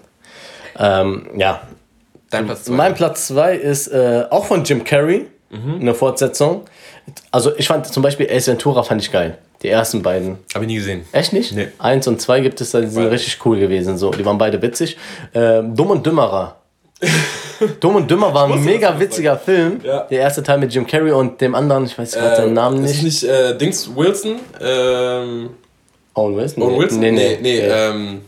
Ähm, 0.78 1.28
ja. 1.38 1.62
Dein 2.30 2.46
Platz 2.46 2.64
zwei. 2.64 2.74
Mein 2.74 2.96
Platz 2.96 3.28
2 3.28 3.56
ist 3.56 3.88
äh, 3.90 4.26
auch 4.32 4.46
von 4.46 4.64
Jim 4.64 4.84
Carrey, 4.84 5.28
Mhm. 5.54 5.82
eine 5.82 5.94
Fortsetzung. 5.94 6.62
Also 7.32 7.52
ich 7.58 7.68
fand 7.68 7.86
zum 7.88 8.02
Beispiel 8.04 8.30
Ace 8.32 8.48
Ventura 8.48 8.84
fand 8.84 9.02
ich 9.02 9.12
geil. 9.12 9.38
Die 9.62 9.70
ersten 9.70 10.02
beiden. 10.02 10.40
Hab 10.54 10.62
ich 10.62 10.68
nie 10.68 10.76
gesehen. 10.76 11.06
Echt 11.14 11.32
nicht? 11.32 11.54
Nee. 11.54 11.68
Eins 11.80 12.08
und 12.08 12.20
zwei 12.22 12.42
gibt 12.42 12.60
es, 12.60 12.72
die 12.72 12.80
sind 12.88 12.96
Weil- 12.96 13.08
richtig 13.10 13.46
cool 13.46 13.60
gewesen. 13.60 13.98
So. 13.98 14.12
Die 14.12 14.26
waren 14.26 14.38
beide 14.38 14.62
witzig. 14.62 14.98
Ähm, 15.34 15.76
Dumm 15.76 15.92
und 15.92 16.06
Dümmerer. 16.06 16.56
Dumm 17.80 17.96
und 17.98 18.10
Dümmer 18.12 18.34
war 18.34 18.52
ein 18.52 18.64
mega 18.64 18.98
witziger 19.00 19.38
Film. 19.38 19.80
Ja. 19.84 20.02
Der 20.10 20.20
erste 20.20 20.44
Teil 20.44 20.58
mit 20.58 20.74
Jim 20.74 20.86
Carrey 20.88 21.12
und 21.12 21.40
dem 21.40 21.56
anderen, 21.56 21.86
ich 21.86 21.98
weiß 21.98 22.14
gerade 22.14 22.36
seinen 22.38 22.54
Namen 22.54 22.84
Ist 22.84 23.04
nicht. 23.04 23.04
nicht 23.04 23.24
äh, 23.24 23.58
Dings 23.58 23.90
Wilson? 23.96 24.40
Ähm, 24.62 25.50
Owen 26.16 26.36
Wilson? 26.38 26.64
Owen 26.64 26.80
Wilson? 26.80 27.00
Nee, 27.00 27.12
nee. 27.12 27.38
nee, 27.42 27.60
Äh, 27.60 27.90
ähm, 27.90 28.22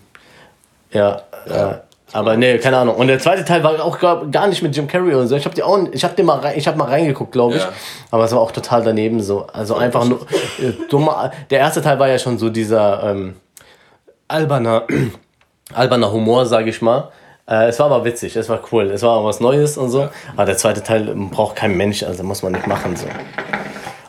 Ja, 0.91 1.21
ja. 1.49 1.81
Aber 2.13 2.37
nee, 2.37 2.57
keine 2.59 2.77
Ahnung. 2.77 2.95
Und 2.95 3.07
der 3.07 3.19
zweite 3.19 3.43
Teil 3.43 3.63
war 3.63 3.83
auch 3.83 3.99
gar 3.99 4.47
nicht 4.47 4.61
mit 4.61 4.75
Jim 4.75 4.87
Carrey 4.87 5.13
oder 5.15 5.27
so. 5.27 5.35
Ich 5.35 5.45
habe 5.45 5.55
die 5.55 5.63
auch, 5.63 5.79
ich 5.91 6.03
habe 6.03 6.15
den 6.15 6.25
mal, 6.25 6.39
rein, 6.39 6.53
ich 6.57 6.67
habe 6.67 6.77
mal 6.77 6.87
reingeguckt, 6.87 7.31
glaube 7.31 7.55
ich. 7.55 7.61
Ja. 7.61 7.69
Aber 8.11 8.23
es 8.23 8.31
war 8.31 8.39
auch 8.39 8.51
total 8.51 8.83
daneben 8.83 9.21
so. 9.21 9.47
Also 9.51 9.75
einfach 9.75 10.05
nur 10.05 10.21
äh, 10.59 10.71
dummer. 10.89 11.31
Der 11.49 11.59
erste 11.59 11.81
Teil 11.81 11.99
war 11.99 12.07
ja 12.07 12.19
schon 12.19 12.37
so 12.37 12.49
dieser 12.49 13.03
ähm, 13.03 13.35
alberner, 14.27 14.83
alberner 15.73 16.11
Humor, 16.11 16.45
sage 16.45 16.69
ich 16.69 16.81
mal. 16.81 17.09
Äh, 17.47 17.67
es 17.67 17.79
war 17.79 17.87
aber 17.87 18.05
witzig, 18.05 18.35
es 18.35 18.49
war 18.49 18.59
cool, 18.71 18.91
es 18.91 19.03
war 19.03 19.17
auch 19.17 19.25
was 19.25 19.39
Neues 19.39 19.77
und 19.77 19.89
so. 19.89 20.09
Aber 20.35 20.45
der 20.45 20.57
zweite 20.57 20.83
Teil 20.83 21.13
braucht 21.31 21.55
kein 21.55 21.75
Mensch, 21.75 22.03
also 22.03 22.23
muss 22.23 22.43
man 22.43 22.53
nicht 22.53 22.67
machen 22.67 22.95
so. 22.95 23.07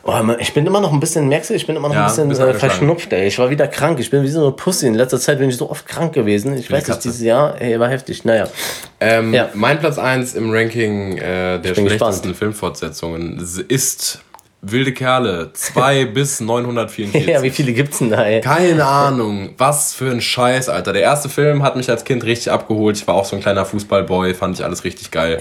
Oh, 0.06 0.32
ich 0.38 0.54
bin 0.54 0.66
immer 0.66 0.80
noch 0.80 0.92
ein 0.92 1.00
bisschen, 1.00 1.28
merkst 1.28 1.50
du, 1.50 1.54
ich 1.54 1.66
bin 1.66 1.74
immer 1.76 1.88
noch 1.88 1.94
Ja, 1.94 2.06
ein 2.06 2.28
bisschen 2.28 2.48
äh, 2.48 2.54
verschnupft, 2.54 3.12
ey. 3.12 3.26
Ich 3.26 3.38
war 3.38 3.50
wieder 3.50 3.66
krank. 3.66 3.98
Ich 3.98 4.10
bin 4.10 4.22
wie 4.22 4.28
so 4.28 4.42
eine 4.42 4.52
Pussy. 4.52 4.86
In 4.86 4.94
letzter 4.94 5.18
Zeit 5.18 5.38
bin 5.38 5.48
ich 5.48 5.56
so 5.56 5.68
oft 5.68 5.86
krank 5.86 6.12
gewesen. 6.12 6.56
Ich 6.56 6.70
weiß 6.70 6.86
nicht, 6.88 7.04
dieses 7.04 7.20
Jahr, 7.20 7.60
ey, 7.60 7.78
war 7.80 7.88
heftig. 7.88 8.24
Naja. 8.24 8.48
ähm, 9.00 9.34
Ja. 9.34 9.50
Mein 9.54 9.80
Platz 9.80 9.98
1 9.98 10.34
im 10.34 10.50
Ranking 10.52 11.18
äh, 11.18 11.58
der 11.60 11.74
schlechtesten 11.74 11.88
gespannt. 12.32 12.36
Filmfortsetzungen 12.36 13.44
ist 13.68 14.20
Wilde 14.62 14.92
Kerle 14.92 15.50
2 15.52 16.04
bis 16.14 16.40
944. 16.40 17.26
Ja, 17.26 17.42
wie 17.42 17.50
viele 17.50 17.72
gibt's 17.72 17.98
denn 17.98 18.10
da, 18.10 18.24
ey? 18.24 18.40
Keine 18.40 18.84
Ahnung, 18.84 19.50
was 19.58 19.94
für 19.94 20.10
ein 20.10 20.20
Scheiß, 20.20 20.68
Alter. 20.68 20.92
Der 20.92 21.02
erste 21.02 21.28
Film 21.28 21.62
hat 21.62 21.76
mich 21.76 21.88
als 21.90 22.04
Kind 22.04 22.24
richtig 22.24 22.50
abgeholt. 22.50 22.96
Ich 22.96 23.06
war 23.06 23.14
auch 23.14 23.24
so 23.24 23.36
ein 23.36 23.42
kleiner 23.42 23.64
Fußballboy, 23.64 24.34
fand 24.34 24.58
ich 24.58 24.64
alles 24.64 24.82
richtig 24.84 25.10
geil. 25.10 25.38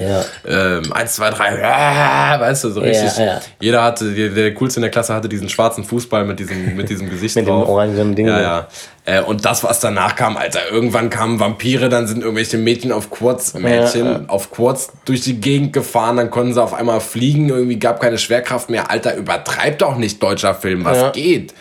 Ja. 0.47 0.77
Ähm, 0.77 0.93
eins, 0.93 1.13
zwei, 1.15 1.29
drei, 1.31 1.63
ah, 1.65 2.39
weißt 2.39 2.65
du, 2.65 2.69
so 2.71 2.81
richtig. 2.81 3.17
ja. 3.17 3.39
Jeder 3.59 3.83
hatte, 3.83 4.11
der, 4.13 4.29
der 4.29 4.53
coolste 4.53 4.79
in 4.79 4.83
der 4.83 4.91
Klasse 4.91 5.13
hatte 5.13 5.29
diesen 5.29 5.49
schwarzen 5.49 5.83
Fußball 5.83 6.25
mit 6.25 6.39
diesem, 6.39 6.75
mit 6.75 6.89
diesem 6.89 7.09
Gesicht 7.15 7.35
Mit 7.35 7.45
dem 7.47 7.49
drauf. 7.49 7.69
orangenen 7.69 8.15
Ding. 8.15 8.27
Ja, 8.27 8.41
ja. 8.41 8.67
Äh, 9.07 9.21
und 9.21 9.45
das, 9.45 9.63
was 9.63 9.79
danach 9.79 10.15
kam, 10.15 10.35
Alter, 10.35 10.59
irgendwann 10.71 11.11
kamen 11.11 11.39
Vampire, 11.39 11.89
dann 11.89 12.07
sind 12.07 12.21
irgendwelche 12.23 12.57
Mädchen 12.57 12.91
auf 12.91 13.11
Quads, 13.11 13.53
Mädchen 13.53 14.05
Ja, 14.05 14.11
ja. 14.13 14.21
auf 14.27 14.49
Quads 14.51 14.91
durch 15.05 15.21
die 15.21 15.39
Gegend 15.39 15.73
gefahren, 15.73 16.17
dann 16.17 16.31
konnten 16.31 16.55
sie 16.55 16.61
auf 16.61 16.73
einmal 16.73 16.99
fliegen, 16.99 17.49
irgendwie 17.49 17.77
gab 17.77 17.99
keine 18.01 18.17
Schwerkraft 18.17 18.71
mehr. 18.71 18.89
Alter, 18.89 19.04
übertreibt 19.11 19.81
doch 19.81 19.97
nicht, 19.97 20.21
deutscher 20.21 20.55
Film, 20.55 20.83
was 20.85 20.97
Ja. 20.97 21.09
geht? 21.11 21.53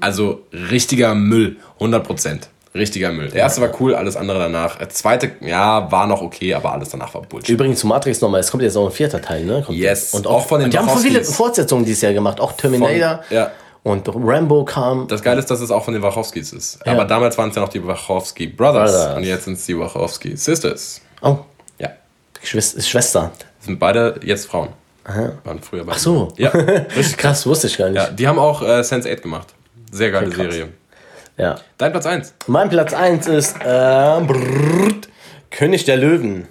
Also 0.00 0.42
richtiger 0.70 1.14
Müll, 1.14 1.56
100 1.80 2.04
Prozent. 2.06 2.48
Richtiger 2.74 3.10
Müll. 3.10 3.28
Der 3.30 3.40
erste 3.40 3.60
war 3.62 3.70
cool, 3.80 3.94
alles 3.94 4.14
andere 4.14 4.38
danach. 4.38 4.76
Der 4.76 4.88
zweite, 4.90 5.32
ja, 5.40 5.90
war 5.90 6.06
noch 6.06 6.20
okay, 6.22 6.54
aber 6.54 6.72
alles 6.72 6.90
danach 6.90 7.12
war 7.14 7.22
Bullshit. 7.22 7.48
Übrigens 7.48 7.80
zu 7.80 7.86
Matrix 7.86 8.20
nochmal, 8.20 8.40
es 8.40 8.50
kommt 8.50 8.62
jetzt 8.62 8.76
auch 8.76 8.86
ein 8.86 8.92
vierter 8.92 9.20
Teil, 9.20 9.44
ne? 9.44 9.62
Kommt 9.64 9.76
Yes. 9.76 10.12
Und 10.14 10.26
Auch 10.26 10.46
von 10.46 10.60
den 10.60 10.70
Die 10.70 10.78
haben 10.78 10.88
voll 10.88 11.02
viele. 11.02 11.24
Fortsetzungen 11.24 11.84
dieses 11.84 12.02
Jahr 12.02 12.12
gemacht. 12.12 12.38
Auch 12.40 12.52
Terminator. 12.52 13.22
Von- 13.26 13.36
ja. 13.36 13.50
Und 13.82 14.06
Rambo 14.14 14.64
kam. 14.64 15.08
Das 15.08 15.22
Geile 15.22 15.38
ist, 15.40 15.50
dass 15.50 15.60
es 15.60 15.70
auch 15.70 15.82
von 15.84 15.94
den 15.94 16.02
Wachowskis 16.02 16.52
ist. 16.52 16.78
Ja. 16.84 16.92
Aber 16.92 17.04
damals 17.06 17.38
waren 17.38 17.48
es 17.48 17.56
ja 17.56 17.62
noch 17.62 17.70
die 17.70 17.84
Wachowski 17.84 18.46
Brothers, 18.48 18.92
Brothers. 18.92 19.16
und 19.16 19.24
jetzt 19.24 19.44
sind 19.46 19.54
es 19.54 19.64
die 19.66 19.78
Wachowski 19.78 20.36
Sisters. 20.36 21.00
Oh, 21.22 21.38
Ja. 21.78 21.88
Schwester. 22.42 23.32
Sind 23.60 23.78
beide 23.78 24.20
jetzt 24.22 24.46
Frauen. 24.46 24.68
Waren 25.44 25.60
früher 25.60 25.84
beide. 25.84 25.96
Ach 25.96 25.98
so. 25.98 26.28
Ja. 26.36 26.50
Krass, 27.16 27.46
wusste 27.46 27.66
ich 27.68 27.78
gar 27.78 27.88
nicht. 27.88 27.96
ja. 27.96 28.10
Die 28.10 28.28
haben 28.28 28.38
auch 28.38 28.62
äh, 28.62 28.80
Sense8 28.80 29.20
gemacht. 29.22 29.48
Sehr 29.90 30.10
geile 30.10 30.26
Okay, 30.26 30.36
krass. 30.44 30.54
Serie. 30.54 30.72
Ja. 31.38 31.56
Dein 31.78 31.92
Platz 31.92 32.06
1. 32.06 32.34
Mein 32.46 32.68
Platz 32.68 32.92
1 32.92 33.26
ist 33.28 33.56
äh, 33.56 33.60
brrrt, 33.62 35.08
König 35.50 35.84
der 35.84 35.96
Löwen. 35.96 36.48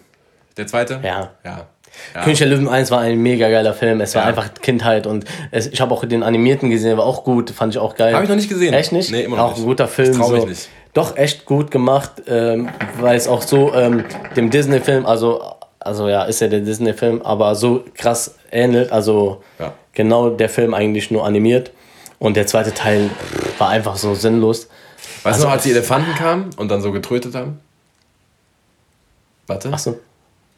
Der 0.55 0.65
zweite? 0.65 0.99
Ja. 1.03 1.31
Ja. 1.45 1.67
ja. 2.15 2.21
König 2.23 2.39
der 2.39 2.47
Löwen 2.47 2.67
1 2.67 2.89
war 2.89 3.01
ein 3.01 3.19
mega 3.21 3.49
geiler 3.49 3.73
Film. 3.73 4.01
Es 4.01 4.15
war 4.15 4.23
Ja. 4.23 4.29
einfach 4.29 4.53
Kindheit 4.61 5.05
und 5.05 5.25
es, 5.51 5.67
ich 5.67 5.81
habe 5.81 5.93
auch 5.93 6.03
den 6.05 6.23
animierten 6.23 6.69
gesehen, 6.69 6.97
war 6.97 7.05
auch 7.05 7.23
gut, 7.23 7.51
fand 7.51 7.73
ich 7.75 7.79
auch 7.79 7.95
geil. 7.95 8.15
Hab 8.15 8.23
ich 8.23 8.29
noch 8.29 8.35
nicht 8.35 8.49
gesehen. 8.49 8.73
Echt 8.73 8.91
nicht? 8.91 9.11
Nee, 9.11 9.23
immer 9.23 9.37
noch 9.37 9.43
auch 9.43 9.49
nicht. 9.51 9.59
ein 9.59 9.65
guter 9.65 9.87
Film. 9.87 10.11
Ich 10.11 10.17
trau 10.17 10.29
mich 10.29 10.41
so. 10.41 10.47
nicht. 10.47 10.69
Doch, 10.93 11.15
echt 11.15 11.45
gut 11.45 11.69
gemacht, 11.69 12.13
ähm, 12.27 12.69
weil 12.99 13.17
es 13.17 13.27
auch 13.27 13.43
so 13.43 13.73
ähm, 13.75 14.03
dem 14.35 14.49
Disney-Film, 14.49 15.05
also, 15.05 15.43
also 15.79 16.07
ja, 16.09 16.23
ist 16.23 16.39
ja 16.41 16.47
der 16.47 16.61
Disney-Film, 16.61 17.21
aber 17.21 17.53
so 17.53 17.83
krass 17.93 18.33
ähnelt, 18.51 18.91
also 18.91 19.43
Ja. 19.59 19.73
genau 19.93 20.29
der 20.29 20.49
Film 20.49 20.73
eigentlich 20.73 21.11
nur 21.11 21.25
animiert. 21.25 21.71
Und 22.19 22.35
der 22.35 22.47
zweite 22.47 22.73
Teil 22.73 23.09
war 23.59 23.69
einfach 23.69 23.95
so 23.97 24.15
sinnlos. 24.15 24.67
Weißt 25.23 25.25
Also- 25.25 25.41
du 25.41 25.45
noch, 25.47 25.53
als 25.53 25.63
die 25.63 25.71
Elefanten 25.71 26.13
kamen 26.15 26.49
und 26.57 26.69
dann 26.69 26.81
so 26.81 26.91
getrötet 26.91 27.35
haben? 27.35 27.59
Warte. 29.45 29.71
Achso, 29.71 29.99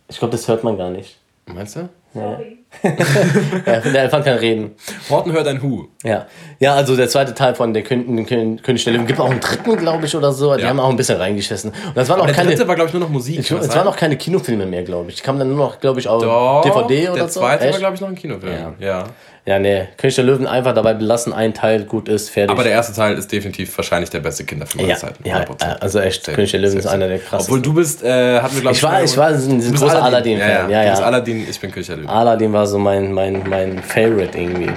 ich 0.08 0.18
glaube, 0.20 0.32
das 0.32 0.48
hört 0.48 0.64
man 0.64 0.78
gar 0.78 0.90
nicht. 0.90 1.18
Meinst 1.46 1.76
du? 1.76 1.90
Sorry. 2.14 2.59
Ja, 2.84 3.80
der 3.82 4.02
Elefant 4.02 4.26
kann 4.26 4.38
reden. 4.38 4.76
Horten 5.10 5.32
hört 5.32 5.48
ein 5.48 5.62
Hu. 5.62 5.86
Ja. 6.04 6.28
ja, 6.60 6.76
also 6.76 6.96
der 6.96 7.10
zweite 7.10 7.34
Teil 7.34 7.56
von 7.56 7.74
der 7.74 7.84
Kön 7.84 8.26
Kön 8.26 8.62
König 8.62 8.84
der 8.84 8.94
Löwen 8.94 9.08
gibt 9.08 9.20
auch 9.20 9.30
einen 9.30 9.40
dritten, 9.40 9.76
glaube 9.78 10.06
ich, 10.06 10.16
oder 10.16 10.32
so. 10.32 10.56
Die 10.56 10.62
Ja. 10.62 10.70
haben 10.70 10.80
auch 10.80 10.90
ein 10.90 10.96
bisschen 10.96 11.18
reingeschissen. 11.18 11.72
Und 11.72 11.98
das 11.98 12.08
waren 12.10 12.22
auch 12.22 12.26
Der 12.26 12.36
keine, 12.36 12.50
dritte 12.52 12.68
war, 12.68 12.76
glaube 12.76 12.88
ich, 12.90 12.94
nur 12.94 13.02
noch 13.04 13.10
Musik. 13.10 13.40
ich, 13.40 13.52
es 13.52 13.76
waren 13.76 13.88
auch 13.88 13.96
keine 13.98 14.18
Kinofilme 14.18 14.66
mehr, 14.66 14.84
glaube 14.84 15.10
ich. 15.10 15.18
Die 15.18 15.22
kamen 15.24 15.40
dann 15.40 15.50
nur 15.50 15.58
noch, 15.58 15.80
glaube 15.80 16.00
ich, 16.00 16.08
auf 16.08 16.22
Doch, 16.22 16.62
DVD 16.64 17.10
oder 17.10 17.20
der 17.20 17.28
so. 17.30 17.40
zweite 17.42 17.62
war, 17.64 17.70
Echt? 17.70 17.80
glaube 17.80 17.96
ich, 17.96 18.02
noch 18.02 18.08
ein 18.10 18.16
Kinofilm. 18.16 18.54
Ja. 18.80 18.88
Ja. 18.88 19.04
Ja, 19.50 19.58
nee. 19.58 19.88
König 19.98 20.14
der 20.14 20.24
Löwen 20.26 20.46
einfach 20.46 20.76
dabei 20.76 20.94
belassen, 20.94 21.34
ein 21.34 21.56
Teil 21.56 21.84
gut 21.86 22.08
ist, 22.08 22.30
fertig. 22.30 22.52
Aber 22.52 22.62
der 22.62 22.72
erste 22.74 22.94
Teil 22.94 23.18
ist 23.18 23.32
definitiv 23.32 23.76
wahrscheinlich 23.76 24.12
der 24.12 24.20
beste 24.20 24.44
Kinderfilm 24.44 24.82
aller 24.84 24.94
ja, 24.94 24.98
Zeiten. 25.00 25.28
ja, 25.28 25.38
100%. 25.44 25.80
also 25.80 26.00
echt, 26.00 26.24
Safe, 26.24 26.36
König 26.36 26.52
der 26.52 26.60
Löwen 26.60 26.78
ist 26.78 26.86
einer 26.86 27.08
der 27.08 27.18
krassesten. 27.18 27.56
Obwohl 27.56 27.62
du 27.64 27.74
bist, 27.74 28.04
äh, 28.04 28.40
hatten 28.40 28.54
wir, 28.54 28.62
glaube 28.62 28.76
Ich 28.76 28.84
war- 28.84 29.04
ich 29.04 29.18
war 29.18 29.30
ein 29.30 29.42
Du 29.60 29.72
bist 29.72 29.76
großer 29.84 30.04
Aladdin-Fan, 30.04 30.48
Ja, 30.50 30.70
ja. 30.70 30.70
ja, 30.70 30.84
Du 30.84 30.90
bist 30.92 31.02
Aladdin, 31.02 31.48
ich 31.50 31.60
bin 31.60 31.72
König 31.72 31.88
der 31.88 31.96
Löwen. 31.98 32.10
Aladdin 32.10 32.54
war 32.54 32.68
so 32.68 32.78
mein, 32.78 33.12
mein, 33.12 33.42
mein 33.50 33.82
Favorite 33.82 34.38
irgendwie. 34.38 34.70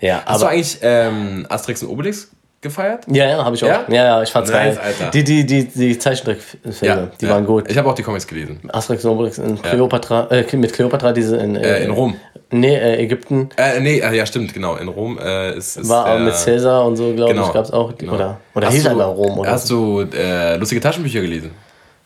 Ja, 0.00 0.22
Hast 0.26 0.42
du 0.42 0.46
aber. 0.46 0.54
eigentlich 0.54 0.78
ähm, 0.82 1.46
Asterix 1.48 1.82
und 1.82 1.88
Obelix 1.88 2.28
gefeiert? 2.62 3.04
Ja, 3.08 3.28
ja, 3.28 3.44
habe 3.44 3.54
ich 3.56 3.64
auch. 3.64 3.68
Ja? 3.68 3.84
Ja, 3.88 4.04
ja, 4.04 4.22
ich 4.22 4.30
fand's 4.30 4.50
Nice, 4.50 4.76
geil. 4.76 4.84
Alter. 4.84 5.10
Die, 5.10 5.24
die, 5.24 5.44
die, 5.44 5.64
die 5.66 5.98
Zeichentrickfilme, 5.98 7.10
die 7.20 7.26
ja. 7.26 7.30
waren 7.32 7.44
gut. 7.44 7.70
Ich 7.70 7.76
habe 7.76 7.90
auch 7.90 7.94
die 7.94 8.02
Comics 8.02 8.26
gelesen. 8.26 8.60
Asterix 8.72 9.04
und 9.04 9.10
Obelix 9.12 9.38
in 9.38 9.60
Kleopatra, 9.60 10.28
äh, 10.30 10.56
mit 10.56 10.72
Kleopatra, 10.72 11.12
diese 11.12 11.36
in, 11.36 11.56
Äh, 11.56 11.84
in 11.84 11.90
Rom. 11.90 12.16
Nee, 12.50 12.76
äh, 12.76 13.02
Ägypten. 13.02 13.48
Äh, 13.56 13.80
nee, 13.80 13.98
äh, 13.98 14.14
ja, 14.16 14.24
stimmt, 14.26 14.52
genau. 14.54 14.76
In 14.76 14.88
Rom 14.88 15.18
äh, 15.18 15.56
ist, 15.56 15.76
ist 15.76 15.88
War 15.88 16.06
auch 16.14 16.18
mit 16.18 16.34
Cäsar 16.36 16.84
und 16.86 16.96
so, 16.96 17.12
glaube 17.14 17.32
Genau. 17.34 17.46
ich, 17.48 17.52
gab's 17.52 17.70
auch. 17.70 17.96
Genau. 17.96 18.14
Oder, 18.14 18.38
oder 18.54 18.66
Hast 18.68 18.74
hieß 18.74 18.84
du- 18.84 18.90
Rom, 18.90 19.38
oder? 19.38 19.50
Hast 19.50 19.68
du 19.70 20.02
äh, 20.14 20.56
lustige 20.56 20.80
Taschenbücher 20.80 21.20
gelesen? 21.20 21.50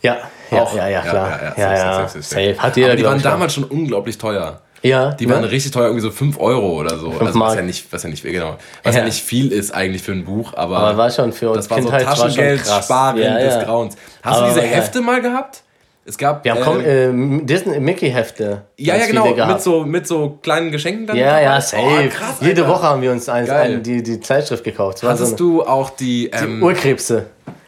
ja, 0.03 0.17
ja, 0.51 0.63
Auch? 0.63 0.77
ja, 0.77 0.89
ja, 0.89 1.01
klar. 1.01 1.55
Ja, 1.57 1.75
ja, 1.75 1.77
safe, 1.77 1.77
safe, 1.77 2.09
safe, 2.09 2.23
safe. 2.23 2.23
safe. 2.55 2.63
Hat 2.63 2.77
jeder, 2.77 2.89
Aber 2.89 2.97
die 2.97 3.05
waren 3.05 3.23
damals 3.23 3.55
schon 3.55 3.65
unglaublich 3.65 4.17
teuer. 4.19 4.61
Ja, 4.87 5.13
Die 5.13 5.27
ne? 5.27 5.35
waren 5.35 5.45
richtig 5.45 5.73
teuer, 5.73 5.85
irgendwie 5.87 6.03
so 6.03 6.11
5 6.11 6.39
Euro 6.39 6.81
oder 6.81 6.99
so. 6.99 7.09
also 7.11 7.21
was 7.21 7.35
Mark. 7.35 7.57
ja 7.57 7.63
nicht, 7.63 7.93
was 7.93 8.03
ja 8.03 8.09
nicht, 8.09 8.23
genau, 8.23 8.57
was 8.83 8.95
ja. 8.95 9.01
Ja. 9.01 9.07
nicht 9.07 9.23
viel 9.23 9.53
ist 9.53 9.73
eigentlich 9.75 10.03
für 10.03 10.13
ein 10.13 10.25
Buch, 10.25 10.55
aber, 10.55 10.79
Aber 10.79 10.97
war 10.99 11.11
schon 11.11 11.33
für 11.33 11.53
das 11.55 11.69
war 11.71 11.79
so 11.79 11.89
Kindheit 11.89 12.07
war 12.07 12.17
schon 12.17 12.27
Taschengeld 12.29 12.63
krass. 12.63 12.85
sparen 12.85 13.17
Ja, 13.19 13.39
des 13.39 13.55
ja. 13.55 13.63
Grauens. 13.65 13.97
Hast 14.23 14.37
Aber 14.39 14.49
du 14.49 14.55
diese 14.55 14.67
war. 14.67 14.75
Hefte 14.77 15.01
mal 15.01 15.21
gehabt? 15.23 15.63
Es 16.09 16.17
gab 16.17 16.45
Wir 16.45 16.55
haben 16.55 16.63
komm, 16.63 16.81
äh, 17.41 17.45
Disney 17.45 17.81
Mickey 17.81 18.09
Hefte. 18.11 18.63
ja, 18.77 18.95
ja, 18.97 19.07
genau, 19.07 19.35
mit 19.35 19.61
so, 19.61 19.85
mit 19.85 20.07
so 20.07 20.39
kleinen 20.41 20.71
Geschenken 20.71 21.05
dann. 21.07 21.17
Ja, 21.17 21.41
ja, 21.41 21.61
safe. 21.61 21.83
Oh, 21.83 22.09
krass, 22.09 22.37
Jede 22.41 22.63
Alter. 22.63 22.75
Woche 22.75 22.83
haben 22.85 23.03
wir 23.03 23.11
uns 23.11 23.29
eins, 23.29 23.49
Geil. 23.49 23.75
ein, 23.77 23.83
die, 23.83 24.05
die 24.05 24.21
Zeitschrift 24.21 24.63
gekauft. 24.63 25.03
War 25.03 25.11
Hattest 25.15 25.31
so 25.33 25.37
du 25.37 25.63
auch 25.65 25.91
die, 25.91 26.33
eine, 26.33 26.47
ähm, 26.47 26.63
Urkrebse. 26.63 27.27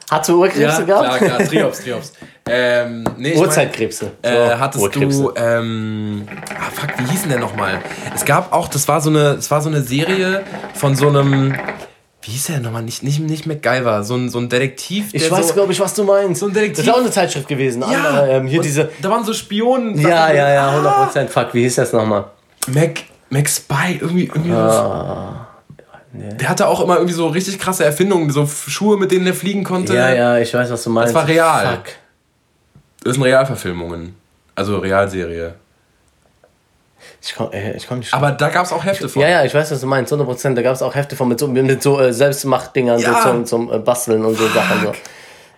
Hast 0.09 0.29
du 0.29 0.41
Urkrebse 0.41 0.63
ja, 0.63 0.81
gehabt? 0.83 1.19
klar, 1.19 1.37
klar, 1.37 1.49
Triops, 1.49 1.81
Triops. 1.83 2.13
Ähm, 2.51 3.05
nee, 3.17 3.31
ich 3.31 3.35
mein, 3.37 3.45
Urzeitkrebse. 3.45 4.13
So, 4.23 4.29
Äh, 4.29 4.57
hattest 4.57 4.83
Urkrebse. 4.83 5.23
du, 5.23 5.33
ähm, 5.37 6.27
ah, 6.59 6.71
fuck, 6.73 6.91
wie 6.99 7.11
hieß 7.11 7.23
denn 7.23 7.31
der 7.31 7.39
nochmal? 7.41 7.79
Es 8.15 8.25
gab 8.25 8.53
auch, 8.53 8.69
das 8.69 8.87
war 8.89 9.01
so 9.01 9.11
eine, 9.11 9.31
es 9.35 9.51
war 9.51 9.61
so 9.61 9.69
eine 9.69 9.83
Serie 9.83 10.43
von 10.75 10.95
so 10.97 11.09
einem, 11.09 11.55
wie 12.23 12.31
hieß 12.33 12.47
der 12.47 12.61
nochmal? 12.61 12.83
Nicht, 12.83 13.03
nicht, 13.03 13.21
nicht 13.21 13.47
MacGyver, 13.47 14.03
so 14.05 14.15
ein, 14.15 14.29
so 14.29 14.39
ein 14.39 14.49
Detektiv. 14.49 15.11
Ich 15.13 15.31
weiß, 15.31 15.49
so, 15.49 15.55
glaube 15.55 15.73
ich, 15.73 15.81
was 15.81 15.95
du 15.95 16.05
meinst. 16.05 16.41
so 16.41 16.47
ein 16.47 16.53
Detektiv. 16.53 16.85
Das 16.85 16.87
ist 16.87 16.93
auch 16.95 17.01
eine 17.01 17.11
Zeitschrift 17.11 17.49
gewesen. 17.49 17.83
ja, 17.83 17.87
Andere, 17.89 18.31
ähm, 18.31 18.47
hier 18.47 18.59
und 18.59 18.65
diese. 18.65 18.91
Da 19.01 19.11
waren 19.11 19.25
so 19.25 19.33
Spionen. 19.33 19.99
Ja, 19.99 20.33
ja, 20.33 20.53
ja, 20.53 20.69
Ah, 20.69 21.09
100%. 21.15 21.29
Fuck, 21.29 21.55
wie 21.55 21.63
hieß 21.63 21.77
das 21.77 21.93
nochmal? 21.93 22.25
Mac, 22.67 23.01
Mac 23.31 23.49
Spy, 23.49 23.99
irgendwie, 24.01 24.25
irgendwie 24.25 24.53
Ah. 24.53 25.45
Der 26.13 26.49
hatte 26.49 26.67
auch 26.67 26.81
immer 26.81 26.97
irgendwie 26.97 27.15
so 27.15 27.29
richtig 27.29 27.59
krasse 27.59 27.85
Erfindungen, 27.85 28.31
so 28.31 28.47
Schuhe, 28.47 28.97
mit 28.97 29.13
denen 29.13 29.27
er 29.27 29.35
fliegen 29.35 29.63
konnte. 29.63 29.95
Ja, 29.95 30.13
ja, 30.13 30.39
ich 30.39 30.53
weiß, 30.53 30.71
was 30.71 30.83
du 30.83 30.91
meinst. 30.91 31.15
Das 31.15 31.23
war 31.23 31.29
real. 31.29 31.67
Fuck. 31.77 31.85
Das 33.05 33.15
sind 33.15 33.23
Realverfilmungen. 33.23 34.17
Also 34.55 34.79
Realserie. 34.79 35.55
Ich 37.23 37.35
komm, 37.35 37.53
äh, 37.53 37.77
ich 37.77 37.87
komm 37.87 38.01
nicht 38.01 38.13
Aber 38.13 38.33
da 38.33 38.49
gab 38.49 38.65
es 38.67 38.73
auch 38.73 38.85
Hefte 38.85 39.09
von. 39.09 39.23
Ja, 39.23 39.29
ja, 39.29 39.45
ich 39.45 39.55
weiß, 39.55 39.71
was 39.71 39.81
du 39.81 39.87
meinst, 39.87 40.13
100%. 40.13 40.55
Da 40.55 40.63
gab 40.63 40.75
es 40.75 40.83
auch 40.83 40.95
Hefte 40.95 41.17
von 41.17 41.29
mit 41.29 41.39
so, 41.39 41.47
mit 41.49 41.83
so 41.83 42.01
äh, 42.01 42.13
Selbstmachtdingern, 42.13 42.99
Ja. 43.01 43.23
so 43.23 43.31
zum, 43.31 43.47
zum 43.47 43.73
äh, 43.73 43.79
Basteln 43.79 44.25
und 44.25 44.37
so 44.37 44.47
Sachen. 44.49 44.83
So. 44.83 44.93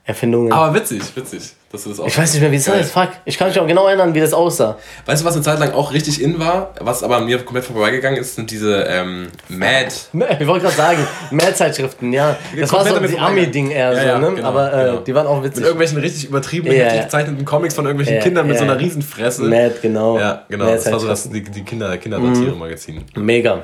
Erfindungen. 0.05 0.53
Aber 0.53 0.75
witzig, 0.75 1.03
witzig. 1.15 1.55
Dass 1.73 1.85
du 1.85 1.91
das 1.91 2.01
auch 2.01 2.07
ich 2.09 2.19
weiß 2.19 2.33
nicht 2.33 2.43
mehr, 2.43 2.51
wie 2.51 2.57
es 2.57 2.69
heißt. 2.69 2.91
Fuck. 2.91 3.11
Ich 3.25 3.39
kann 3.39 3.47
mich 3.47 3.61
auch 3.61 3.67
genau 3.67 3.87
erinnern, 3.87 4.13
wie 4.13 4.19
das 4.19 4.33
aussah. 4.33 4.77
Weißt 5.07 5.23
du, 5.23 5.27
was 5.27 5.35
eine 5.35 5.45
Zeit 5.45 5.61
lang 5.61 5.71
auch 5.73 5.93
richtig 5.93 6.21
in 6.21 6.41
war, 6.41 6.75
was 6.81 7.05
aber 7.05 7.19
an 7.19 7.27
mir 7.27 7.39
komplett 7.39 7.65
vorbeigegangen 7.65 8.19
ist, 8.19 8.35
sind 8.35 8.51
diese 8.51 8.83
ähm, 8.89 9.29
Mad. 9.49 9.87
Ich 10.41 10.47
wollte 10.49 10.65
gerade 10.65 10.77
sagen, 10.77 11.07
mehr 11.31 11.55
Zeitschriften, 11.55 12.13
ja. 12.13 12.37
Das 12.59 12.73
war 12.73 12.83
so 12.85 12.91
vorbeigegangen. 12.91 13.25
Ami-Ding 13.25 13.71
eher 13.71 13.93
Ja, 13.93 14.01
so, 14.01 14.07
ja, 14.09 14.19
ne? 14.19 14.35
genau, 14.35 14.49
Aber 14.49 14.73
äh, 14.73 14.85
genau. 14.87 15.01
die 15.03 15.15
waren 15.15 15.27
auch 15.29 15.37
Mit 15.37 15.51
witzig. 15.53 15.63
irgendwelchen 15.63 15.99
richtig 15.99 16.25
übertriebenen, 16.29 16.77
Ja, 16.77 16.83
heftig 16.85 16.99
ja. 16.99 17.05
gezeichneten 17.05 17.45
Comics 17.45 17.75
von 17.75 17.85
irgendwelchen 17.85 18.17
Ja, 18.17 18.23
Kindern 18.23 18.47
mit 18.49 18.55
ja, 18.57 18.59
so 18.59 18.65
einer 18.65 18.75
ja. 18.75 18.81
Riesenfresse. 18.81 19.43
Mad, 19.45 19.75
genau. 19.81 20.19
Ja, 20.19 20.45
genau. 20.49 20.65
Mad 20.65 20.77
Das 20.77 20.91
war 20.91 20.99
so 20.99 21.07
das, 21.07 21.31
die, 21.31 21.43
die 21.45 21.63
Kinder, 21.63 21.97
Kindersatire-Magazin. 21.99 23.05
Mega. 23.15 23.63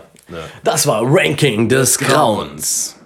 Das 0.63 0.87
war 0.87 1.03
Ranking 1.05 1.69
des 1.69 1.99
Grauens. 1.99 2.97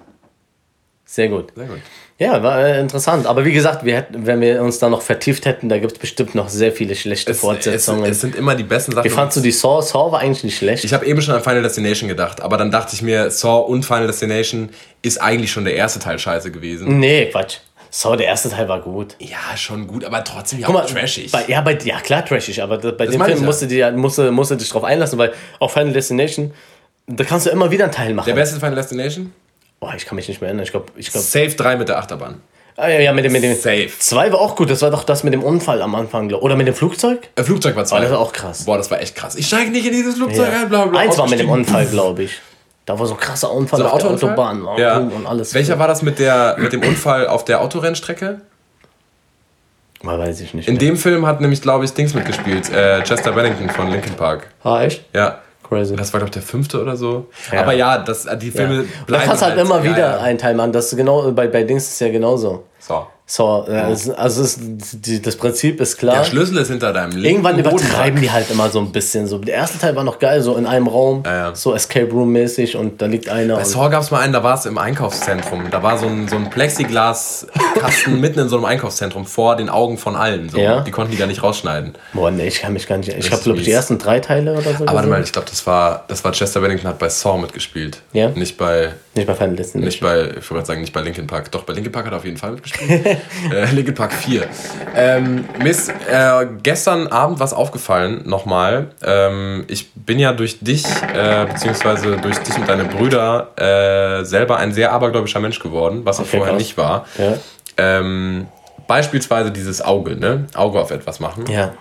Sehr 1.07 1.29
gut. 1.29 1.53
Sehr 1.57 1.67
gut. 1.67 1.79
Ja, 2.21 2.43
war 2.43 2.61
äh, 2.67 2.79
interessant. 2.79 3.27
Aber 3.27 3.47
wie 3.47 3.53
gesagt, 3.53 3.83
wir 3.83 3.97
hätten, 3.97 4.27
wenn 4.27 4.43
wir 4.43 4.63
uns 4.63 4.79
da 4.79 4.91
noch 4.91 5.01
vertieft 5.01 5.47
hätten, 5.47 5.71
da 5.71 5.79
gibt 5.79 5.93
es 5.93 5.99
bestimmt 5.99 6.35
noch 6.35 6.51
sehr 6.51 6.71
viele 6.71 6.95
schlechte 6.95 7.31
Es, 7.31 7.39
es, 7.39 7.41
Fortsetzungen. 7.41 8.05
es 8.05 8.21
sind 8.21 8.37
immer 8.37 8.55
die 8.55 8.63
besten 8.63 8.93
Sachen. 8.93 9.07
wie 9.07 9.09
fandst 9.09 9.39
du 9.39 9.41
die 9.41 9.51
Saw? 9.51 9.81
Saw 9.81 10.13
war 10.13 10.21
eigentlich 10.21 10.45
nicht 10.45 10.59
schlecht. 10.59 10.85
Ich 10.85 10.93
habe 10.93 11.07
eben 11.07 11.23
schon 11.23 11.35
an 11.35 11.43
Final 11.43 11.63
Destination 11.63 12.11
gedacht, 12.11 12.43
aber 12.43 12.59
dann 12.59 12.71
dachte 12.71 12.95
ich 12.95 13.01
mir, 13.01 13.31
Saw 13.31 13.65
und 13.67 13.87
Final 13.87 14.07
Destination 14.07 14.69
ist 15.01 15.19
eigentlich 15.19 15.51
schon 15.51 15.65
der 15.65 15.77
erste 15.77 15.99
Teil 15.99 16.19
scheiße 16.19 16.51
gewesen. 16.51 16.99
nee, 16.99 17.25
Quatsch. 17.33 17.57
Saw, 17.89 18.17
der 18.17 18.27
erste 18.27 18.51
Teil 18.51 18.69
war 18.69 18.83
gut. 18.83 19.17
Ja, 19.19 19.57
schon 19.57 19.87
gut, 19.87 20.05
aber 20.05 20.23
trotzdem 20.23 20.61
ja 20.61 20.67
Guck 20.67 20.77
auch 20.77 20.81
mal, 20.83 20.87
trashig. 20.87 21.33
Bei, 21.33 21.47
ja, 21.49 21.63
bei, 21.63 21.77
ja, 21.83 22.01
klar, 22.01 22.23
trashig, 22.25 22.63
aber 22.63 22.77
bei 22.77 23.07
dem 23.07 23.19
meine 23.19 23.33
ich 23.33 23.39
Film 23.39 23.41
ja. 23.41 23.47
musst 23.47 23.63
du, 23.63 23.67
dir, 23.67 23.91
musst, 23.93 24.19
du, 24.19 24.31
musst 24.31 24.51
du 24.51 24.57
dich 24.57 24.69
drauf 24.69 24.85
einlassen, 24.85 25.19
weil 25.19 25.33
auf 25.59 25.73
Final 25.73 25.95
Destination, 25.95 26.53
da 27.07 27.25
kannst 27.25 27.47
du 27.47 27.51
immer 27.51 27.71
wieder 27.71 27.85
einen 27.85 27.95
Teil 27.95 28.13
machen. 28.13 28.27
der 28.27 28.35
beste 28.35 28.61
Final 28.61 28.75
Destination? 28.75 29.33
Boah, 29.81 29.95
ich 29.97 30.05
kann 30.07 30.17
mich 30.17 30.29
nicht 30.29 30.41
mehr 30.41 30.49
erinnern. 30.49 30.65
Ich 30.65 30.71
glaube, 30.71 30.93
ich 30.97 31.11
glaub, 31.11 31.25
Safe 31.25 31.49
3 31.51 31.77
mit 31.77 31.89
der 31.89 31.99
Achterbahn. 31.99 32.43
ah, 32.77 32.89
ja, 32.89 33.01
ja, 33.01 33.13
mit 33.13 33.25
dem, 33.25 33.33
mit 33.33 33.43
dem. 33.43 33.55
Safe. 33.55 33.89
Zwei 33.99 34.31
war 34.31 34.41
auch 34.41 34.55
gut, 34.57 34.71
das 34.71 34.83
war 34.83 34.91
doch 34.91 35.05
das 35.05 35.25
mit 35.25 35.33
dem 35.33 35.43
Unfall 35.43 35.81
am 35.83 35.95
Anfang, 35.95 36.29
glaub. 36.29 36.43
Oder 36.43 36.55
mit 36.57 36.67
dem 36.67 36.75
Flugzeug? 36.75 37.29
Äh, 37.37 37.43
Flugzeug 37.43 37.77
war 37.77 37.85
2. 37.87 37.97
Oh, 37.97 38.01
das 38.03 38.11
war 38.11 38.19
auch 38.21 38.33
krass. 38.33 38.65
Boah, 38.67 38.77
das 38.77 38.91
war 38.91 39.01
echt 39.01 39.17
krass. 39.17 39.37
Ich 39.37 39.47
steige 39.47 39.71
nicht 39.71 39.87
in 39.87 39.93
dieses 39.93 40.17
Flugzeug 40.17 40.53
ein, 40.53 40.69
bla 40.69 40.85
bla. 40.87 41.01
Eins 41.01 41.17
war 41.19 41.29
mit 41.29 41.41
dem 41.41 41.49
ausgestiegen. 41.49 41.51
Unfall, 41.81 41.87
glaube 41.87 42.23
ich. 42.25 42.41
Da 42.87 42.99
war 42.99 43.07
so 43.07 43.15
ein 43.15 43.21
krasser 43.21 43.53
Unfall 43.53 43.79
So 43.79 43.87
ein 43.87 43.91
auf 43.93 43.99
der 43.99 44.11
Autounfall? 44.11 44.31
Autobahn. 44.31 44.65
Oh, 44.67 44.79
Ja. 44.79 44.99
Und 44.99 45.27
alles. 45.27 45.55
Welcher 45.55 45.79
war 45.79 45.89
das 45.89 46.03
mit, 46.03 46.19
der, 46.19 46.57
mit 46.59 46.73
dem 46.73 46.83
Unfall 46.83 47.27
auf 47.27 47.45
der 47.45 47.61
Autorennstrecke? 47.61 48.41
Mal 50.03 50.19
weiß 50.19 50.41
ich 50.41 50.55
nicht. 50.55 50.67
In 50.67 50.75
mehr. 50.75 50.81
dem 50.81 50.97
Film 50.97 51.27
hat 51.27 51.41
nämlich, 51.41 51.61
glaube 51.61 51.85
ich, 51.85 51.93
Dings 51.93 52.15
mitgespielt. 52.15 52.71
Äh, 52.71 53.03
Chester 53.03 53.33
Bennington 53.33 53.69
von 53.71 53.91
Linkin 53.91 54.15
Park. 54.15 54.49
Ah, 54.65 54.83
echt? 54.83 55.05
Ja. 55.15 55.41
Crazy. 55.71 55.95
Das 55.95 56.13
war, 56.13 56.19
glaube 56.19 56.31
ich, 56.31 56.33
der 56.33 56.43
fünfte 56.43 56.83
oder 56.83 56.97
so. 56.97 57.27
Ja. 57.53 57.61
Aber 57.61 57.73
ja, 57.73 57.99
das, 57.99 58.27
die 58.39 58.49
ja. 58.49 58.53
Filme 58.53 58.81
Und 58.81 58.91
da 59.07 59.21
kannst 59.21 59.43
du 59.43 59.47
halt 59.47 59.59
immer 59.59 59.83
wieder 59.85 59.99
ja, 59.99 60.17
ja. 60.17 60.19
einen 60.19 60.37
Teil 60.37 60.55
machen. 60.55 60.73
Das 60.73 60.91
ist 60.91 60.97
genau, 60.97 61.31
bei, 61.31 61.47
bei 61.47 61.63
Dings 61.63 61.85
ist 61.85 61.93
es 61.93 62.01
ja 62.01 62.09
genauso. 62.11 62.65
So. 62.81 63.07
So, 63.33 63.65
äh, 63.69 63.95
also 64.17 64.61
die, 64.93 65.23
das 65.23 65.37
Prinzip 65.37 65.81
ist 65.81 65.99
klar. 65.99 66.17
Der 66.17 66.25
Schlüssel 66.25 66.57
ist 66.59 66.67
hinter 66.67 66.93
deinem 66.93 67.13
linken 67.13 67.45
Irgendwann 67.45 67.59
übertreiben 67.61 68.21
die 68.21 68.29
halt 68.29 68.51
immer 68.51 68.69
so 68.71 68.81
ein 68.81 68.91
bisschen. 68.91 69.29
So, 69.29 69.39
der 69.39 69.55
erste 69.55 69.79
Teil 69.79 69.95
war 69.95 70.03
noch 70.03 70.19
geil, 70.19 70.43
so 70.43 70.57
in 70.57 70.67
einem 70.67 70.89
Raum, 70.89 71.23
Ja, 71.25 71.35
ja. 71.37 71.55
so 71.55 71.73
Escape 71.73 72.11
Room 72.11 72.33
mäßig 72.33 72.77
und 72.77 73.01
da 73.01 73.07
liegt 73.07 73.29
einer. 73.29 73.55
Bei 73.55 73.63
Saw 73.63 73.89
gab 73.89 74.03
es 74.03 74.11
mal 74.11 74.19
einen, 74.19 74.33
da 74.33 74.43
war 74.43 74.55
es 74.59 74.67
im 74.67 74.79
Einkaufszentrum. 74.79 75.71
Da 75.71 75.81
war 75.81 75.97
so 75.97 76.07
ein, 76.07 76.27
so 76.27 76.35
ein 76.35 76.51
Plexiglaskasten 76.51 78.21
mitten 78.21 78.41
in 78.41 78.49
so 78.49 78.57
einem 78.57 78.65
Einkaufszentrum 78.65 79.27
vor 79.27 79.55
den 79.55 79.69
Augen 79.69 79.97
von 79.97 80.17
allen. 80.17 80.49
So. 80.49 80.59
Ja. 80.59 80.81
Die 80.81 80.91
konnten 80.91 81.13
die 81.13 81.19
da 81.19 81.29
nicht 81.29 81.45
rausschneiden. 81.45 81.95
boah, 82.13 82.33
nee, 82.33 82.49
ich 82.49 82.61
kann 82.61 82.73
mich 82.73 82.89
gar 82.89 82.99
nicht. 82.99 83.11
Ich 83.17 83.31
habe, 83.31 83.43
glaube 83.43 83.61
ich, 83.61 83.65
die 83.65 83.71
ersten 83.73 83.99
drei 83.99 84.19
Teile 84.19 84.55
oder 84.55 84.75
so. 84.75 84.85
Aber 84.87 84.95
warte 84.95 85.09
mal, 85.09 85.23
ich 85.23 85.33
glaube, 85.33 85.49
das 85.49 85.65
war, 85.69 86.05
das 86.09 86.25
war 86.25 86.33
Chester 86.33 86.61
Bennington 86.61 86.89
hat 86.89 86.99
bei 86.99 87.09
Saw 87.09 87.39
mitgespielt. 87.39 88.03
Ja? 88.13 88.31
Nicht 88.31 88.59
bei, 88.59 88.91
Nicht 89.15 89.29
bei 89.29 89.35
Final 89.35 89.55
Destination. 89.55 89.85
nicht 89.85 90.01
bei, 90.01 90.21
ich 90.23 90.35
wollte 90.35 90.49
gerade 90.55 90.67
sagen, 90.67 90.81
nicht 90.81 90.93
bei 90.93 91.01
Linkin 91.03 91.29
Park. 91.29 91.53
Doch, 91.53 91.63
bei 91.63 91.75
Linkin 91.75 91.93
Park 91.93 92.07
hat 92.07 92.13
er 92.13 92.17
auf 92.19 92.25
jeden 92.25 92.37
Fall 92.37 92.53
mitgespielt. 92.53 93.07
äh, 93.53 93.67
Linkin 93.73 93.95
Park 93.95 94.13
4. 94.13 94.47
Ähm, 94.95 95.45
mir 95.59 95.71
ist 95.71 95.89
äh, 95.89 96.47
gestern 96.63 97.07
Abend 97.09 97.41
was 97.41 97.53
aufgefallen, 97.53 98.23
nochmal. 98.27 98.89
Ähm, 99.05 99.65
ich 99.69 99.93
bin 99.95 100.19
ja 100.19 100.33
durch 100.33 100.59
dich, 100.61 100.85
äh, 101.15 101.47
beziehungsweise 101.47 102.17
durch 102.17 102.39
dich 102.39 102.57
und 102.57 102.69
deine 102.69 102.85
Brüder, 102.85 103.49
äh, 103.57 104.25
selber 104.25 104.57
ein 104.59 104.73
sehr 104.73 104.93
abergläubischer 104.93 105.41
Mensch 105.41 105.59
geworden, 105.61 106.01
was 106.05 106.19
ich 106.19 106.27
Okay, 106.27 106.37
vorher 106.39 106.53
krass. 106.55 106.63
nicht 106.63 106.77
war. 106.77 107.07
Ja. 107.19 107.35
Ähm, 107.77 108.47
beispielsweise 108.87 109.51
dieses 109.51 109.81
Auge, 109.83 110.17
ne? 110.17 110.47
Auge 110.55 110.81
auf 110.81 110.91
etwas 110.91 111.21
machen. 111.21 111.45
Ja. 111.49 111.73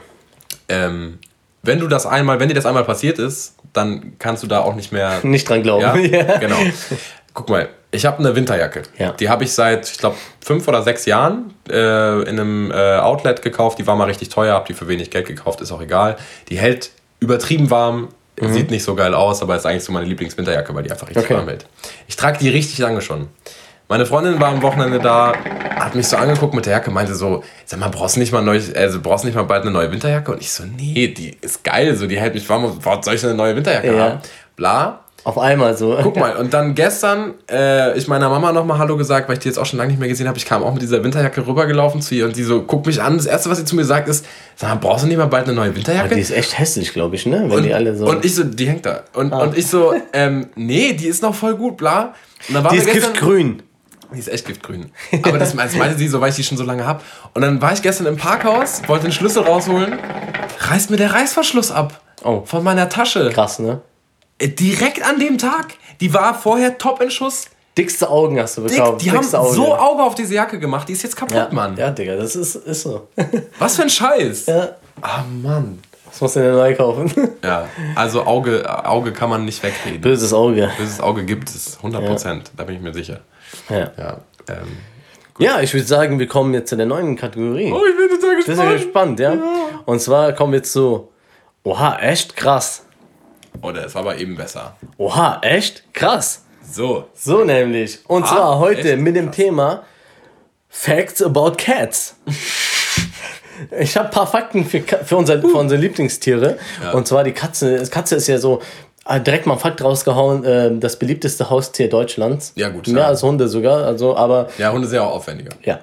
Ähm, 0.70 1.20
wenn 1.64 1.80
du 1.80 1.88
das 1.88 2.06
einmal, 2.06 2.40
wenn 2.40 2.48
dir 2.48 2.54
das 2.54 2.66
einmal 2.66 2.86
passiert 2.86 3.20
ist, 3.20 3.56
dann 3.74 4.14
kannst 4.18 4.44
du 4.44 4.48
da 4.48 4.62
auch 4.62 4.76
nicht 4.76 4.92
mehr 4.92 5.20
Nicht 5.24 5.50
dran 5.50 5.62
glauben. 5.62 6.06
ja, 6.12 6.38
genau. 6.40 6.56
Guck 7.34 7.50
mal, 7.50 7.70
ich 7.92 8.06
habe 8.06 8.20
eine 8.20 8.36
Winterjacke. 8.36 8.84
Ja. 8.98 9.12
Die 9.14 9.30
habe 9.30 9.44
ich 9.44 9.52
seit, 9.54 9.90
ich 9.90 9.98
glaube, 9.98 10.16
fünf 10.42 10.68
oder 10.68 10.82
sechs 10.84 11.06
Jahren 11.06 11.54
äh, 11.70 12.22
in 12.24 12.40
einem 12.40 12.72
äh, 12.72 12.98
Outlet 12.98 13.42
gekauft. 13.42 13.80
Die 13.80 13.88
war 13.88 13.96
mal 13.96 14.06
richtig 14.06 14.30
teuer, 14.30 14.54
habe 14.56 14.66
die 14.68 14.74
für 14.74 14.88
wenig 14.88 15.10
Geld 15.12 15.28
gekauft, 15.28 15.62
ist 15.62 15.72
auch 15.72 15.82
egal. 15.82 16.18
Die 16.50 16.58
hält 16.58 16.92
übertrieben 17.20 17.70
warm, 17.70 18.10
sieht 18.42 18.72
nicht 18.72 18.84
so 18.84 18.96
geil 18.96 19.14
aus, 19.14 19.42
aber 19.42 19.56
ist 19.58 19.66
eigentlich 19.66 19.84
so 19.84 19.92
meine 19.92 20.06
Lieblingswinterjacke, 20.06 20.74
weil 20.74 20.84
die 20.84 20.92
einfach 20.92 21.08
richtig 21.10 21.26
Okay. 21.26 21.36
warm 21.36 21.48
hält. 21.48 21.66
Ich 22.08 22.16
trage 22.16 22.38
die 22.40 22.50
richtig 22.50 22.78
lange 22.80 23.02
schon. 23.02 23.28
Meine 23.90 24.06
Freundin 24.06 24.40
war 24.40 24.50
am 24.50 24.62
Wochenende 24.62 25.00
da, 25.00 25.34
hat 25.80 25.96
mich 25.96 26.08
so 26.08 26.16
angeguckt 26.16 26.54
mit 26.54 26.66
der 26.68 26.74
Jacke, 26.74 26.92
meinte 26.92 27.16
so, 27.16 27.44
sag 27.66 27.80
mal, 27.80 27.90
brauchst 27.90 28.16
du 28.16 28.20
nicht 28.20 28.32
mal 28.32 28.42
neu, 28.44 28.60
also 28.76 29.02
brauchst 29.02 29.26
nicht 29.26 29.34
mal 29.36 29.44
bald 29.44 29.64
eine 29.64 29.72
neue 29.72 29.92
Winterjacke? 29.92 30.32
Und 30.32 30.42
ich 30.42 30.52
so, 30.52 30.64
nee, 30.64 31.08
die 31.08 31.36
ist 31.42 31.64
geil, 31.64 31.96
so, 31.96 32.06
die 32.06 32.20
hält 32.20 32.34
mich 32.36 32.48
warm. 32.48 32.78
Warum 32.84 33.02
soll 33.04 33.16
ich 33.16 33.24
eine 33.26 33.34
neue 33.34 33.56
Winterjacke 33.56 33.96
Ja. 33.96 34.04
haben? 34.04 34.20
Bla. 34.56 35.00
Auf 35.26 35.38
einmal 35.38 35.76
so. 35.78 35.98
Guck 36.02 36.16
mal, 36.18 36.36
und 36.38 36.54
dann 36.54 36.76
gestern, 36.76 37.34
äh, 37.52 37.98
ich 37.98 38.08
meiner 38.08 38.30
Mama 38.30 38.52
nochmal 38.52 38.78
Hallo 38.78 38.96
gesagt, 38.98 39.28
weil 39.28 39.34
ich 39.34 39.40
die 39.40 39.48
jetzt 39.50 39.58
auch 39.58 39.66
schon 39.66 39.78
lange 39.78 39.92
nicht 39.92 40.00
mehr 40.00 40.08
gesehen 40.10 40.28
habe. 40.28 40.38
Ich 40.38 40.46
kam 40.46 40.64
auch 40.64 40.72
mit 40.74 40.82
dieser 40.82 41.04
Winterjacke 41.04 41.46
rübergelaufen 41.46 42.02
zu 42.02 42.16
ihr 42.16 42.26
und 42.26 42.36
die 42.36 42.44
so, 42.44 42.62
guckt 42.64 42.86
mich 42.88 43.02
an. 43.02 43.18
Das 43.18 43.26
erste, 43.26 43.50
was 43.50 43.58
sie 43.58 43.66
zu 43.66 43.76
mir 43.76 43.84
sagt, 43.86 44.08
ist, 44.08 44.26
sag 44.56 44.70
mal, 44.70 44.76
brauchst 44.76 45.04
du 45.04 45.08
nicht 45.08 45.18
mal 45.18 45.26
bald 45.28 45.46
eine 45.46 45.54
neue 45.56 45.76
Winterjacke? 45.76 46.16
Die 46.16 46.22
ist 46.22 46.32
echt 46.32 46.58
hässlich, 46.58 46.94
glaube 46.94 47.16
ich, 47.16 47.26
ne? 47.26 47.42
Wenn 47.44 47.52
und, 47.52 47.64
die 47.64 47.74
alle 47.74 47.96
so. 47.96 48.06
und 48.08 48.24
ich 48.24 48.34
so, 48.36 48.44
die 48.44 48.68
hängt 48.68 48.86
da. 48.86 49.02
Und, 49.14 49.34
Ah. 49.34 49.40
und 49.44 49.58
ich 49.58 49.68
so, 49.68 49.94
ähm, 50.14 50.48
nee, 50.56 50.94
die 50.94 51.08
ist 51.08 51.22
noch 51.22 51.36
voll 51.36 51.56
gut, 51.56 51.78
bla. 51.78 52.14
Und 52.48 52.56
dann 52.56 52.64
war 52.64 52.72
die 52.72 52.78
ist 52.78 52.86
gestern- 52.86 53.12
giftgrün. 53.14 53.64
die 54.14 54.20
ist 54.20 54.30
echt 54.30 54.46
giftgrün. 54.48 54.90
Aber 55.22 55.38
das, 55.38 55.56
das 55.56 55.76
meinte 55.76 55.98
sie 55.98 56.08
so, 56.08 56.22
weil 56.22 56.30
ich 56.30 56.36
die 56.38 56.44
schon 56.44 56.58
so 56.58 56.64
lange 56.64 56.88
hab. 56.88 57.04
Und 57.34 57.42
dann 57.42 57.62
war 57.62 57.74
ich 57.74 57.82
gestern 57.82 58.08
im 58.08 58.16
Parkhaus, 58.18 58.82
wollte 58.88 59.04
den 59.08 59.12
Schlüssel 59.12 59.44
rausholen, 59.44 60.00
reißt 60.60 60.90
mir 60.90 60.98
der 60.98 61.14
Reißverschluss 61.14 61.72
ab. 61.72 62.00
Oh. 62.24 62.42
Von 62.46 62.64
meiner 62.64 62.90
Tasche. 62.90 63.30
Krass, 63.34 63.60
ne? 63.60 63.82
Äh, 64.40 64.48
Direkt 64.50 65.04
an 65.06 65.20
dem 65.20 65.38
Tag. 65.38 65.76
Die 66.02 66.14
war 66.14 66.34
vorher 66.34 66.78
top 66.78 67.02
in 67.02 67.12
Schuss. 67.12 67.46
Dickste 67.78 68.10
Augen 68.10 68.40
hast 68.40 68.58
du 68.58 68.62
Dick, 68.62 68.78
bekommen. 68.78 68.98
die 68.98 69.10
haben 69.12 69.18
Dickste 69.20 69.40
Augen. 69.40 69.54
so 69.56 69.76
Auge 69.76 70.04
auf 70.04 70.16
diese 70.16 70.34
Jacke 70.34 70.60
gemacht. 70.60 70.90
Die 70.90 70.94
ist 70.94 71.04
jetzt 71.04 71.16
kaputt, 71.16 71.36
ja. 71.36 71.50
Mann. 71.52 71.78
Ja, 71.78 71.92
Digga, 71.92 72.16
das 72.16 72.36
ist, 72.36 72.56
ist 72.56 72.82
so. 72.82 73.08
Was 73.60 73.76
für 73.76 73.84
ein 73.84 73.90
Scheiß. 73.90 74.48
ja. 74.48 74.70
Ah, 75.02 75.24
Mann. 75.42 75.80
Das 76.10 76.20
musst 76.20 76.36
du 76.36 76.40
dir 76.42 76.52
neu 76.52 76.76
kaufen. 76.76 77.12
Ja, 77.44 77.70
also 77.96 78.26
Auge, 78.26 78.66
Auge 78.86 79.14
kann 79.14 79.30
man 79.30 79.46
nicht 79.46 79.64
wegreden. 79.64 80.02
Böses 80.02 80.34
Auge. 80.34 80.70
Böses 80.78 81.00
Auge 81.00 81.24
gibt 81.24 81.50
es, 81.50 81.78
100 81.78 82.06
Prozent. 82.06 82.52
Da 82.58 82.64
bin 82.66 82.76
ich 82.76 82.82
mir 82.82 82.94
sicher. 82.94 83.22
Ja. 83.70 83.92
Ja, 83.98 84.18
ähm. 84.50 84.78
Ja, 85.38 85.62
ich 85.62 85.74
würde 85.74 85.86
sagen, 85.88 86.20
wir 86.20 86.28
kommen 86.28 86.54
jetzt 86.54 86.70
zu 86.70 86.76
der 86.76 86.86
neuen 86.86 87.16
Kategorie. 87.16 87.72
Oh, 87.72 87.80
ich 87.90 87.96
bin 87.96 88.20
total 88.20 88.36
Das 88.40 88.48
ist 88.50 88.58
ja 88.58 88.72
gespannt, 88.74 89.20
ja? 89.22 89.38
Und 89.86 90.02
zwar 90.02 90.34
kommen 90.34 90.52
wir 90.52 90.64
zu. 90.64 91.08
Oha, 91.64 91.98
echt 92.00 92.36
krass. 92.36 92.84
Oh, 93.62 93.72
der 93.72 93.86
ist 93.86 93.96
aber 93.96 94.18
eben 94.18 94.36
besser. 94.36 94.76
Oha, 94.98 95.40
echt 95.42 95.84
krass. 95.94 96.44
So. 96.72 97.06
So 97.14 97.44
nämlich. 97.44 98.00
Und 98.08 98.28
zwar 98.28 98.60
heute 98.60 98.96
mit 98.98 99.16
dem 99.16 99.32
Thema 99.32 99.84
Facts 100.70 101.22
about 101.22 101.54
Cats. 101.58 102.16
Ich 103.78 103.98
habe 103.98 104.08
ein 104.08 104.12
paar 104.12 104.26
Fakten 104.26 104.64
für, 104.64 104.80
für, 104.82 105.18
unser, 105.18 105.42
für 105.42 105.58
unsere 105.58 105.82
Lieblingstiere. 105.82 106.58
Und 106.94 107.10
zwar 107.10 107.26
die 107.26 107.34
Katze. 107.34 107.84
Katze 107.92 108.16
ist 108.16 108.28
ja 108.28 108.38
so 108.38 108.62
äh, 109.06 109.20
direkt 109.20 109.48
mal 109.48 109.56
ein 109.56 109.60
Fakt 109.60 109.84
rausgehauen, 109.84 110.46
äh, 110.46 110.78
das 110.78 110.98
beliebteste 110.98 111.50
Haustier 111.50 111.90
Deutschlands. 111.90 112.54
Ja, 112.56 112.70
gut, 112.70 112.88
Mehr 112.88 113.02
ja. 113.02 113.08
als 113.10 113.22
Hunde 113.22 113.50
sogar. 113.50 113.84
Also, 113.86 114.16
aber 114.16 114.48
Ja, 114.58 114.72
Hunde 114.72 114.88
sind 114.88 114.96
ja 114.96 115.04
auch 115.04 115.16
aufwendiger. 115.16 115.52
ja. 115.64 115.80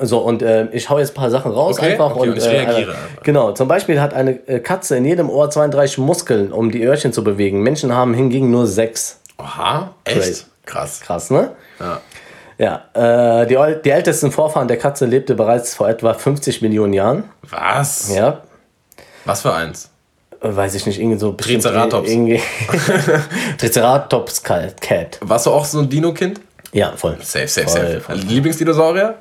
So, 0.00 0.18
und 0.18 0.42
äh, 0.42 0.66
ich 0.72 0.90
hau 0.90 0.98
jetzt 0.98 1.10
ein 1.12 1.14
paar 1.14 1.30
Sachen 1.30 1.52
raus 1.52 1.78
Okay, 1.78 1.92
einfach. 1.92 2.10
okay, 2.16 2.20
und, 2.20 2.28
und 2.30 2.36
ich 2.38 2.44
äh, 2.46 2.50
reagiere 2.50 2.92
äh, 2.92 2.94
einfach. 2.94 3.22
Genau, 3.22 3.52
zum 3.52 3.68
Beispiel 3.68 4.00
hat 4.00 4.12
eine 4.14 4.32
äh, 4.48 4.60
Katze 4.60 4.96
in 4.96 5.04
jedem 5.04 5.30
Ohr 5.30 5.50
32 5.50 5.98
Muskeln, 5.98 6.52
um 6.52 6.70
die 6.70 6.82
Öhrchen 6.82 7.12
zu 7.12 7.22
bewegen. 7.24 7.62
Menschen 7.62 7.94
haben 7.94 8.14
hingegen 8.14 8.50
nur 8.50 8.66
sechs. 8.66 9.20
Oha, 9.38 9.94
echt? 10.04 10.16
Crazy. 10.16 10.44
Krass. 10.66 11.00
Krass, 11.00 11.30
ne? 11.30 11.50
Ja. 11.80 12.00
Ja, 12.56 13.40
äh, 13.42 13.46
die, 13.46 13.58
die 13.84 13.90
ältesten 13.90 14.30
Vorfahren 14.30 14.68
der 14.68 14.76
Katze 14.78 15.06
lebte 15.06 15.34
bereits 15.34 15.74
vor 15.74 15.88
etwa 15.88 16.14
50 16.14 16.62
Millionen 16.62 16.92
Jahren. 16.92 17.24
Was? 17.50 18.14
Ja, 18.14 18.42
Was 19.24 19.42
für 19.42 19.52
eins? 19.52 19.90
äh, 20.40 20.54
weiß 20.54 20.74
ich 20.76 20.86
nicht, 20.86 21.00
irgendwie 21.00 21.18
so 21.18 21.32
Triceratops. 21.32 22.08
Irgendwie 22.08 22.40
Triceratops. 23.58 24.42
Cat. 24.42 25.18
Warst 25.20 25.46
du 25.46 25.50
auch 25.50 25.64
so 25.64 25.80
ein 25.80 25.88
Dino-Kind? 25.88 26.40
Ja, 26.72 26.92
voll. 26.96 27.16
Safe, 27.22 27.46
safe, 27.48 27.68
Voll, 27.68 27.80
safe. 27.80 28.00
voll. 28.00 28.16
Lieblingsdinosaurier? 28.16 29.14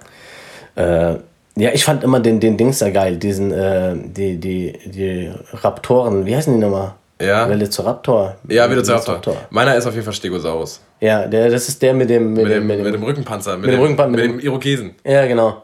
Äh, 0.76 1.16
ja, 1.56 1.70
ich 1.72 1.86
fand 1.86 2.04
immer 2.04 2.20
den, 2.20 2.40
den 2.40 2.58
Dings 2.58 2.80
da 2.80 2.90
geil, 2.90 3.18
diesen, 3.18 3.52
äh, 3.52 3.96
die, 3.96 4.38
die, 4.38 4.74
die 4.86 5.32
Raptoren, 5.54 6.26
wie 6.26 6.36
heißen 6.36 6.54
die 6.54 6.60
nochmal? 6.60 6.94
Ja. 7.22 7.48
Velociraptor. 7.48 8.36
Ja, 8.50 8.70
Velociraptor. 8.70 9.38
Meiner 9.50 9.76
ist 9.76 9.86
auf 9.86 9.94
jeden 9.94 10.04
Fall 10.04 10.14
Stegosaurus. 10.14 10.82
Ja, 11.00 11.28
der, 11.28 11.50
das 11.50 11.70
ist 11.70 11.82
der 11.82 11.94
mit 11.94 12.10
dem, 12.10 12.34
mit, 12.34 12.44
Mit 12.44 12.52
dem, 12.52 12.60
dem, 12.62 12.68
mit 12.68 12.78
dem, 12.80 12.84
mit 12.86 12.94
dem 12.96 13.04
Rückenpanzer. 13.04 13.58
Mit, 13.58 13.72
dem 13.72 13.80
Rückenpanzer, 13.80 14.12
Mit 14.12 14.32
mit 14.32 14.42
dem 14.42 14.46
Irokesen. 14.46 14.96
ja, 15.06 15.26
genau. 15.28 15.63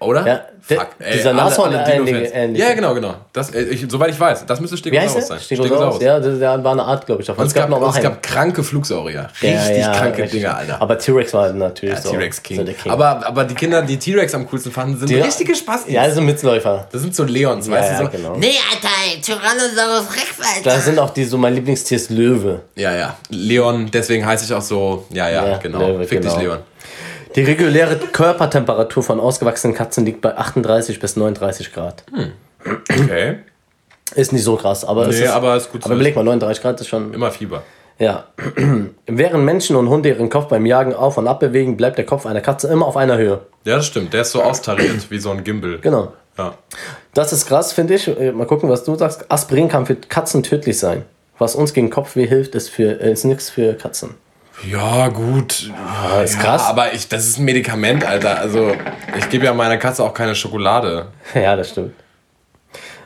Oder? 0.00 0.24
Ja, 0.26 0.40
der- 0.70 0.86
dieser 1.12 1.32
Nashorn- 1.32 1.72
ähnliche- 1.74 2.32
ähnliche. 2.32 2.64
Ja, 2.68 2.74
genau, 2.74 2.94
genau. 2.94 3.14
Das, 3.32 3.50
äh, 3.52 3.62
ich, 3.62 3.84
soweit 3.88 4.10
ich 4.10 4.20
weiß, 4.20 4.46
das 4.46 4.60
müsste 4.60 4.76
Stegosaurus 4.76 5.26
sein. 5.26 5.40
Stegosaurus. 5.40 6.00
Ja, 6.00 6.20
das, 6.20 6.38
der 6.38 6.62
war 6.62 6.72
eine 6.72 6.84
Art, 6.84 7.04
glaube 7.04 7.22
ich, 7.22 7.26
davon. 7.26 7.42
Und 7.42 7.48
es 7.48 7.54
gab, 7.54 7.68
und 7.72 7.96
es 7.96 8.00
gab 8.00 8.22
kranke 8.22 8.62
Flugsaurier. 8.62 9.28
Richtig 9.42 9.50
Ja, 9.52 9.70
ja, 9.72 9.92
kranke 9.92 10.22
richtig. 10.22 10.40
Dinger, 10.42 10.56
Alter. 10.56 10.80
Aber 10.80 10.98
T-Rex 10.98 11.34
war 11.34 11.52
natürlich 11.52 11.96
Ja, 11.96 12.00
so. 12.00 12.10
T-Rex 12.10 12.36
so 12.36 12.42
King. 12.44 12.64
der 12.64 12.74
King. 12.74 12.92
Aber, 12.92 13.26
aber 13.26 13.44
die 13.44 13.54
Kinder, 13.54 13.82
die 13.82 13.96
T-Rex 13.98 14.34
am 14.34 14.48
coolsten 14.48 14.70
fanden, 14.70 14.98
sind 14.98 15.10
Die- 15.10 15.16
richtige 15.16 15.54
Spastis. 15.56 15.92
ja, 15.92 16.04
das 16.04 16.14
sind 16.14 16.26
Mitzläufer. 16.26 16.86
das 16.92 17.00
sind 17.00 17.14
so 17.14 17.24
Leons, 17.24 17.66
Ja, 17.66 17.72
weißt 17.72 18.00
du 18.00 18.04
so? 18.04 18.10
genau. 18.10 18.36
Nee, 18.36 18.54
Alter, 18.70 19.20
Tyrannosaurus 19.22 20.14
Rex, 20.14 20.56
Alter. 20.56 20.70
Da 20.70 20.78
sind 20.78 20.98
auch 20.98 21.10
die, 21.10 21.24
so 21.24 21.38
mein 21.38 21.54
Lieblingstier 21.54 21.96
ist 21.96 22.10
Löwe. 22.10 22.60
Ja, 22.76 22.94
ja. 22.94 23.16
Leon, 23.30 23.90
deswegen 23.92 24.24
heiße 24.24 24.44
ich 24.44 24.54
auch 24.54 24.62
so, 24.62 25.06
ja, 25.10 25.28
ja, 25.28 25.46
Ja, 25.48 25.56
genau. 25.58 25.78
Löwe, 25.80 26.04
Fick 26.04 26.20
genau. 26.20 26.34
dich, 26.34 26.42
Leon. 26.44 26.58
Die 27.38 27.44
reguläre 27.44 27.96
Körpertemperatur 27.96 29.00
von 29.00 29.20
ausgewachsenen 29.20 29.72
Katzen 29.72 30.04
liegt 30.04 30.20
bei 30.20 30.36
38 30.36 30.98
bis 30.98 31.14
39 31.14 31.72
Grad. 31.72 32.02
Okay. 32.90 33.36
Ist 34.16 34.32
nicht 34.32 34.42
so 34.42 34.56
krass, 34.56 34.84
aber 34.84 35.06
es 35.06 35.20
Nee, 35.20 35.26
ist, 35.26 35.30
aber 35.30 35.54
ist 35.54 35.70
gut 35.70 35.82
zu 35.82 35.86
aber 35.86 35.94
überleg 35.94 36.16
mal, 36.16 36.24
39 36.24 36.60
Grad 36.60 36.80
ist 36.80 36.88
schon. 36.88 37.14
Immer 37.14 37.30
Fieber. 37.30 37.62
Ja. 38.00 38.24
Während 39.06 39.44
Menschen 39.44 39.76
und 39.76 39.88
Hunde 39.88 40.08
ihren 40.08 40.30
Kopf 40.30 40.48
beim 40.48 40.66
Jagen 40.66 40.92
auf 40.94 41.16
und 41.16 41.28
ab 41.28 41.38
bewegen, 41.38 41.76
bleibt 41.76 41.96
der 41.96 42.06
Kopf 42.06 42.26
einer 42.26 42.40
Katze 42.40 42.66
immer 42.66 42.86
auf 42.86 42.96
einer 42.96 43.18
Höhe. 43.18 43.42
Ja, 43.64 43.76
das 43.76 43.86
stimmt. 43.86 44.12
Der 44.14 44.22
ist 44.22 44.32
so 44.32 44.42
austariert 44.42 45.08
wie 45.08 45.20
so 45.20 45.30
ein 45.30 45.44
Gimbal. 45.44 45.78
Genau. 45.78 46.12
Ja. 46.36 46.54
Das 47.14 47.32
ist 47.32 47.46
krass, 47.46 47.72
finde 47.72 47.94
ich. 47.94 48.08
Äh, 48.08 48.32
Mal 48.32 48.48
gucken, 48.48 48.68
was 48.68 48.82
du 48.82 48.96
sagst. 48.96 49.30
Aspirin 49.30 49.68
kann 49.68 49.86
für 49.86 49.94
Katzen 49.94 50.42
tödlich 50.42 50.76
sein. 50.76 51.04
Was 51.38 51.54
uns 51.54 51.72
gegen 51.72 51.88
Kopfweh 51.88 52.26
hilft, 52.26 52.56
ist, 52.56 52.68
für, 52.68 53.00
äh, 53.00 53.12
ist 53.12 53.24
nichts 53.24 53.48
für 53.48 53.74
Katzen. 53.74 54.16
Ja, 54.66 55.08
gut. 55.08 55.70
Ja, 55.70 56.22
ist 56.22 56.38
krass. 56.38 56.64
aber 56.64 56.92
ich, 56.92 57.08
das 57.08 57.26
ist 57.26 57.38
ein 57.38 57.44
Medikament, 57.44 58.04
Alter. 58.04 58.38
Also, 58.38 58.72
ich 59.16 59.28
gebe 59.28 59.44
ja 59.44 59.54
meiner 59.54 59.76
Katze 59.78 60.02
auch 60.04 60.14
keine 60.14 60.34
Schokolade. 60.34 61.06
Ja, 61.34 61.56
das 61.56 61.70
stimmt. 61.70 61.92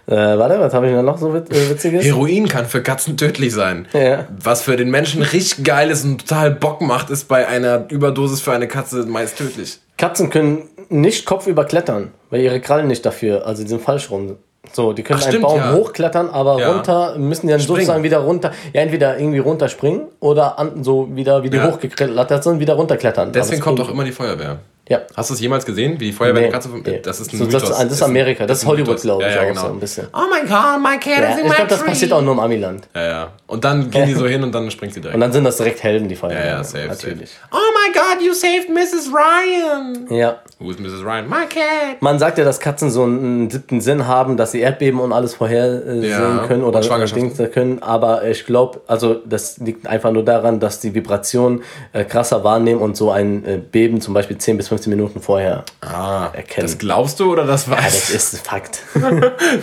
Äh, 0.07 0.15
warte, 0.17 0.59
was 0.59 0.75
habe 0.75 0.89
ich 0.89 0.95
denn 0.95 1.05
noch 1.05 1.19
so 1.19 1.33
wit 1.33 1.51
äh, 1.53 1.71
Witziges? 1.71 2.05
Heroin 2.05 2.49
kann 2.49 2.67
für 2.67 2.83
Katzen 2.83 3.17
tödlich 3.17 3.53
sein. 3.53 3.87
Ja. 3.93 4.27
Was 4.43 4.63
für 4.63 4.77
den 4.77 4.91
Menschen 4.91 5.23
richtig 5.23 5.65
geil 5.65 5.91
ist 5.91 6.05
und 6.05 6.27
total 6.27 6.51
Bock 6.51 6.81
macht, 6.81 7.09
ist 7.11 7.29
bei 7.29 7.47
einer 7.47 7.89
Überdosis 7.89 8.41
für 8.41 8.53
eine 8.53 8.67
Katze 8.67 9.05
meist 9.07 9.39
tödlich. 9.39 9.79
Katzen 9.99 10.31
können 10.31 10.69
nicht 10.89 11.25
kopfüber 11.25 11.65
klettern, 11.65 12.11
weil 12.31 12.41
ihre 12.41 12.61
Krallen 12.61 12.89
nicht 12.89 13.07
dafür, 13.07 13.47
also 13.47 13.63
die 13.63 13.69
sind 13.69 13.81
falsch 13.81 14.11
rum. 14.11 14.39
So, 14.71 14.93
die 14.93 15.03
können 15.03 15.19
Ach, 15.21 15.25
einen 15.25 15.33
stimmt, 15.33 15.45
Baum 15.45 15.59
ja. 15.59 15.73
hochklettern, 15.75 16.31
aber 16.31 16.59
Ja. 16.61 16.71
runter 16.73 17.19
müssen 17.19 17.47
die 17.49 17.53
dann 17.53 17.61
Springen. 17.61 17.79
sozusagen 17.81 18.03
wieder 18.05 18.19
runter. 18.19 18.53
Ja, 18.73 18.83
entweder 18.83 19.19
irgendwie 19.19 19.41
runterspringen 19.41 20.03
oder 20.21 20.57
so 20.83 21.09
wieder, 21.15 21.43
wie 21.43 21.51
die 21.51 21.57
Ja. 21.57 21.71
hochgeklettert 21.71 22.45
sind, 22.45 22.61
wieder 22.61 22.75
runterklettern. 22.75 23.33
Deswegen 23.33 23.61
kommt 23.61 23.81
auch 23.81 23.91
immer 23.91 24.05
die 24.05 24.13
Feuerwehr. 24.13 24.59
Ja. 24.89 25.01
Hast 25.17 25.31
du 25.31 25.35
es 25.35 25.41
jemals 25.41 25.65
gesehen, 25.65 25.99
wie 26.01 26.07
die 26.07 26.13
Feuerwehr 26.13 26.43
Nee, 26.43 26.49
Katze... 26.51 26.69
nee. 26.85 27.01
Das 27.03 27.21
ist 27.21 27.33
ein 27.33 27.39
So, 27.39 27.45
das, 27.47 27.63
Mythos. 27.63 27.79
das 27.79 27.93
ist 27.93 28.03
ein- 28.03 28.11
Amerika, 28.11 28.47
das 28.47 28.59
ist 28.59 28.67
Hollywood, 28.67 29.01
glaube 29.01 29.23
ich, 29.23 29.29
ja, 29.29 29.37
ja, 29.37 29.43
auch 29.43 29.49
genau. 29.49 29.61
so 29.61 29.67
ein 29.69 29.81
bisschen. 29.81 30.09
Oh 30.13 30.19
my 30.29 30.41
god, 30.49 30.83
my 30.83 30.99
cat 30.99 31.23
Ja, 31.23 31.31
is 31.35 31.39
in 31.41 31.47
ich 31.47 31.53
glaube, 31.55 31.71
das 31.71 31.85
passiert 31.85 32.13
auch 32.13 32.21
nur 32.21 32.33
im 32.35 32.41
Amiland. 32.41 32.89
Ja, 32.95 33.03
ja. 33.07 33.29
Und 33.47 33.65
dann 33.65 33.91
gehen 33.91 34.07
die 34.09 34.15
so 34.15 34.27
hin 34.27 34.43
und 34.43 34.53
dann 34.53 34.71
springt 34.73 34.93
sie 34.95 35.01
direkt. 35.01 35.15
Und 35.15 35.21
dann 35.21 35.33
sind 35.33 35.45
das 35.45 35.57
direkt 35.57 35.83
Helden, 35.85 36.09
die 36.09 36.17
Feuerwehr. 36.17 36.41
ja, 36.45 36.57
ja, 36.59 36.65
safe, 36.65 36.89
Natürlich. 36.89 37.31
Oh 37.53 37.57
my 37.57 37.93
god, 37.93 38.27
you 38.27 38.33
saved 38.35 38.69
Mrs. 38.71 39.11
Ryan. 39.13 40.07
Ja. 40.11 40.37
Wo 40.59 40.71
ist 40.71 40.81
Mrs. 40.81 41.05
Ryan? 41.05 41.29
My 41.29 41.47
cat. 41.49 42.01
Man 42.01 42.19
sagt 42.19 42.39
ja, 42.39 42.45
dass 42.45 42.59
Katzen 42.59 42.91
so 42.91 43.05
einen 43.05 43.51
siebten 43.51 43.81
Sinn 43.81 44.07
haben, 44.09 44.37
dass 44.37 44.51
sie 44.53 44.61
Erdbeben 44.61 44.99
und 45.01 45.13
alles 45.13 45.35
vorhersehen 45.35 46.03
Ja, 46.03 46.45
können 46.49 46.65
oder. 46.65 46.81
Dinge 46.81 47.31
können. 47.49 47.83
Aber 47.83 48.25
ich 48.27 48.47
glaube, 48.47 48.81
also 48.89 49.15
das 49.15 49.59
liegt 49.59 49.87
einfach 49.87 50.11
nur 50.11 50.25
daran, 50.25 50.59
dass 50.61 50.81
die 50.81 50.95
Vibration 50.95 51.63
äh, 51.93 52.05
krasser 52.05 52.43
wahrnehmen 52.45 52.81
und 52.81 52.97
so 52.97 53.11
ein 53.13 53.45
äh, 53.45 53.59
Beben 53.59 54.01
zum 54.01 54.13
Beispiel 54.15 54.39
10 54.39 54.57
bis 54.57 54.72
15 54.73 54.91
15 54.91 54.91
Minuten 54.91 55.21
vorher. 55.21 55.65
Ah, 55.81 56.29
erkennen. 56.33 56.67
das 56.67 56.79
glaubst 56.79 57.21
du 57.21 57.33
oder 57.33 57.45
das 57.45 57.67
Ja, 57.67 57.73
weißt 57.77 58.15
das 58.15 58.33
ist 58.33 58.35
ein 58.35 58.41
Fakt. 58.45 58.83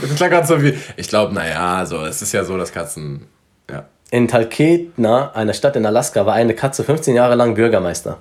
Das 0.02 0.16
klang 0.16 0.30
gerade 0.30 0.48
so 0.48 0.62
wie, 0.62 0.78
ich 0.98 1.08
glaube, 1.08 1.34
naja, 1.34 1.86
so, 1.86 2.06
es 2.06 2.22
ist 2.22 2.32
ja 2.34 2.44
so, 2.44 2.58
dass 2.58 2.72
Katzen, 2.72 3.26
ja. 3.70 3.86
In 4.12 4.28
Talkeetna, 4.28 5.32
einer 5.34 5.54
Stadt 5.54 5.76
in 5.76 5.86
Alaska, 5.86 6.26
war 6.26 6.34
eine 6.34 6.54
Katze 6.56 6.84
15 6.84 7.16
Jahre 7.16 7.36
lang 7.36 7.54
Bürgermeister. 7.56 8.18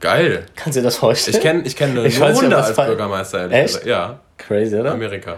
Geil. 0.00 0.46
Kannst 0.54 0.76
du 0.76 0.80
dir 0.80 0.84
das 0.86 0.96
vorstellen? 0.96 1.36
Ich 1.36 1.42
kenne 1.42 1.62
ich 1.64 1.76
kenn 1.76 1.94
nur 1.94 2.04
Ich 2.04 2.20
Hunde 2.20 2.56
als 2.56 2.70
fall- 2.70 2.88
Bürgermeister. 2.88 3.40
ehrlich 3.40 3.56
Echt? 3.56 3.66
gesagt. 3.68 3.86
Ja, 3.86 4.18
Crazy, 4.38 4.76
oder? 4.76 4.92
Amerika. 4.92 5.36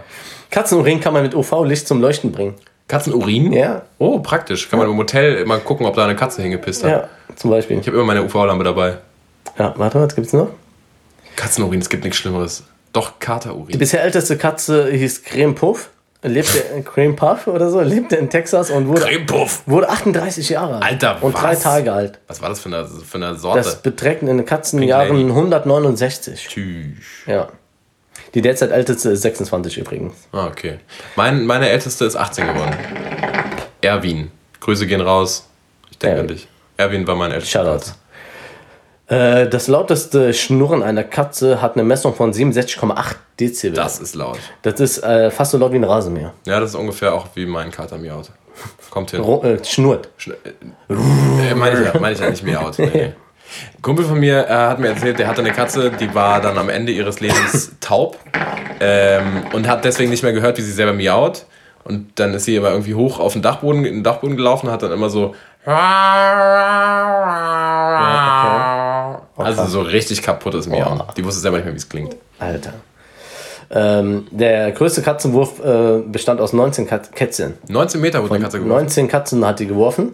Katzenurin 0.49 0.99
kann 0.99 1.13
man 1.13 1.23
mit 1.23 1.33
UV-Licht 1.35 1.87
zum 1.87 2.01
Leuchten 2.01 2.31
bringen. 2.31 2.55
Katzenurin? 2.87 3.51
Ja. 3.53 3.83
Oh, 3.97 4.19
praktisch. 4.19 4.69
Kann 4.69 4.79
man 4.79 4.89
im 4.89 4.97
Hotel 4.97 5.35
immer 5.35 5.57
gucken, 5.59 5.85
ob 5.85 5.95
da 5.95 6.03
eine 6.03 6.15
Katze 6.15 6.41
hingepisst 6.41 6.83
hat. 6.83 6.91
Ja, 6.91 7.09
zum 7.35 7.49
Beispiel. 7.49 7.79
Ich 7.79 7.87
habe 7.87 7.97
immer 7.97 8.05
meine 8.05 8.23
UV-Lampe 8.23 8.63
dabei. 8.63 8.97
Ja, 9.57 9.73
warte, 9.77 9.99
was 10.01 10.13
gibt's 10.15 10.33
noch? 10.33 10.49
Katzenurin, 11.35 11.79
es 11.81 11.89
gibt 11.89 12.03
nichts 12.03 12.17
Schlimmeres. 12.19 12.63
Doch, 12.93 13.19
Katerurin. 13.19 13.67
Die 13.71 13.77
bisher 13.77 14.03
älteste 14.03 14.37
Katze 14.37 14.91
hieß 14.91 15.23
Creme 15.23 15.55
Puff. 15.55 15.89
Lebte 16.23 16.59
in 16.75 16.83
Creme 16.85 17.15
Puff 17.15 17.47
oder 17.47 17.71
so, 17.71 17.81
lebte 17.81 18.15
in 18.15 18.29
Texas 18.29 18.69
und 18.69 18.87
wurde, 18.87 19.07
wurde 19.65 19.89
38 19.89 20.49
Jahre 20.49 20.75
alt. 20.75 20.83
Alter, 20.83 21.23
Und 21.23 21.33
drei 21.33 21.53
was? 21.53 21.61
Tage 21.61 21.91
alt. 21.91 22.19
Was 22.27 22.43
war 22.43 22.49
das 22.49 22.59
für 22.59 22.69
eine, 22.69 22.85
für 22.87 23.17
eine 23.17 23.35
Sorte? 23.37 23.57
Das 23.59 23.81
beträgt 23.81 24.21
in 24.21 24.27
den 24.27 24.37
Lady. 24.37 24.47
Katzenjahren 24.47 25.29
169. 25.29 26.47
Tschüss. 26.47 26.97
Ja. 27.25 27.47
Die 28.35 28.41
derzeit 28.43 28.69
älteste 28.69 29.09
ist 29.09 29.23
26 29.23 29.79
übrigens. 29.79 30.13
Ah, 30.31 30.45
okay. 30.45 30.79
Mein, 31.15 31.43
meine 31.47 31.69
älteste 31.69 32.05
ist 32.05 32.15
18 32.15 32.45
geworden. 32.45 32.75
Erwin. 33.81 34.29
Grüße 34.59 34.85
gehen 34.85 35.01
raus. 35.01 35.47
Ich 35.89 35.97
denke 35.97 36.17
Erwin. 36.17 36.29
an 36.29 36.35
dich. 36.35 36.47
Erwin 36.77 37.07
war 37.07 37.15
mein 37.15 37.31
ältester. 37.31 37.63
Shoutout. 37.65 37.91
Äh, 39.11 39.49
das 39.49 39.67
lauteste 39.67 40.33
Schnurren 40.33 40.81
einer 40.83 41.03
Katze 41.03 41.61
hat 41.61 41.73
eine 41.75 41.83
Messung 41.83 42.15
von 42.15 42.31
67,8 42.31 43.15
Dezibel. 43.39 43.75
Das 43.75 43.99
ist 43.99 44.15
laut. 44.15 44.39
Das 44.61 44.79
ist 44.79 45.03
äh, 45.03 45.29
fast 45.31 45.51
so 45.51 45.57
laut 45.57 45.73
wie 45.73 45.77
ein 45.77 45.83
Rasenmäher. 45.83 46.33
Ja, 46.45 46.61
das 46.61 46.69
ist 46.69 46.75
ungefähr 46.75 47.13
auch 47.13 47.27
wie 47.35 47.45
mein 47.45 47.71
Kater 47.71 47.97
miaut. 47.97 48.31
Kommt 48.89 49.11
hin. 49.11 49.19
Ro 49.21 49.43
äh, 49.43 49.61
schnurrt. 49.65 50.09
Schn- 50.17 50.33
Äh, 50.89 51.55
meine 51.55 51.79
ich, 51.79 51.85
ja, 51.93 51.99
meine 51.99 52.13
ich 52.15 52.21
ja 52.21 52.29
nicht 52.29 52.43
miaut. 52.43 52.79
Nee, 52.79 52.89
nee. 52.93 53.03
Ein 53.03 53.15
Kumpel 53.81 54.05
von 54.05 54.17
mir 54.17 54.47
äh, 54.47 54.53
hat 54.53 54.79
mir 54.79 54.87
erzählt, 54.89 55.19
der 55.19 55.27
hatte 55.27 55.41
eine 55.41 55.51
Katze, 55.51 55.91
die 55.91 56.13
war 56.15 56.39
dann 56.39 56.57
am 56.57 56.69
Ende 56.69 56.93
ihres 56.93 57.19
Lebens 57.19 57.71
taub 57.81 58.17
ähm, 58.79 59.43
und 59.51 59.67
hat 59.67 59.83
deswegen 59.83 60.09
nicht 60.09 60.23
mehr 60.23 60.31
gehört, 60.33 60.57
wie 60.57 60.61
sie 60.61 60.71
selber 60.71 60.93
miaut. 60.93 61.45
Und 61.83 62.17
dann 62.19 62.33
ist 62.33 62.45
sie 62.45 62.57
aber 62.57 62.69
irgendwie 62.71 62.93
hoch 62.95 63.19
auf 63.19 63.33
den 63.33 63.41
Dachboden, 63.41 63.83
in 63.83 63.95
den 63.95 64.03
Dachboden 64.03 64.37
gelaufen 64.37 64.67
und 64.67 64.71
hat 64.73 64.83
dann 64.83 64.91
immer 64.93 65.09
so. 65.09 65.35
Also 69.45 69.65
so 69.65 69.81
richtig 69.81 70.21
kaputtes 70.21 70.67
Miauen. 70.67 71.01
Die 71.17 71.25
wusste 71.25 71.41
selber 71.41 71.57
nicht 71.57 71.65
mehr, 71.65 71.73
wie 71.73 71.77
es 71.77 71.89
klingt. 71.89 72.15
Alter. 72.39 72.73
Ähm, 73.73 74.27
der 74.31 74.71
größte 74.73 75.01
Katzenwurf 75.01 75.63
äh, 75.63 75.99
bestand 75.99 76.41
aus 76.41 76.51
19 76.51 76.87
Kat 76.87 77.13
Kätzchen. 77.15 77.53
19 77.69 78.01
Meter 78.01 78.21
wurde 78.21 78.35
eine 78.35 78.43
Katze 78.43 78.59
geworfen. 78.59 78.83
19 78.83 79.07
Katzen 79.07 79.45
hat 79.45 79.59
die 79.59 79.67
geworfen. 79.67 80.13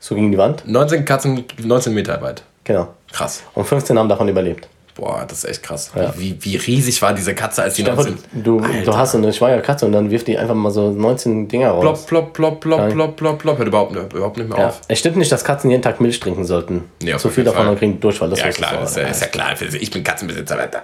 So 0.00 0.14
gegen 0.14 0.32
die 0.32 0.38
Wand. 0.38 0.66
19 0.66 1.04
Katzen, 1.04 1.44
19 1.62 1.94
Meter 1.94 2.20
weit. 2.20 2.42
Genau. 2.64 2.88
Krass. 3.12 3.42
Und 3.54 3.64
15 3.64 3.98
haben 3.98 4.08
davon 4.08 4.28
überlebt. 4.28 4.68
Boah, 4.94 5.24
das 5.26 5.38
ist 5.38 5.44
echt 5.50 5.62
krass. 5.64 5.90
Ja. 5.96 6.14
Wie, 6.16 6.36
wie 6.44 6.56
riesig 6.56 7.02
war 7.02 7.12
diese 7.14 7.34
Katze, 7.34 7.62
als 7.64 7.74
die 7.74 7.84
vor, 7.84 7.94
19... 7.94 8.16
du, 8.32 8.60
du 8.60 8.96
hast 8.96 9.16
eine 9.16 9.32
schwangere 9.32 9.60
Katze 9.60 9.86
und 9.86 9.92
dann 9.92 10.08
wirft 10.10 10.28
die 10.28 10.38
einfach 10.38 10.54
mal 10.54 10.70
so 10.70 10.92
19 10.92 11.48
Dinger 11.48 11.70
raus. 11.72 12.06
Plop, 12.06 12.32
plop, 12.32 12.32
plop, 12.32 12.60
plop, 12.60 12.78
Nein. 12.78 12.92
plop, 12.92 13.16
plop, 13.16 13.38
plop. 13.40 13.58
Hört 13.58 13.66
überhaupt, 13.68 13.92
überhaupt 14.14 14.36
nicht 14.36 14.48
mehr 14.48 14.58
Ja. 14.58 14.66
auf. 14.68 14.80
Es 14.86 15.00
stimmt 15.00 15.16
nicht, 15.16 15.32
dass 15.32 15.42
Katzen 15.42 15.68
jeden 15.70 15.82
Tag 15.82 16.00
Milch 16.00 16.20
trinken 16.20 16.44
sollten. 16.44 16.84
Nee, 17.02 17.16
Zu 17.16 17.28
viel 17.30 17.42
davon 17.42 17.62
Fall. 17.62 17.72
und 17.72 17.78
kriegen 17.80 17.98
Durchfall. 17.98 18.30
Das 18.30 18.38
Ja, 18.38 18.50
klar, 18.50 18.76
du, 18.76 18.84
ist 18.84 18.96
ja, 18.96 19.02
ist 19.08 19.20
ja 19.20 19.26
klar. 19.26 19.54
Ich 19.60 19.90
bin 19.90 20.04
Katzenbesitzer, 20.04 20.58
Alter. 20.60 20.82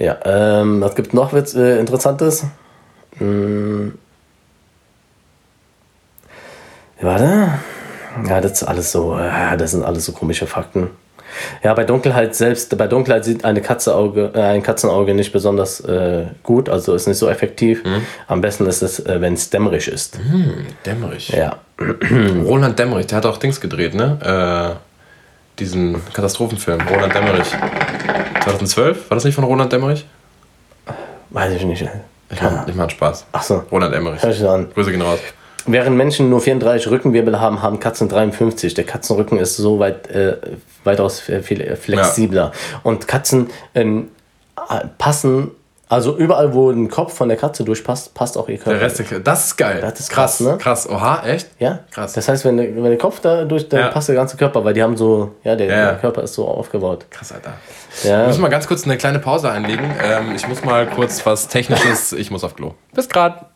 Ja, 0.00 0.18
ähm, 0.24 0.80
was 0.80 0.96
gibt 0.96 1.14
noch 1.14 1.32
Witz, 1.32 1.54
äh, 1.54 1.78
Interessantes? 1.78 2.44
Hm. 3.18 3.96
Ja, 7.00 7.06
Warte. 7.06 7.48
Ja, 8.28 8.40
das 8.40 8.52
ist 8.52 8.62
alles 8.64 8.90
so, 8.92 9.16
äh, 9.16 9.56
das 9.56 9.70
sind 9.72 9.84
alles 9.84 10.04
so 10.04 10.12
komische 10.12 10.46
Fakten. 10.48 10.90
Ja, 11.62 11.74
bei 11.74 11.84
Dunkelheit 11.84 12.34
selbst, 12.34 12.76
bei 12.76 12.86
Dunkelheit 12.86 13.24
sieht 13.24 13.44
eine 13.44 13.60
Katzenauge, 13.60 14.30
äh, 14.34 14.40
ein 14.40 14.62
Katzenauge 14.62 15.14
nicht 15.14 15.32
besonders 15.32 15.80
äh, 15.80 16.26
gut, 16.42 16.68
also 16.68 16.94
ist 16.94 17.06
nicht 17.06 17.18
so 17.18 17.28
effektiv. 17.28 17.82
Am 18.26 18.40
besten 18.40 18.66
ist 18.66 18.82
es, 18.82 19.00
äh, 19.00 19.20
wenn 19.20 19.34
es 19.34 19.50
dämmerig 19.50 19.88
ist. 19.88 20.18
Dämmerich. 20.86 21.30
Ja. 21.30 21.56
Roland 22.44 22.78
Dämmerich, 22.78 23.06
der 23.06 23.18
hat 23.18 23.26
auch 23.26 23.38
Dings 23.38 23.60
gedreht, 23.60 23.94
ne? 23.94 24.76
Äh, 24.76 25.58
diesen 25.58 26.00
Katastrophenfilm. 26.12 26.80
Roland 26.88 27.14
Dämmerich. 27.14 27.48
2012? 28.44 29.10
War 29.10 29.14
das 29.16 29.24
nicht 29.24 29.34
von 29.34 29.44
Roland 29.44 29.72
Dämmerich? 29.72 30.06
Weiß 31.30 31.52
ich 31.52 31.64
nicht. 31.64 31.88
Ich 32.30 32.42
mach, 32.42 32.68
ich 32.68 32.74
mach 32.74 32.90
Spaß. 32.90 33.26
Ach 33.32 33.42
so. 33.42 33.62
Roland 33.70 33.94
Emmerich. 33.94 34.22
Hör 34.22 34.30
ich 34.30 34.46
an. 34.46 34.68
Grüße 34.72 34.90
gehen 34.90 35.02
raus. 35.02 35.18
Während 35.66 35.96
Menschen 35.96 36.28
nur 36.28 36.40
34 36.40 36.90
Rückenwirbel 36.90 37.40
haben, 37.40 37.62
haben 37.62 37.80
Katzen 37.80 38.08
53. 38.08 38.74
Der 38.74 38.84
Katzenrücken 38.84 39.38
ist 39.38 39.56
so 39.56 39.78
weit, 39.78 40.08
äh, 40.08 40.36
weitaus 40.84 41.28
äh, 41.28 41.40
viel 41.42 41.60
äh, 41.60 41.76
flexibler. 41.76 42.52
Und 42.82 43.08
Katzen 43.08 43.50
ähm, 43.74 44.10
äh, 44.70 44.86
passen, 44.98 45.50
also 45.88 46.16
überall, 46.16 46.54
wo 46.54 46.70
ein 46.70 46.88
Kopf 46.88 47.14
von 47.14 47.28
der 47.28 47.36
Katze 47.36 47.62
durchpasst, 47.62 48.14
passt 48.14 48.38
auch 48.38 48.48
ihr 48.48 48.56
Körper. 48.56 48.78
Der 48.78 48.80
Rest, 48.80 48.98
der- 49.10 49.20
das 49.20 49.46
ist 49.46 49.56
geil. 49.56 49.80
Das 49.82 50.00
ist 50.00 50.10
krass, 50.10 50.40
ne? 50.40 50.56
Krass. 50.58 50.88
Oha, 50.88 51.22
echt? 51.26 51.50
ja, 51.58 51.80
Krass. 51.90 52.14
Das 52.14 52.26
heißt, 52.26 52.44
wenn 52.46 52.56
der, 52.56 52.74
wenn 52.74 52.84
der 52.84 52.96
Kopf 52.98 53.20
da 53.20 53.44
durch, 53.44 53.68
dann 53.68 53.80
Ja. 53.80 53.88
passt 53.88 54.08
der 54.08 54.14
ganze 54.16 54.36
Körper, 54.36 54.64
weil 54.64 54.72
die 54.74 54.82
haben 54.82 54.96
so, 54.96 55.34
ja, 55.44 55.54
der, 55.54 55.66
Ja, 55.66 55.76
ja. 55.76 55.84
der 55.92 55.98
Körper 55.98 56.22
ist 56.22 56.34
so 56.34 56.48
aufgebaut. 56.48 57.04
Krass, 57.10 57.32
Alter. 57.32 57.52
Ja. 58.02 58.20
Wir 58.22 58.26
müssen 58.28 58.40
mal 58.40 58.48
ganz 58.48 58.66
kurz 58.66 58.84
eine 58.84 58.96
kleine 58.96 59.18
Pause 59.18 59.50
einlegen. 59.50 59.84
Ähm, 60.02 60.34
ich 60.34 60.48
muss 60.48 60.64
mal 60.64 60.86
kurz 60.86 61.24
was 61.26 61.48
Technisches. 61.48 62.12
Ich 62.14 62.30
muss 62.30 62.42
auf 62.44 62.56
Klo. 62.56 62.74
Bis 62.94 63.08
grad. 63.08 63.46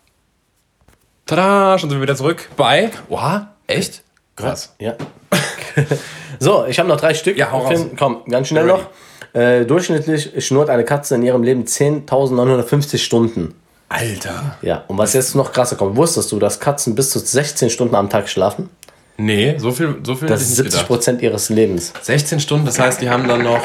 Tada, 1.26 1.78
schon 1.78 1.90
sind 1.90 1.98
wir 1.98 2.02
wieder 2.02 2.16
zurück 2.16 2.48
bei. 2.56 2.90
Oha, 3.08 3.48
echt? 3.66 4.02
Krass. 4.36 4.74
Ja. 4.78 4.94
so, 6.38 6.66
ich 6.66 6.78
habe 6.78 6.88
noch 6.88 7.00
drei 7.00 7.14
Stück. 7.14 7.36
Ja, 7.36 7.50
hau 7.52 7.60
raus. 7.60 7.86
Komm, 7.98 8.22
ganz 8.28 8.48
schnell 8.48 8.66
noch. 8.66 8.86
Äh, 9.32 9.64
durchschnittlich 9.64 10.44
schnurrt 10.44 10.70
eine 10.70 10.84
Katze 10.84 11.14
in 11.14 11.22
ihrem 11.22 11.42
Leben 11.42 11.64
10.950 11.64 12.98
Stunden. 12.98 13.54
Alter. 13.88 14.56
Ja, 14.62 14.84
und 14.88 14.98
was 14.98 15.14
jetzt 15.14 15.34
noch 15.34 15.52
krasser 15.52 15.76
kommt, 15.76 15.96
wusstest 15.96 16.30
du, 16.32 16.38
dass 16.38 16.60
Katzen 16.60 16.94
bis 16.94 17.10
zu 17.10 17.18
16 17.18 17.70
Stunden 17.70 17.94
am 17.94 18.10
Tag 18.10 18.28
schlafen? 18.28 18.68
Nee, 19.16 19.56
so 19.58 19.72
viel, 19.72 19.96
so 20.04 20.14
viel 20.14 20.28
Das 20.28 20.42
ist 20.42 20.46
ich 20.46 20.50
nicht 20.50 20.56
70 20.58 20.72
gedacht. 20.72 20.86
Prozent 20.86 21.22
ihres 21.22 21.48
Lebens. 21.48 21.92
16 22.02 22.40
Stunden, 22.40 22.66
das 22.66 22.78
heißt, 22.78 23.00
die 23.00 23.10
haben 23.10 23.26
dann 23.26 23.42
noch 23.42 23.60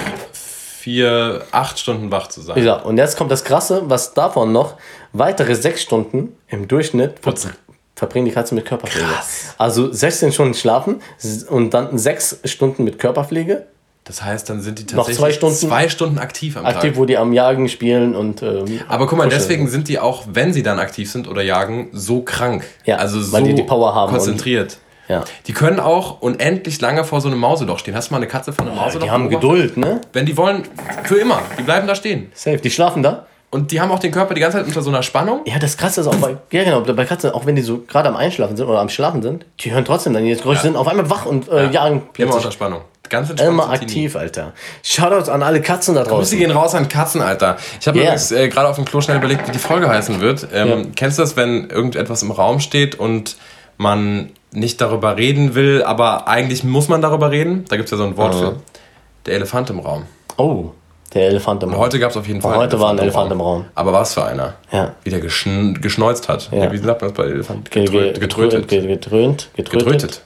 vier, 0.80 1.44
acht 1.52 1.78
Stunden 1.80 2.12
wach 2.12 2.28
zu 2.28 2.42
sein. 2.42 2.62
Ja, 2.64 2.76
und 2.78 2.98
jetzt 2.98 3.18
kommt 3.18 3.32
das 3.32 3.44
Krasse, 3.44 3.84
was 3.86 4.14
davon 4.14 4.52
noch 4.52 4.76
weitere 5.12 5.56
6 5.56 5.82
Stunden 5.82 6.36
im 6.48 6.68
Durchschnitt 6.68 7.22
Putzen. 7.22 7.52
verbringen 7.96 8.26
die 8.26 8.32
Katzen 8.32 8.56
mit 8.56 8.66
Körperpflege. 8.66 9.06
Krass. 9.08 9.43
Also 9.58 9.92
16 9.92 10.32
Stunden 10.32 10.54
schlafen 10.54 11.02
und 11.50 11.74
dann 11.74 11.98
6 11.98 12.40
Stunden 12.46 12.84
mit 12.84 13.00
Körperpflege. 13.00 13.68
Das 14.06 14.22
heißt, 14.22 14.50
dann 14.50 14.62
sind 14.62 14.80
die 14.80 14.86
tatsächlich 14.86 15.18
zwei 15.18 15.32
Stunden? 15.32 15.56
zwei 15.56 15.88
Stunden 15.90 16.20
aktiv 16.20 16.58
am 16.58 16.66
Aktiv, 16.66 16.92
Tag. 16.92 16.98
wo 17.00 17.06
die 17.06 17.18
am 17.18 17.32
Jagen 17.32 17.70
spielen 17.70 18.16
und. 18.16 18.42
Ähm, 18.42 18.82
Aber 18.90 19.08
guck 19.08 19.18
mal, 19.18 19.24
kuscheln. 19.26 19.42
deswegen 19.42 19.68
sind 19.70 19.88
die 19.88 19.98
auch, 19.98 20.24
wenn 20.30 20.52
sie 20.52 20.62
dann 20.62 20.78
aktiv 20.80 21.10
sind 21.10 21.28
oder 21.30 21.42
jagen, 21.42 21.88
so 21.94 22.22
krank. 22.22 22.66
Ja, 22.84 22.98
also 22.98 23.22
so 23.22 23.32
weil 23.32 23.44
die 23.44 23.54
die 23.56 23.64
Power 23.64 23.96
haben 23.96 24.12
konzentriert. 24.12 24.78
Ja. 25.08 25.24
Die 25.48 25.54
können 25.54 25.80
auch 25.80 26.22
unendlich 26.22 26.80
lange 26.82 27.04
vor 27.04 27.22
so 27.22 27.28
einem 27.30 27.40
Mauseloch 27.40 27.80
stehen. 27.80 27.96
Hast 27.96 28.10
du 28.10 28.14
mal 28.14 28.18
eine 28.18 28.28
Katze 28.28 28.52
vor 28.52 28.66
einem 28.66 28.76
Mauseloch 28.76 29.06
Die 29.06 29.12
haben? 29.12 29.30
Geduld, 29.30 29.78
ne? 29.78 30.02
Wenn 30.14 30.26
die 30.26 30.36
wollen, 30.38 30.64
für 31.04 31.16
immer. 31.16 31.42
Die 31.58 31.64
bleiben 31.64 31.88
da 31.88 31.96
stehen. 31.96 32.32
Safe. 32.34 32.58
Die 32.58 32.72
schlafen 32.72 33.04
da. 33.04 33.26
Und 33.54 33.72
die 33.72 33.80
haben 33.80 33.92
auch 33.92 34.00
den 34.00 34.12
Körper 34.12 34.34
die 34.34 34.42
ganze 34.42 34.58
Zeit 34.58 34.66
unter 34.68 34.82
so 34.82 34.90
einer 34.90 35.04
Spannung. 35.04 35.42
Ja, 35.46 35.60
das 35.60 35.78
Krasse 35.78 36.02
ist 36.02 36.08
auch 36.08 36.16
bei, 36.16 36.38
ja 36.52 36.64
genau, 36.64 36.82
bei 36.82 37.06
Katzen, 37.06 37.32
auch 37.32 37.46
wenn 37.46 37.56
die 37.56 37.62
so 37.62 37.80
gerade 37.88 38.10
am 38.10 38.16
Einschlafen 38.16 38.58
sind 38.58 38.68
oder 38.68 38.80
am 38.80 38.90
Schlafen 38.90 39.22
sind, 39.22 39.46
die 39.62 39.72
hören 39.72 39.86
trotzdem 39.86 40.14
dann 40.14 40.26
jetzt 40.26 40.42
Geräusche, 40.42 40.58
Ja. 40.60 40.64
sind 40.64 40.76
auf 40.76 40.88
einmal 40.88 41.10
wach 41.10 41.26
und 41.26 41.48
äh, 41.50 41.70
jagen 41.70 41.98
Immer 41.98 42.02
plötzlich. 42.14 42.36
unter 42.36 42.52
Spannung. 42.52 42.82
Ganz 43.10 43.30
entspannt. 43.30 43.54
Immer 43.54 43.70
aktiv, 43.70 44.16
Alter. 44.16 44.54
Shoutouts 44.82 45.30
an 45.30 45.44
alle 45.44 45.62
Katzen 45.62 45.94
da 45.94 46.02
Grüße 46.02 46.16
draußen. 46.16 46.40
gehen 46.40 46.52
raus 46.52 46.74
an 46.74 46.88
Katzen, 46.90 47.22
Alter. 47.22 47.58
Ich 47.80 47.88
habe 47.88 47.98
Yeah. 48.00 48.08
übrigens 48.08 48.32
äh, 48.32 48.50
gerade 48.50 48.68
auf 48.70 48.76
dem 48.78 48.86
Klo 48.86 49.02
schnell 49.02 49.18
überlegt, 49.18 49.48
wie 49.48 49.52
die 49.52 49.60
Folge 49.60 49.88
heißen 49.88 50.20
wird. 50.20 50.48
Ähm, 50.54 50.68
Ja. 50.68 50.78
Kennst 50.96 51.20
du 51.20 51.22
das, 51.22 51.36
wenn 51.38 51.70
irgendetwas 51.70 52.24
im 52.24 52.32
Raum 52.32 52.60
steht 52.60 52.96
und 52.96 53.38
man 53.78 54.32
nicht 54.52 54.82
darüber 54.82 55.18
reden 55.18 55.54
will, 55.54 55.84
aber 55.84 56.28
eigentlich 56.28 56.64
muss 56.64 56.88
man 56.90 57.02
darüber 57.02 57.30
reden? 57.30 57.66
Da 57.70 57.76
gibt 57.76 57.86
es 57.88 57.92
ja 57.92 57.98
so 57.98 58.04
ein 58.06 58.18
Wort 58.18 58.34
für. 58.36 58.56
Der 59.28 59.36
Elefant 59.36 59.70
im 59.70 59.80
Raum. 59.80 60.04
Oh, 60.38 60.72
der 61.14 61.28
Elefant 61.28 61.64
im 61.64 61.70
Raum. 61.72 61.80
Heute 61.80 62.00
gab 62.00 62.12
es 62.12 62.18
auf 62.18 62.28
jeden 62.28 62.42
Fall. 62.42 62.56
Heute 62.58 62.80
war 62.80 62.92
ein 62.92 63.00
Elefant 63.00 63.32
im 63.32 63.42
Raum. 63.42 63.66
Aber 63.76 63.94
was 63.94 64.14
für 64.14 64.24
einer? 64.24 64.56
Ja. 64.72 64.94
Wie 65.04 65.10
der 65.10 65.20
geschn 65.20 65.80
geschneuzt 65.82 66.30
hat. 66.30 66.50
Ja. 66.52 66.72
Wie 66.72 66.78
sagt 66.78 67.02
man 67.02 67.10
das 67.14 67.18
bei 67.18 67.26
Elefant? 67.32 67.70
Ge- 67.72 67.86
ge- 67.86 68.14
Getrötet. 68.14 68.68
ge- 68.68 68.86
Getrönt. 68.88 69.50
Getrötet. 69.56 69.84
Getrötet. 69.84 70.22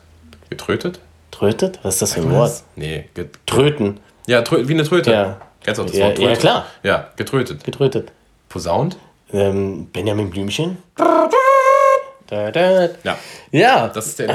Getrötet? 0.50 1.00
Trötet? 1.32 1.80
Was 1.84 1.96
ist 1.96 2.02
das 2.04 2.14
für 2.14 2.22
ein 2.22 2.32
Wort? 2.32 2.52
Nee. 2.76 3.06
Tröten. 3.46 4.00
ja, 4.28 4.44
wie 4.50 4.74
eine 4.74 4.84
Tröte. 4.84 5.12
Ja. 5.12 5.38
Kennst 5.64 5.80
du 5.80 5.84
auch 5.84 5.88
das 5.88 5.98
Ja, 5.98 6.06
Wort? 6.08 6.20
ja, 6.20 6.36
klar. 6.36 6.66
Ja, 6.84 7.08
getrötet. 7.16 7.64
Getrötet. 7.64 8.12
Posaunt? 8.50 8.98
Ähm, 9.34 9.88
Benjamin 9.92 10.30
Blümchen. 10.30 10.78
Da, 10.96 12.52
da. 12.52 12.90
Ja. 13.04 13.18
Ja. 13.52 13.88
Das 13.88 14.08
ist 14.08 14.20
der. 14.20 14.28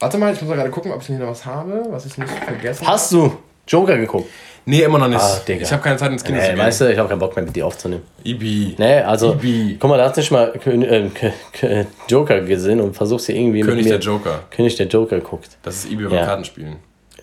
Warte 0.00 0.18
mal, 0.18 0.32
ich 0.32 0.40
muss 0.40 0.48
mal 0.50 0.56
gerade 0.56 0.70
gucken, 0.70 0.92
ob 0.92 1.00
ich 1.00 1.06
hier 1.06 1.18
noch 1.18 1.28
was 1.28 1.44
habe, 1.46 1.82
was 1.90 2.04
ich 2.06 2.16
nicht 2.18 2.30
vergessen 2.30 2.82
habe. 2.86 2.92
Hast 2.94 3.12
du 3.12 3.36
Joker 3.66 3.96
geguckt? 3.96 4.28
Nee, 4.64 4.82
immer 4.82 4.98
noch 4.98 5.08
nicht. 5.08 5.48
Digga. 5.48 5.62
ich 5.62 5.72
habe 5.72 5.82
keine 5.82 5.96
Zeit 5.96 6.12
ins 6.12 6.22
Kino 6.22 6.38
zu 6.38 6.42
Nee, 6.44 6.50
gehen. 6.50 6.58
weißt 6.58 6.80
du, 6.82 6.92
ich 6.92 6.98
habe 6.98 7.08
keinen 7.08 7.18
Bock 7.18 7.34
mehr 7.34 7.44
mit 7.44 7.54
dir 7.56 7.66
aufzunehmen. 7.66 8.02
Ibi. 8.22 8.76
Nee, 8.78 9.00
also, 9.00 9.32
Ibi. 9.34 9.76
guck 9.80 9.90
mal, 9.90 9.96
da 9.98 10.04
hast 10.04 10.16
du 10.16 10.20
nicht 10.20 10.30
mal 10.30 10.52
äh, 10.64 11.84
Joker 12.08 12.40
gesehen 12.42 12.80
und 12.80 12.94
versuchst 12.94 13.26
hier 13.26 13.36
irgendwie 13.36 13.60
König 13.60 13.76
mit 13.76 13.84
mir... 13.86 13.90
der 13.98 14.00
Joker. 14.00 14.40
König 14.50 14.76
der 14.76 14.86
Joker 14.86 15.18
guckt. 15.20 15.50
Das 15.62 15.76
ist 15.76 15.90
Ibi 15.90 16.04
beim 16.04 16.14
Ja. 16.14 16.24
Kartenspielen. 16.26 16.76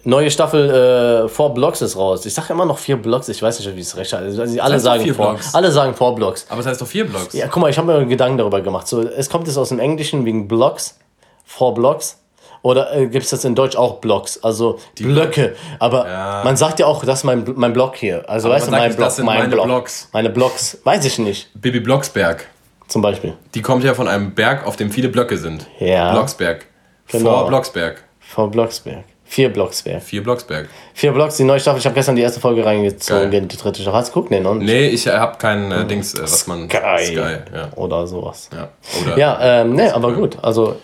Neue 0.05 0.31
Staffel 0.31 1.25
äh, 1.25 1.27
Four 1.29 1.53
Blocks 1.53 1.81
ist 1.81 1.97
raus. 1.97 2.25
Ich 2.25 2.33
sage 2.33 2.53
immer 2.53 2.65
noch 2.65 2.77
vier 2.77 2.95
Blocks, 2.97 3.27
ich 3.29 3.41
weiß 3.41 3.59
nicht, 3.59 3.75
wie 3.75 3.81
es 3.81 3.95
recht 3.97 4.13
heißt. 4.13 4.39
Also, 4.39 4.61
alle 4.61 4.75
heißt 4.75 4.85
doch 4.85 4.91
sagen. 4.97 5.13
Blocks. 5.13 5.55
Alle 5.55 5.71
sagen 5.71 5.93
Four 5.93 6.15
Blocks. 6.15 6.45
Aber 6.49 6.61
es 6.61 6.67
heißt 6.67 6.81
doch 6.81 6.87
vier 6.87 7.05
Blocks. 7.05 7.33
Ja, 7.33 7.47
guck 7.47 7.61
mal, 7.61 7.69
ich 7.69 7.77
habe 7.77 7.87
mir 7.99 8.05
Gedanken 8.05 8.37
darüber 8.37 8.61
gemacht. 8.61 8.87
So, 8.87 9.01
es 9.01 9.29
kommt 9.29 9.47
jetzt 9.47 9.57
aus 9.57 9.69
dem 9.69 9.79
Englischen 9.79 10.23
wegen 10.25 10.47
Blocks, 10.47 10.97
Four 11.45 11.73
Blocks. 11.73 12.17
Oder 12.61 12.93
äh, 12.95 13.07
gibt 13.07 13.23
es 13.23 13.29
das 13.29 13.45
in 13.45 13.55
Deutsch 13.55 13.75
auch 13.75 13.95
Blocks? 14.01 14.41
Also 14.43 14.79
Blöcke. 14.97 15.55
Aber 15.79 16.07
Ja. 16.07 16.41
man 16.43 16.57
sagt 16.57 16.79
ja 16.79 16.85
auch, 16.87 17.03
das 17.05 17.19
ist 17.19 17.23
mein, 17.23 17.45
mein 17.55 17.73
Block 17.73 17.95
hier. 17.95 18.23
Also 18.29 18.47
Aber 18.47 18.55
weißt 18.55 18.67
du, 18.67 18.71
mein 18.71 18.95
Block, 18.95 19.07
das 19.07 19.15
sind 19.15 19.25
mein 19.25 19.37
meine 19.39 19.49
Block. 19.49 19.65
Blocks. 19.65 20.09
Meine 20.11 20.29
Blocks. 20.29 20.77
Weiß 20.83 21.05
ich 21.05 21.19
nicht, 21.19 21.49
Bibi 21.53 21.79
Blocksberg. 21.79 22.45
zum 22.87 23.01
Beispiel. 23.01 23.33
Die 23.55 23.61
kommt 23.61 23.83
ja 23.83 23.93
von 23.93 24.07
einem 24.07 24.33
Berg, 24.35 24.65
auf 24.67 24.75
dem 24.75 24.91
viele 24.91 25.09
Blöcke 25.09 25.37
sind. 25.37 25.67
Ja. 25.79 26.11
Blocksberg. 26.11 26.65
Genau. 27.07 27.31
Vor 27.31 27.47
Blocksberg. 27.47 28.03
Four 28.19 28.51
Blocksberg. 28.51 29.03
Vier 29.25 29.53
Blocksberg. 29.53 30.01
Vier 30.01 30.23
Blocksberg. 30.23 30.67
Vier 30.95 31.11
Blocks, 31.11 31.37
die 31.37 31.43
neue 31.43 31.59
Staffel. 31.59 31.79
Ich 31.79 31.85
habe 31.85 31.93
gestern 31.93 32.15
die 32.15 32.23
erste 32.23 32.39
Folge 32.39 32.65
reingezogen, 32.65 33.29
Geil. 33.29 33.41
die 33.41 33.57
dritte 33.57 33.79
Staffel. 33.81 33.97
Hast 33.99 34.09
du 34.09 34.13
geguckt? 34.13 34.31
Nee, 34.31 34.39
noch 34.39 34.55
nicht. 34.55 34.65
Nee, 34.67 34.87
ich 34.87 35.07
habe 35.07 35.37
kein 35.37 35.71
äh, 35.71 35.85
Dings, 35.85 36.15
äh, 36.15 36.23
was 36.23 36.47
man. 36.47 36.67
Sky. 36.67 37.05
Sky, 37.05 37.15
ja. 37.53 37.69
Oder 37.75 38.07
sowas. 38.07 38.49
ja. 38.51 38.69
Oder, 39.03 39.17
Ja, 39.19 39.61
ähm, 39.61 39.73
nee, 39.73 39.87
aber 39.89 40.13
gut. 40.13 40.37
Also, 40.41 40.77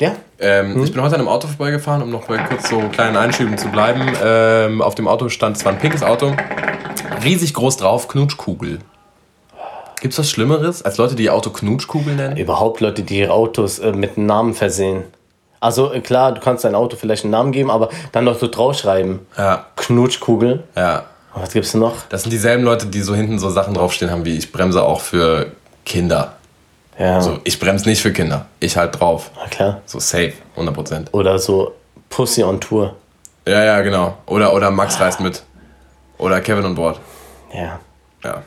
ja. 0.00 0.16
Ähm, 0.38 0.82
Ich 0.82 0.92
bin 0.92 1.02
heute 1.02 1.14
an 1.14 1.20
einem 1.20 1.28
Auto 1.28 1.46
vorbeigefahren, 1.46 2.02
um 2.02 2.10
noch 2.10 2.28
mal 2.28 2.38
kurz 2.48 2.68
so 2.68 2.80
kleinen 2.88 3.16
Einschieben 3.16 3.56
zu 3.58 3.68
bleiben. 3.68 4.02
Ähm, 4.22 4.82
auf 4.82 4.94
dem 4.94 5.06
Auto 5.06 5.28
stand, 5.28 5.56
es 5.56 5.64
war 5.64 5.72
ein 5.72 5.78
pinkes 5.78 6.02
Auto, 6.02 6.34
riesig 7.22 7.54
groß 7.54 7.76
drauf, 7.76 8.08
Knutschkugel. 8.08 8.80
Gibt's 10.00 10.18
was 10.18 10.30
Schlimmeres, 10.30 10.82
als 10.82 10.96
Leute, 10.96 11.14
die 11.14 11.24
ihr 11.24 11.34
Auto 11.34 11.50
Knutschkugel 11.50 12.14
nennen? 12.16 12.36
Überhaupt 12.36 12.80
Leute, 12.80 13.02
die 13.02 13.18
ihre 13.18 13.32
Autos 13.32 13.78
äh, 13.78 13.92
mit 13.92 14.16
einem 14.16 14.26
Namen 14.26 14.54
versehen. 14.54 15.04
Also 15.60 15.92
äh, 15.92 16.00
klar, 16.00 16.32
du 16.32 16.40
kannst 16.40 16.64
dein 16.64 16.74
Auto 16.74 16.96
vielleicht 16.96 17.24
einen 17.24 17.32
Namen 17.32 17.52
geben, 17.52 17.70
aber 17.70 17.90
dann 18.12 18.24
noch 18.24 18.38
so 18.38 18.48
draufschreiben. 18.48 19.20
Ja, 19.36 19.66
Knutschkugel. 19.76 20.64
ja. 20.76 21.04
Was 21.32 21.52
gibt's 21.52 21.74
noch? 21.74 21.94
Das 22.08 22.22
sind 22.22 22.32
dieselben 22.32 22.64
Leute, 22.64 22.86
die 22.86 23.02
so 23.02 23.14
hinten 23.14 23.38
so 23.38 23.50
Sachen 23.50 23.72
draufstehen 23.72 24.10
haben 24.10 24.24
wie 24.24 24.36
ich 24.36 24.50
bremse 24.50 24.82
auch 24.82 25.00
für 25.00 25.52
Kinder. 25.86 26.32
Ja, 27.00 27.20
So, 27.20 27.38
ich 27.44 27.58
bremse 27.58 27.88
nicht 27.88 28.02
für 28.02 28.12
Kinder. 28.12 28.46
Ich 28.60 28.76
halt 28.76 29.00
drauf. 29.00 29.30
na 29.36 29.46
klar. 29.48 29.80
So 29.86 29.98
safe, 29.98 30.34
100%. 30.56 31.06
Oder 31.12 31.38
so 31.38 31.72
Pussy 32.10 32.42
on 32.44 32.60
Tour. 32.60 32.94
Ja, 33.48 33.64
ja, 33.64 33.80
genau. 33.80 34.18
Oder, 34.26 34.52
oder 34.52 34.70
Max 34.70 35.00
reist 35.00 35.18
mit. 35.20 35.42
Oder 36.18 36.40
Kevin 36.42 36.64
on 36.66 36.74
Board. 36.74 37.00
Ja. 37.54 37.80
Ja. 38.22 38.42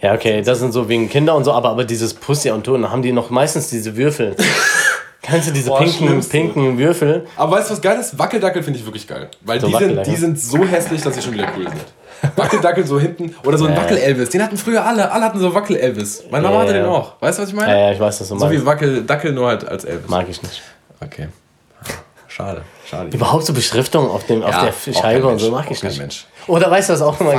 Ja, 0.00 0.12
okay, 0.14 0.42
das 0.42 0.58
sind 0.58 0.72
so 0.72 0.88
wegen 0.88 1.08
Kinder 1.08 1.34
und 1.34 1.44
so, 1.44 1.52
aber, 1.52 1.70
aber 1.70 1.84
dieses 1.84 2.12
Pussy 2.12 2.50
on 2.50 2.62
Tour, 2.62 2.78
dann 2.78 2.90
haben 2.90 3.02
die 3.02 3.12
noch 3.12 3.30
meistens 3.30 3.70
diese 3.70 3.96
Würfel. 3.96 4.36
Kennst 5.22 5.48
du 5.48 5.52
diese 5.52 5.70
Boah, 5.70 5.78
pinken, 5.78 6.06
schlimmste. 6.06 6.30
pinken 6.32 6.76
Würfel? 6.78 7.26
Aber 7.36 7.52
weißt 7.56 7.70
du, 7.70 7.74
was 7.74 7.80
geil 7.80 7.98
ist? 7.98 8.18
Wackeldackel 8.18 8.62
finde 8.62 8.78
ich 8.80 8.84
wirklich 8.84 9.06
geil. 9.06 9.30
Weil 9.40 9.58
So 9.60 9.68
die, 9.68 9.76
sind, 9.76 10.06
die 10.06 10.16
sind 10.16 10.38
so 10.40 10.64
hässlich, 10.66 11.00
dass 11.00 11.14
sie 11.14 11.22
schon 11.22 11.32
wieder 11.32 11.48
cool 11.56 11.64
sind. 11.68 11.84
Wackeldackel 12.36 12.86
so 12.86 12.98
hinten. 12.98 13.34
Oder 13.44 13.58
so 13.58 13.66
ein 13.66 13.72
Ja. 13.74 13.80
Wackel-Elvis. 13.82 14.30
Den 14.30 14.42
hatten 14.42 14.56
früher 14.56 14.84
alle. 14.84 15.10
Alle 15.10 15.24
hatten 15.24 15.38
so 15.38 15.54
Wackel-Elvis. 15.54 16.24
Meine 16.30 16.44
Mama 16.44 16.56
Ja, 16.56 16.62
hatte 16.62 16.72
den 16.74 16.84
auch. 16.86 17.20
Weißt 17.20 17.38
du, 17.38 17.42
was 17.42 17.48
ich 17.50 17.54
meine? 17.54 17.72
Ja, 17.72 17.78
ja, 17.86 17.92
ich 17.92 18.00
weiß, 18.00 18.20
was 18.20 18.28
du 18.28 18.34
So 18.36 18.44
meinst. 18.46 18.60
wie 18.62 18.66
Wackeldackel, 18.66 19.32
nur 19.32 19.48
halt 19.48 19.66
als 19.68 19.84
Elvis. 19.84 20.08
Mag 20.08 20.26
ich 20.28 20.42
nicht. 20.42 20.62
Okay. 21.00 21.28
Schade. 22.28 22.62
Schade. 22.88 23.10
Überhaupt 23.14 23.46
so 23.46 23.52
Beschriftung 23.52 24.10
auf, 24.10 24.26
dem, 24.26 24.42
auf 24.42 24.50
Ja, 24.52 24.62
der 24.64 24.70
auch 24.96 25.00
Scheibe 25.02 25.26
und 25.28 25.38
so 25.38 25.50
mag 25.50 25.70
ich 25.70 25.80
kein 25.80 25.90
nicht. 25.90 26.00
Mensch. 26.00 26.26
Oder 26.46 26.70
weißt 26.70 26.88
du, 26.88 26.92
was 26.94 27.02
auch 27.02 27.20
immer 27.20 27.32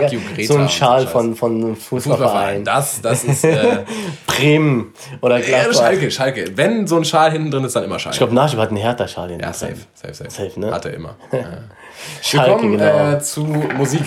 So 0.43 0.58
ein 0.58 0.70
Schal 0.70 1.06
von, 1.08 1.36
von 1.36 1.56
einem 1.56 1.76
Fußballverein. 1.76 2.64
Das, 2.64 3.01
das 3.01 3.24
ist. 3.24 3.43
Äh, 3.43 3.80
Bremen 4.28 4.93
oder 5.22 5.39
Gladbach. 5.39 5.74
Schalke, 5.74 6.12
Schalke. 6.12 6.51
Wenn 6.56 6.88
so 6.88 6.97
ein 6.97 7.06
Schal 7.06 7.32
hinten 7.32 7.51
drin 7.51 7.64
ist, 7.64 7.76
dann 7.76 7.84
immer 7.84 7.99
Schalke. 7.99 8.16
Ich 8.16 8.20
glaube, 8.20 8.34
Nachschub 8.34 8.60
hat 8.60 8.70
einen 8.70 8.78
Hertha-Schal. 8.78 9.32
ja, 9.39 9.53
safe, 9.53 9.76
safe, 9.93 10.14
safe. 10.14 10.30
Safe, 10.30 10.60
ne? 10.60 10.72
Hat 10.72 10.86
er 10.86 10.93
immer. 10.93 11.16
Ja. 11.32 11.39
Wir 11.39 12.39
Schalke, 12.41 12.51
kommen 12.58 12.78
genau. 12.78 13.14
äh, 13.14 13.20
zu 13.20 13.41
Musik, 13.45 14.01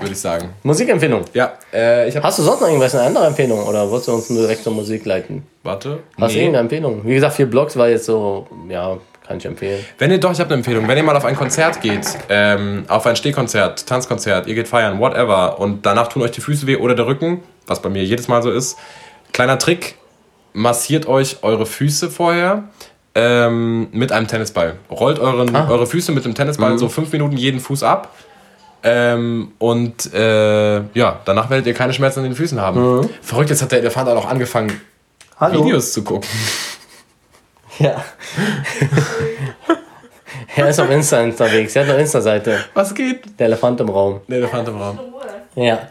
würde 0.00 0.12
ich 0.12 0.18
sagen. 0.18 0.48
Musikempfehlung. 0.62 1.22
Ja, 1.34 1.52
äh, 1.72 2.08
ich. 2.08 2.16
Hast 2.16 2.38
du 2.38 2.42
sonst 2.42 2.60
noch 2.60 2.66
irgendwas, 2.68 2.94
eine 2.94 3.04
andere 3.08 3.26
Empfehlung? 3.26 3.62
Oder 3.66 3.88
wolltest 3.90 4.08
du 4.08 4.14
uns 4.14 4.30
nur 4.30 4.40
direkt 4.40 4.64
zur 4.64 4.72
Musik 4.72 5.04
leiten? 5.04 5.46
Warte. 5.62 6.00
Hast 6.18 6.32
du 6.32 6.38
Nee. 6.38 6.44
irgendeine 6.44 6.62
Empfehlung? 6.62 7.02
Wie 7.04 7.14
gesagt, 7.14 7.34
vier 7.34 7.46
Blogs 7.46 7.76
war 7.76 7.88
jetzt 7.88 8.06
so, 8.06 8.46
ja, 8.68 8.96
kann 9.26 9.38
ich 9.38 9.44
empfehlen. 9.46 9.84
Wenn 9.98 10.10
ihr 10.10 10.18
doch, 10.18 10.32
ich 10.32 10.40
habe 10.40 10.50
eine 10.50 10.58
Empfehlung. 10.58 10.86
Wenn 10.88 10.96
ihr 10.96 11.02
mal 11.02 11.16
auf 11.16 11.24
ein 11.24 11.36
Konzert 11.36 11.80
geht, 11.80 12.06
ähm, 12.28 12.84
auf 12.88 13.06
ein 13.06 13.16
Stehkonzert, 13.16 13.86
Tanzkonzert, 13.86 14.46
ihr 14.46 14.54
geht 14.54 14.68
feiern, 14.68 14.98
whatever, 14.98 15.58
und 15.58 15.84
danach 15.84 16.08
tun 16.08 16.22
euch 16.22 16.30
die 16.30 16.40
Füße 16.40 16.66
weh 16.66 16.76
oder 16.76 16.94
der 16.94 17.06
Rücken, 17.06 17.42
was 17.66 17.82
bei 17.82 17.88
mir 17.88 18.04
jedes 18.04 18.28
Mal 18.28 18.42
so 18.42 18.50
ist. 18.50 18.76
Kleiner 19.32 19.58
Trick: 19.58 19.96
Massiert 20.52 21.06
euch 21.06 21.38
eure 21.42 21.66
Füße 21.66 22.10
vorher 22.10 22.64
ähm, 23.14 23.88
mit 23.92 24.12
einem 24.12 24.28
Tennisball. 24.28 24.76
Rollt 24.90 25.18
euren, 25.18 25.54
eure 25.70 25.86
Füße 25.86 26.12
mit 26.12 26.24
dem 26.24 26.34
Tennisball 26.34 26.78
so 26.78 26.88
fünf 26.88 27.10
Minuten 27.12 27.36
jeden 27.36 27.60
Fuß 27.60 27.82
ab. 27.82 28.14
Ähm, 28.82 29.52
und 29.58 30.12
äh, 30.14 30.76
ja, 30.94 31.20
danach 31.24 31.50
werdet 31.50 31.66
ihr 31.66 31.74
keine 31.74 31.92
Schmerzen 31.92 32.20
an 32.20 32.26
den 32.26 32.34
Füßen 32.36 32.60
haben. 32.60 32.80
Verrückt, 33.22 33.50
jetzt 33.50 33.62
hat 33.62 33.72
der 33.72 33.80
Elefant 33.80 34.08
auch 34.08 34.14
noch 34.14 34.28
angefangen, 34.28 34.80
Videos 35.64 35.92
zu 35.92 36.04
gucken. 36.04 36.28
Ja. 37.78 38.02
er 40.56 40.68
ist 40.68 40.80
auf 40.80 40.90
Insta 40.90 41.22
unterwegs. 41.22 41.76
Er 41.76 41.82
hat 41.84 41.90
eine 41.90 42.00
Insta-Seite. 42.00 42.58
Was 42.74 42.94
geht? 42.94 43.38
Der 43.38 43.46
Elefant 43.46 43.80
im 43.80 43.88
Raum. 43.88 44.20
Der 44.28 44.38
Elefant 44.38 44.68
im 44.68 44.76
Raum. 44.80 44.98
Ja. 45.54 45.88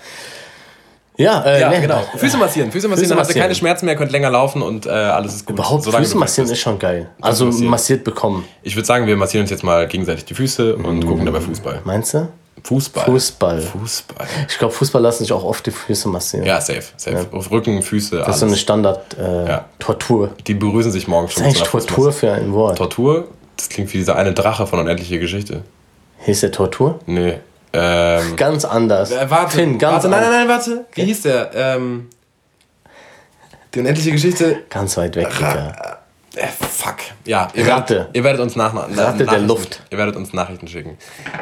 Ja, 1.18 1.44
äh, 1.46 1.62
Ja, 1.62 1.70
nee. 1.70 1.80
genau. 1.82 2.02
Füße 2.18 2.38
massieren. 2.38 2.72
Füße 2.72 2.88
massieren, 2.90 3.10
dann 3.12 3.20
habt 3.20 3.34
ihr 3.34 3.42
keine 3.42 3.56
Schmerzen 3.56 3.86
mehr, 3.86 3.96
könnt 3.96 4.12
länger 4.12 4.30
laufen 4.30 4.62
und 4.62 4.86
äh, 4.86 4.90
alles 4.90 5.36
ist 5.36 5.46
gut. 5.46 5.56
Überhaupt 5.56 5.86
Füße 5.86 6.18
massieren 6.18 6.50
ist 6.50 6.60
schon 6.60 6.78
geil. 6.78 7.10
Also 7.22 7.46
massiert 7.46 8.04
bekommen. 8.04 8.46
Ich 8.64 8.76
würde 8.76 8.86
sagen, 8.86 9.08
wir 9.08 9.16
massieren 9.16 9.44
uns 9.44 9.52
jetzt 9.52 9.64
mal 9.64 9.88
gegenseitig 9.88 10.26
die 10.26 10.34
Füße 10.34 10.76
und 10.76 11.00
Mm. 11.00 11.08
gucken 11.08 11.26
dabei 11.26 11.40
Fußball. 11.40 11.82
Meinst 11.86 12.14
du? 12.16 12.28
Fußball. 12.64 13.06
Fußball. 13.06 13.62
Fußball. 13.62 14.28
Ich 14.50 14.58
glaube, 14.58 14.74
Fußball 14.74 15.02
lassen 15.02 15.24
sich 15.24 15.32
auch 15.34 15.44
oft 15.44 15.66
die 15.66 15.72
Füße 15.72 16.08
massieren. 16.08 16.46
Ja, 16.46 16.60
safe. 16.60 16.84
safe. 16.98 17.28
Auf 17.32 17.52
Rücken, 17.52 17.82
Füße, 17.84 18.18
Das 18.18 18.26
alles. 18.26 18.36
ist 18.38 18.40
so 18.40 18.46
eine 18.48 18.56
Standard-Tortur. 18.58 20.32
Die 20.48 20.54
berühren 20.56 20.92
sich 20.92 21.08
morgen 21.08 21.28
schon. 21.30 21.44
Was 21.44 21.54
ist 21.54 21.58
eigentlich 21.62 21.70
Tortur 21.70 22.12
für 22.12 22.32
ein 22.32 22.54
Wort? 22.54 22.78
Tortur? 22.78 23.28
Das 23.58 23.70
klingt 23.70 23.94
wie 23.94 23.98
dieser 24.00 24.16
eine 24.16 24.34
Drache 24.34 24.66
von 24.68 24.80
Unendliche 24.80 25.20
Geschichte. 25.20 25.62
Hieß 26.26 26.42
der 26.42 26.52
Tortur? 26.52 27.00
Nee. 27.06 27.40
Ähm, 27.74 28.36
Ganz 28.36 28.66
anders. 28.66 29.12
äh, 29.12 29.30
warte, 29.30 29.58
Finn, 29.58 29.78
ganz 29.78 29.96
warte, 30.06 30.10
nein, 30.10 30.22
nein, 30.22 30.32
nein, 30.32 30.48
warte. 30.48 30.86
Wie 30.94 31.04
hieß 31.04 31.22
der? 31.24 31.52
Ähm, 31.54 32.10
die 33.74 33.80
Unendliche 33.82 34.12
Geschichte. 34.12 34.60
Ganz 34.70 34.96
weit 34.98 35.16
weg, 35.18 35.30
Digga. 35.30 36.00
Äh, 36.36 36.48
fuck. 36.48 36.96
Ja, 37.26 37.48
ihr 37.54 37.68
Ratte. 37.68 37.96
Werdet, 37.96 38.16
ihr 38.16 38.24
werdet 38.24 38.42
uns 38.42 38.56
nach, 38.56 38.74
nach, 38.74 38.84
Ratte 38.90 39.18
der 39.20 39.26
Nachrichten- 39.28 39.48
Luft. 39.48 39.82
Ihr 39.90 39.98
werdet 39.98 40.16
uns 40.16 40.34
Nachrichten 40.34 40.68
schicken. 40.68 40.98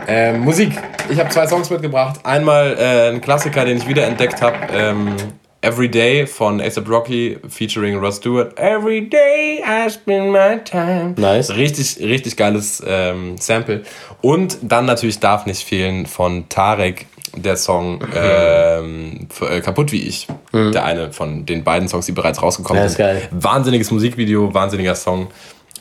Ähm, 0.07 0.41
Musik. 0.41 0.71
Ich 1.09 1.19
habe 1.19 1.29
zwei 1.29 1.47
Songs 1.47 1.69
mitgebracht. 1.69 2.19
Einmal 2.23 2.77
äh, 2.77 3.09
ein 3.09 3.21
Klassiker, 3.21 3.65
den 3.65 3.77
ich 3.77 3.87
wiederentdeckt 3.87 4.41
habe. 4.41 4.57
Ähm, 4.71 5.15
Every 5.61 5.87
Day 5.87 6.27
von 6.27 6.59
A$AP 6.59 6.89
Rocky 6.89 7.37
featuring 7.47 7.97
Ross 7.97 8.17
Stewart. 8.17 8.59
Every 8.59 9.07
day 9.09 9.63
I 9.65 9.89
spend 9.89 10.29
my 10.29 10.59
time. 10.63 11.13
Nice. 11.17 11.55
Richtig, 11.55 11.99
richtig 12.01 12.35
geiles 12.35 12.83
ähm, 12.85 13.37
Sample. 13.39 13.83
Und 14.21 14.57
dann 14.61 14.85
natürlich 14.85 15.21
darf 15.21 15.45
nicht 15.45 15.65
fehlen 15.65 16.05
von 16.05 16.49
Tarek 16.49 17.05
der 17.35 17.57
Song 17.57 17.99
ähm, 18.15 19.27
für, 19.29 19.49
äh, 19.49 19.61
Kaputt 19.61 19.91
wie 19.91 20.03
ich. 20.07 20.27
Der 20.53 20.83
eine 20.85 21.11
von 21.11 21.45
den 21.45 21.63
beiden 21.63 21.87
Songs, 21.87 22.05
die 22.05 22.11
bereits 22.11 22.41
rausgekommen 22.41 22.79
Ja, 22.81 22.85
ist 22.85 22.95
sind. 22.97 23.05
geil. 23.05 23.21
Wahnsinniges 23.31 23.91
Musikvideo, 23.91 24.53
wahnsinniger 24.53 24.95
Song. 24.95 25.27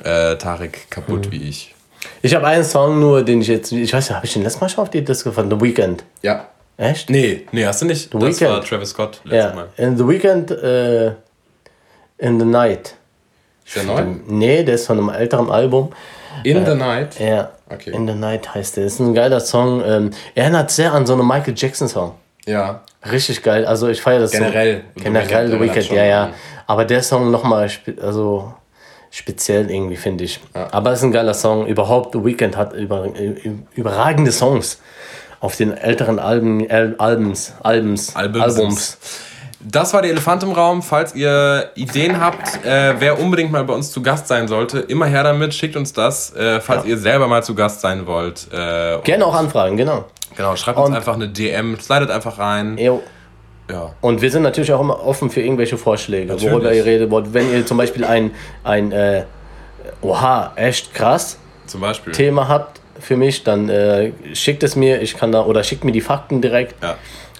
Äh, 0.02 0.36
Tarek 0.36 0.90
Kaputt 0.90 1.30
wie 1.30 1.42
ich. 1.48 1.74
Ich 2.22 2.34
habe 2.34 2.46
einen 2.46 2.64
Song 2.64 2.98
nur, 2.98 3.22
den 3.22 3.40
ich 3.42 3.48
jetzt, 3.48 3.70
ich 3.72 3.92
weiß 3.92 4.08
nicht, 4.08 4.16
habe 4.16 4.26
ich 4.26 4.32
den 4.32 4.42
letztes 4.42 4.60
Mal 4.60 4.68
schon 4.68 4.82
auf 4.82 4.90
die 4.90 5.04
Disco 5.04 5.30
von 5.30 5.50
The 5.50 5.60
Weeknd? 5.60 6.02
Ja. 6.22 6.48
Echt? 6.78 7.10
Nee, 7.10 7.46
nee, 7.52 7.64
hast 7.66 7.82
du 7.82 7.86
nicht. 7.86 8.12
das 8.12 8.22
Weeknd. 8.22 8.40
war 8.50 8.64
Travis 8.64 8.90
Scott 8.90 9.20
letztes 9.24 9.50
Ja. 9.50 9.54
Mal. 9.54 9.68
In 9.76 9.96
The 9.96 10.08
Weeknd, 10.08 10.50
äh, 10.50 11.06
In 12.18 12.40
the 12.40 12.46
Night. 12.46 12.94
Ist 13.64 13.76
der 13.76 13.84
neu? 13.84 14.02
Nee, 14.26 14.64
der 14.64 14.74
ist 14.76 14.86
von 14.86 14.98
einem 14.98 15.10
älteren 15.10 15.50
Album. 15.50 15.90
In 16.44 16.64
the 16.64 16.74
Night. 16.74 17.18
Ja. 17.18 17.50
Okay. 17.68 17.90
In 17.90 18.06
the 18.06 18.14
Night 18.14 18.54
heißt 18.54 18.76
der. 18.76 18.84
Ist 18.84 19.00
ein 19.00 19.14
geiler 19.14 19.40
Song. 19.40 19.82
Ähm, 19.84 20.10
erinnert 20.34 20.70
sehr 20.70 20.92
an 20.92 21.06
so 21.06 21.14
einen 21.14 21.26
Michael 21.26 21.54
Jackson 21.56 21.88
Song. 21.88 22.14
Ja. 22.46 22.82
Richtig 23.10 23.42
geil. 23.42 23.64
Also 23.66 23.88
ich 23.88 24.00
feiere 24.00 24.20
das 24.20 24.30
Generell. 24.32 24.84
So. 24.96 25.04
Generell 25.04 25.50
The 25.50 25.60
Weeknd 25.60 25.90
ja, 25.90 26.04
ja. 26.04 26.30
Aber 26.66 26.84
der 26.84 27.02
Song 27.02 27.30
nochmal, 27.30 27.70
also 28.00 28.54
speziell 29.10 29.70
irgendwie, 29.70 29.96
finde 29.96 30.24
ich. 30.24 30.40
Aber 30.52 30.92
es 30.92 31.00
ist 31.00 31.04
ein 31.04 31.12
geiler 31.12 31.34
Song. 31.34 31.66
Überhaupt, 31.66 32.12
The 32.12 32.24
Weeknd 32.24 32.56
hat 32.56 32.72
über, 32.72 33.08
überragende 33.74 34.32
Songs 34.32 34.80
auf 35.40 35.56
den 35.56 35.76
älteren 35.76 36.18
Alben, 36.18 36.70
Al 36.70 36.94
Albums, 36.98 37.54
Albums, 37.62 38.14
Albums. 38.14 38.42
Albums. 38.44 38.98
Das 39.64 39.94
war 39.94 40.02
der 40.02 40.10
Elefant 40.10 40.42
im 40.42 40.52
Raum. 40.52 40.82
Falls 40.82 41.14
ihr 41.14 41.70
Ideen 41.76 42.20
habt, 42.20 42.64
äh, 42.64 42.94
wer 42.98 43.20
unbedingt 43.20 43.52
mal 43.52 43.62
bei 43.64 43.74
uns 43.74 43.92
zu 43.92 44.02
Gast 44.02 44.26
sein 44.28 44.48
sollte, 44.48 44.80
immer 44.80 45.06
her 45.06 45.22
damit, 45.22 45.54
schickt 45.54 45.76
uns 45.76 45.92
das. 45.92 46.34
Äh, 46.34 46.60
falls 46.60 46.84
ihr 46.84 46.98
selber 46.98 47.28
mal 47.28 47.42
zu 47.44 47.54
Gast 47.54 47.80
sein 47.80 48.06
wollt. 48.06 48.48
Äh, 48.52 48.98
Gerne 49.04 49.24
auch 49.26 49.34
anfragen, 49.34 49.76
genau. 49.76 50.04
Genau, 50.36 50.56
schreibt 50.56 50.78
uns 50.78 50.88
Und- 50.88 50.96
einfach 50.96 51.14
eine 51.14 51.28
DM, 51.28 51.78
slidet 51.78 52.10
einfach 52.10 52.38
rein. 52.38 52.76
Jo. 52.78 53.02
Ja. 53.70 53.94
Und 54.00 54.20
wir 54.20 54.30
sind 54.30 54.42
natürlich 54.42 54.72
auch 54.72 54.80
immer 54.80 55.00
offen 55.06 55.30
für 55.30 55.40
irgendwelche 55.40 55.78
Vorschläge, 55.78 56.32
Natürlich. 56.32 56.52
worüber 56.52 56.72
ihr 56.74 56.84
redet 56.84 57.10
wollt. 57.10 57.32
Wenn 57.32 57.50
ihr 57.52 57.64
zum 57.64 57.76
Beispiel 57.78 58.04
ein, 58.04 58.32
ein 58.64 58.90
äh, 58.92 59.24
oha, 60.02 60.52
echt 60.56 60.92
krass 60.94 61.38
Zum 61.66 61.80
Beispiel. 61.80 62.12
Thema 62.12 62.48
habt 62.48 62.80
für 62.98 63.16
mich, 63.16 63.44
dann 63.44 63.68
äh, 63.68 64.12
schickt 64.34 64.62
es 64.62 64.74
mir, 64.76 65.00
ich 65.00 65.16
kann 65.16 65.32
da, 65.32 65.42
oder 65.44 65.62
schickt 65.62 65.84
mir 65.84 65.92
die 65.92 66.00
Fakten 66.00 66.40
direkt. 66.42 66.82
Ja. 66.82 66.96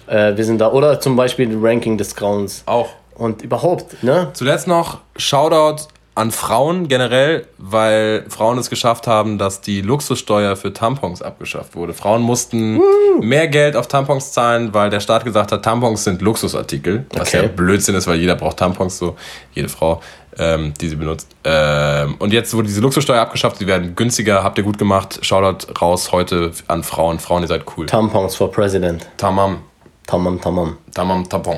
Äh, 0.07 0.35
wir 0.37 0.45
sind 0.45 0.59
da, 0.59 0.71
oder 0.71 0.99
zum 0.99 1.15
Beispiel 1.15 1.57
Ranking 1.61 1.97
des 1.97 2.15
Grauens. 2.15 2.63
Auch. 2.65 2.89
Und 3.15 3.41
überhaupt, 3.43 4.01
ne? 4.03 4.29
Zuletzt 4.33 4.67
noch 4.67 4.99
Shoutout 5.17 5.83
an 6.15 6.31
Frauen 6.31 6.87
generell, 6.87 7.47
weil 7.57 8.25
Frauen 8.29 8.57
es 8.59 8.69
geschafft 8.69 9.07
haben, 9.07 9.39
dass 9.39 9.61
die 9.61 9.81
Luxussteuer 9.81 10.55
für 10.55 10.71
Tampons 10.71 11.21
abgeschafft 11.23 11.75
wurde. 11.75 11.93
Frauen 11.93 12.21
mussten 12.21 12.79
mehr 13.19 13.47
Geld 13.47 13.75
auf 13.75 13.87
Tampons 13.87 14.31
zahlen, 14.31 14.73
weil 14.75 14.91
der 14.91 14.99
Staat 14.99 15.25
gesagt 15.25 15.51
hat, 15.51 15.63
Tampons 15.63 16.03
sind 16.03 16.21
Luxusartikel. 16.21 17.05
Was 17.13 17.29
Okay. 17.29 17.43
ja 17.43 17.47
Blödsinn 17.47 17.95
ist, 17.95 18.05
weil 18.07 18.17
jeder 18.19 18.35
braucht 18.35 18.57
Tampons, 18.57 18.99
so 18.99 19.15
jede 19.53 19.69
Frau, 19.69 20.01
ähm, 20.37 20.73
die 20.79 20.89
sie 20.89 20.95
benutzt. 20.97 21.29
Ähm, 21.45 22.15
und 22.19 22.31
jetzt 22.31 22.53
wurde 22.53 22.67
diese 22.67 22.81
Luxussteuer 22.81 23.19
abgeschafft, 23.21 23.57
sie 23.57 23.65
werden 23.65 23.95
günstiger, 23.95 24.43
habt 24.43 24.57
ihr 24.59 24.63
gut 24.63 24.77
gemacht. 24.77 25.17
Shoutout 25.23 25.73
raus 25.81 26.11
heute 26.11 26.51
an 26.67 26.83
Frauen. 26.83 27.17
Frauen, 27.17 27.41
ihr 27.41 27.47
seid 27.47 27.63
cool. 27.75 27.87
Tampons 27.87 28.35
for 28.35 28.51
President. 28.51 29.07
Tamam, 29.17 29.61
Tamam, 30.07 30.39
tamam. 30.41 30.77
tamam, 30.93 31.27
tampon. 31.29 31.57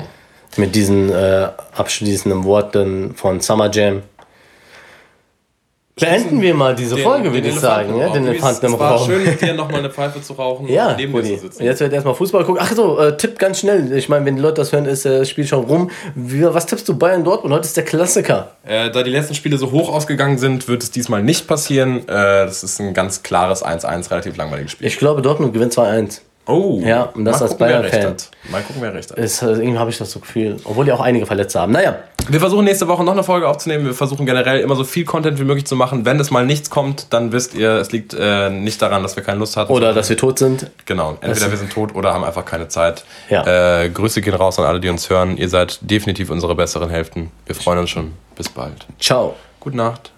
Mit 0.56 0.74
diesen 0.74 1.12
äh, 1.12 1.48
abschließenden 1.76 2.44
Worten 2.44 3.14
von 3.14 3.40
Summer 3.40 3.70
Jam. 3.70 4.02
Beenden 5.98 6.42
wir 6.42 6.54
mal 6.54 6.74
diese 6.74 6.98
Folge, 6.98 7.32
würde 7.32 7.48
ich 7.48 7.58
sagen. 7.58 7.98
Ja, 7.98 8.10
den 8.10 8.26
Elefanten 8.26 8.66
im 8.66 8.74
Es 8.74 8.78
war 8.78 8.96
Raum. 8.96 9.06
schön, 9.06 9.24
mit 9.24 9.40
dir 9.40 9.54
nochmal 9.54 9.78
eine 9.78 9.88
Pfeife 9.88 10.20
zu 10.20 10.34
rauchen 10.34 10.68
Ja, 10.70 10.88
und 10.90 10.98
neben 10.98 11.10
dir 11.12 11.18
Rudi. 11.20 11.34
zu 11.36 11.40
sitzen. 11.40 11.62
Jetzt 11.64 11.80
wird 11.80 11.90
erstmal 11.94 12.14
Fußball 12.14 12.44
gucken. 12.44 12.60
Ach 12.62 12.70
so, 12.74 12.98
äh, 12.98 13.16
Tipp 13.16 13.38
ganz 13.38 13.60
schnell. 13.60 13.96
Ich 13.96 14.10
meine, 14.10 14.26
wenn 14.26 14.36
die 14.36 14.42
Leute 14.42 14.56
das 14.56 14.72
hören, 14.72 14.84
ist 14.84 15.06
äh, 15.06 15.20
das 15.20 15.30
Spiel 15.30 15.46
schon 15.46 15.64
rum. 15.64 15.90
Wie, 16.14 16.42
was 16.44 16.66
tippst 16.66 16.86
du 16.90 16.98
Bayern 16.98 17.24
Dortmund? 17.24 17.54
Heute 17.54 17.64
ist 17.64 17.78
der 17.78 17.84
Klassiker. 17.86 18.50
Äh, 18.66 18.90
da 18.90 19.02
die 19.02 19.10
letzten 19.10 19.34
Spiele 19.34 19.56
so 19.56 19.70
hoch 19.72 19.88
ausgegangen 19.90 20.36
sind, 20.36 20.68
wird 20.68 20.82
es 20.82 20.90
diesmal 20.90 21.22
nicht 21.22 21.46
passieren. 21.48 22.00
Äh, 22.08 22.44
das 22.44 22.62
ist 22.62 22.78
ein 22.78 22.92
ganz 22.92 23.22
klares 23.22 23.64
1-1, 23.64 24.10
relativ 24.10 24.36
langweiliges 24.36 24.72
Spiel. 24.72 24.86
Ich 24.86 24.98
glaube, 24.98 25.22
Dortmund 25.22 25.54
gewinnt 25.54 25.72
2-1. 25.72 26.20
Oh, 26.46 26.80
Ja, 26.84 27.02
und 27.14 27.24
das 27.24 27.42
als 27.42 27.56
Bayern-Fan. 27.58 28.14
Mal 28.50 28.62
gucken, 28.62 28.80
wer 28.80 28.94
recht 28.94 29.10
hat. 29.10 29.18
Ist, 29.18 29.42
äh, 29.42 29.46
irgendwie 29.46 29.78
habe 29.78 29.90
ich 29.90 29.98
das 29.98 30.12
so 30.12 30.20
Gefühl. 30.20 30.56
Obwohl 30.64 30.84
die 30.84 30.92
auch 30.92 31.00
einige 31.00 31.26
Verletzte 31.26 31.60
haben. 31.60 31.72
Naja, 31.72 31.96
Wir 32.28 32.40
versuchen 32.40 32.64
nächste 32.64 32.86
Woche 32.88 33.02
noch 33.04 33.12
eine 33.12 33.22
Folge 33.24 33.48
aufzunehmen. 33.48 33.84
Wir 33.84 33.94
versuchen 33.94 34.26
generell 34.26 34.60
immer 34.60 34.74
so 34.76 34.84
viel 34.84 35.04
Content 35.04 35.38
wie 35.40 35.44
möglich 35.44 35.66
zu 35.66 35.76
machen. 35.76 36.04
Wenn 36.04 36.18
es 36.20 36.30
mal 36.30 36.44
nichts 36.46 36.70
kommt, 36.70 37.12
dann 37.12 37.30
wisst 37.32 37.54
ihr, 37.54 37.70
es 37.72 37.92
liegt 37.92 38.14
äh, 38.18 38.50
nicht 38.50 38.80
daran, 38.82 39.02
dass 39.02 39.16
wir 39.16 39.22
keine 39.22 39.38
Lust 39.38 39.56
hatten. 39.56 39.72
oder 39.72 39.92
dass 39.92 40.08
wir 40.08 40.16
tot 40.16 40.38
sind. 40.38 40.70
Genau, 40.86 41.18
entweder 41.20 41.50
wir 41.50 41.58
sind 41.58 41.72
tot 41.72 41.94
oder 41.94 42.12
haben 42.14 42.24
einfach 42.24 42.44
keine 42.44 42.68
Zeit. 42.68 43.04
Ja. 43.30 43.82
Äh, 43.82 43.90
Grüße 43.90 44.20
gehen 44.22 44.34
raus 44.34 44.58
an 44.58 44.64
alle, 44.64 44.80
die 44.80 44.88
uns 44.88 45.10
hören. 45.10 45.36
Ihr 45.36 45.48
seid 45.48 45.78
definitiv 45.82 46.30
unsere 46.30 46.54
besseren 46.54 46.90
Hälften. 46.90 47.30
Wir 47.46 47.54
freuen 47.54 47.78
uns 47.80 47.90
schon. 47.90 48.12
Bis 48.36 48.48
bald. 48.48 48.86
Ciao. 49.00 49.34
Gute 49.60 49.76
Nacht. 49.76 50.12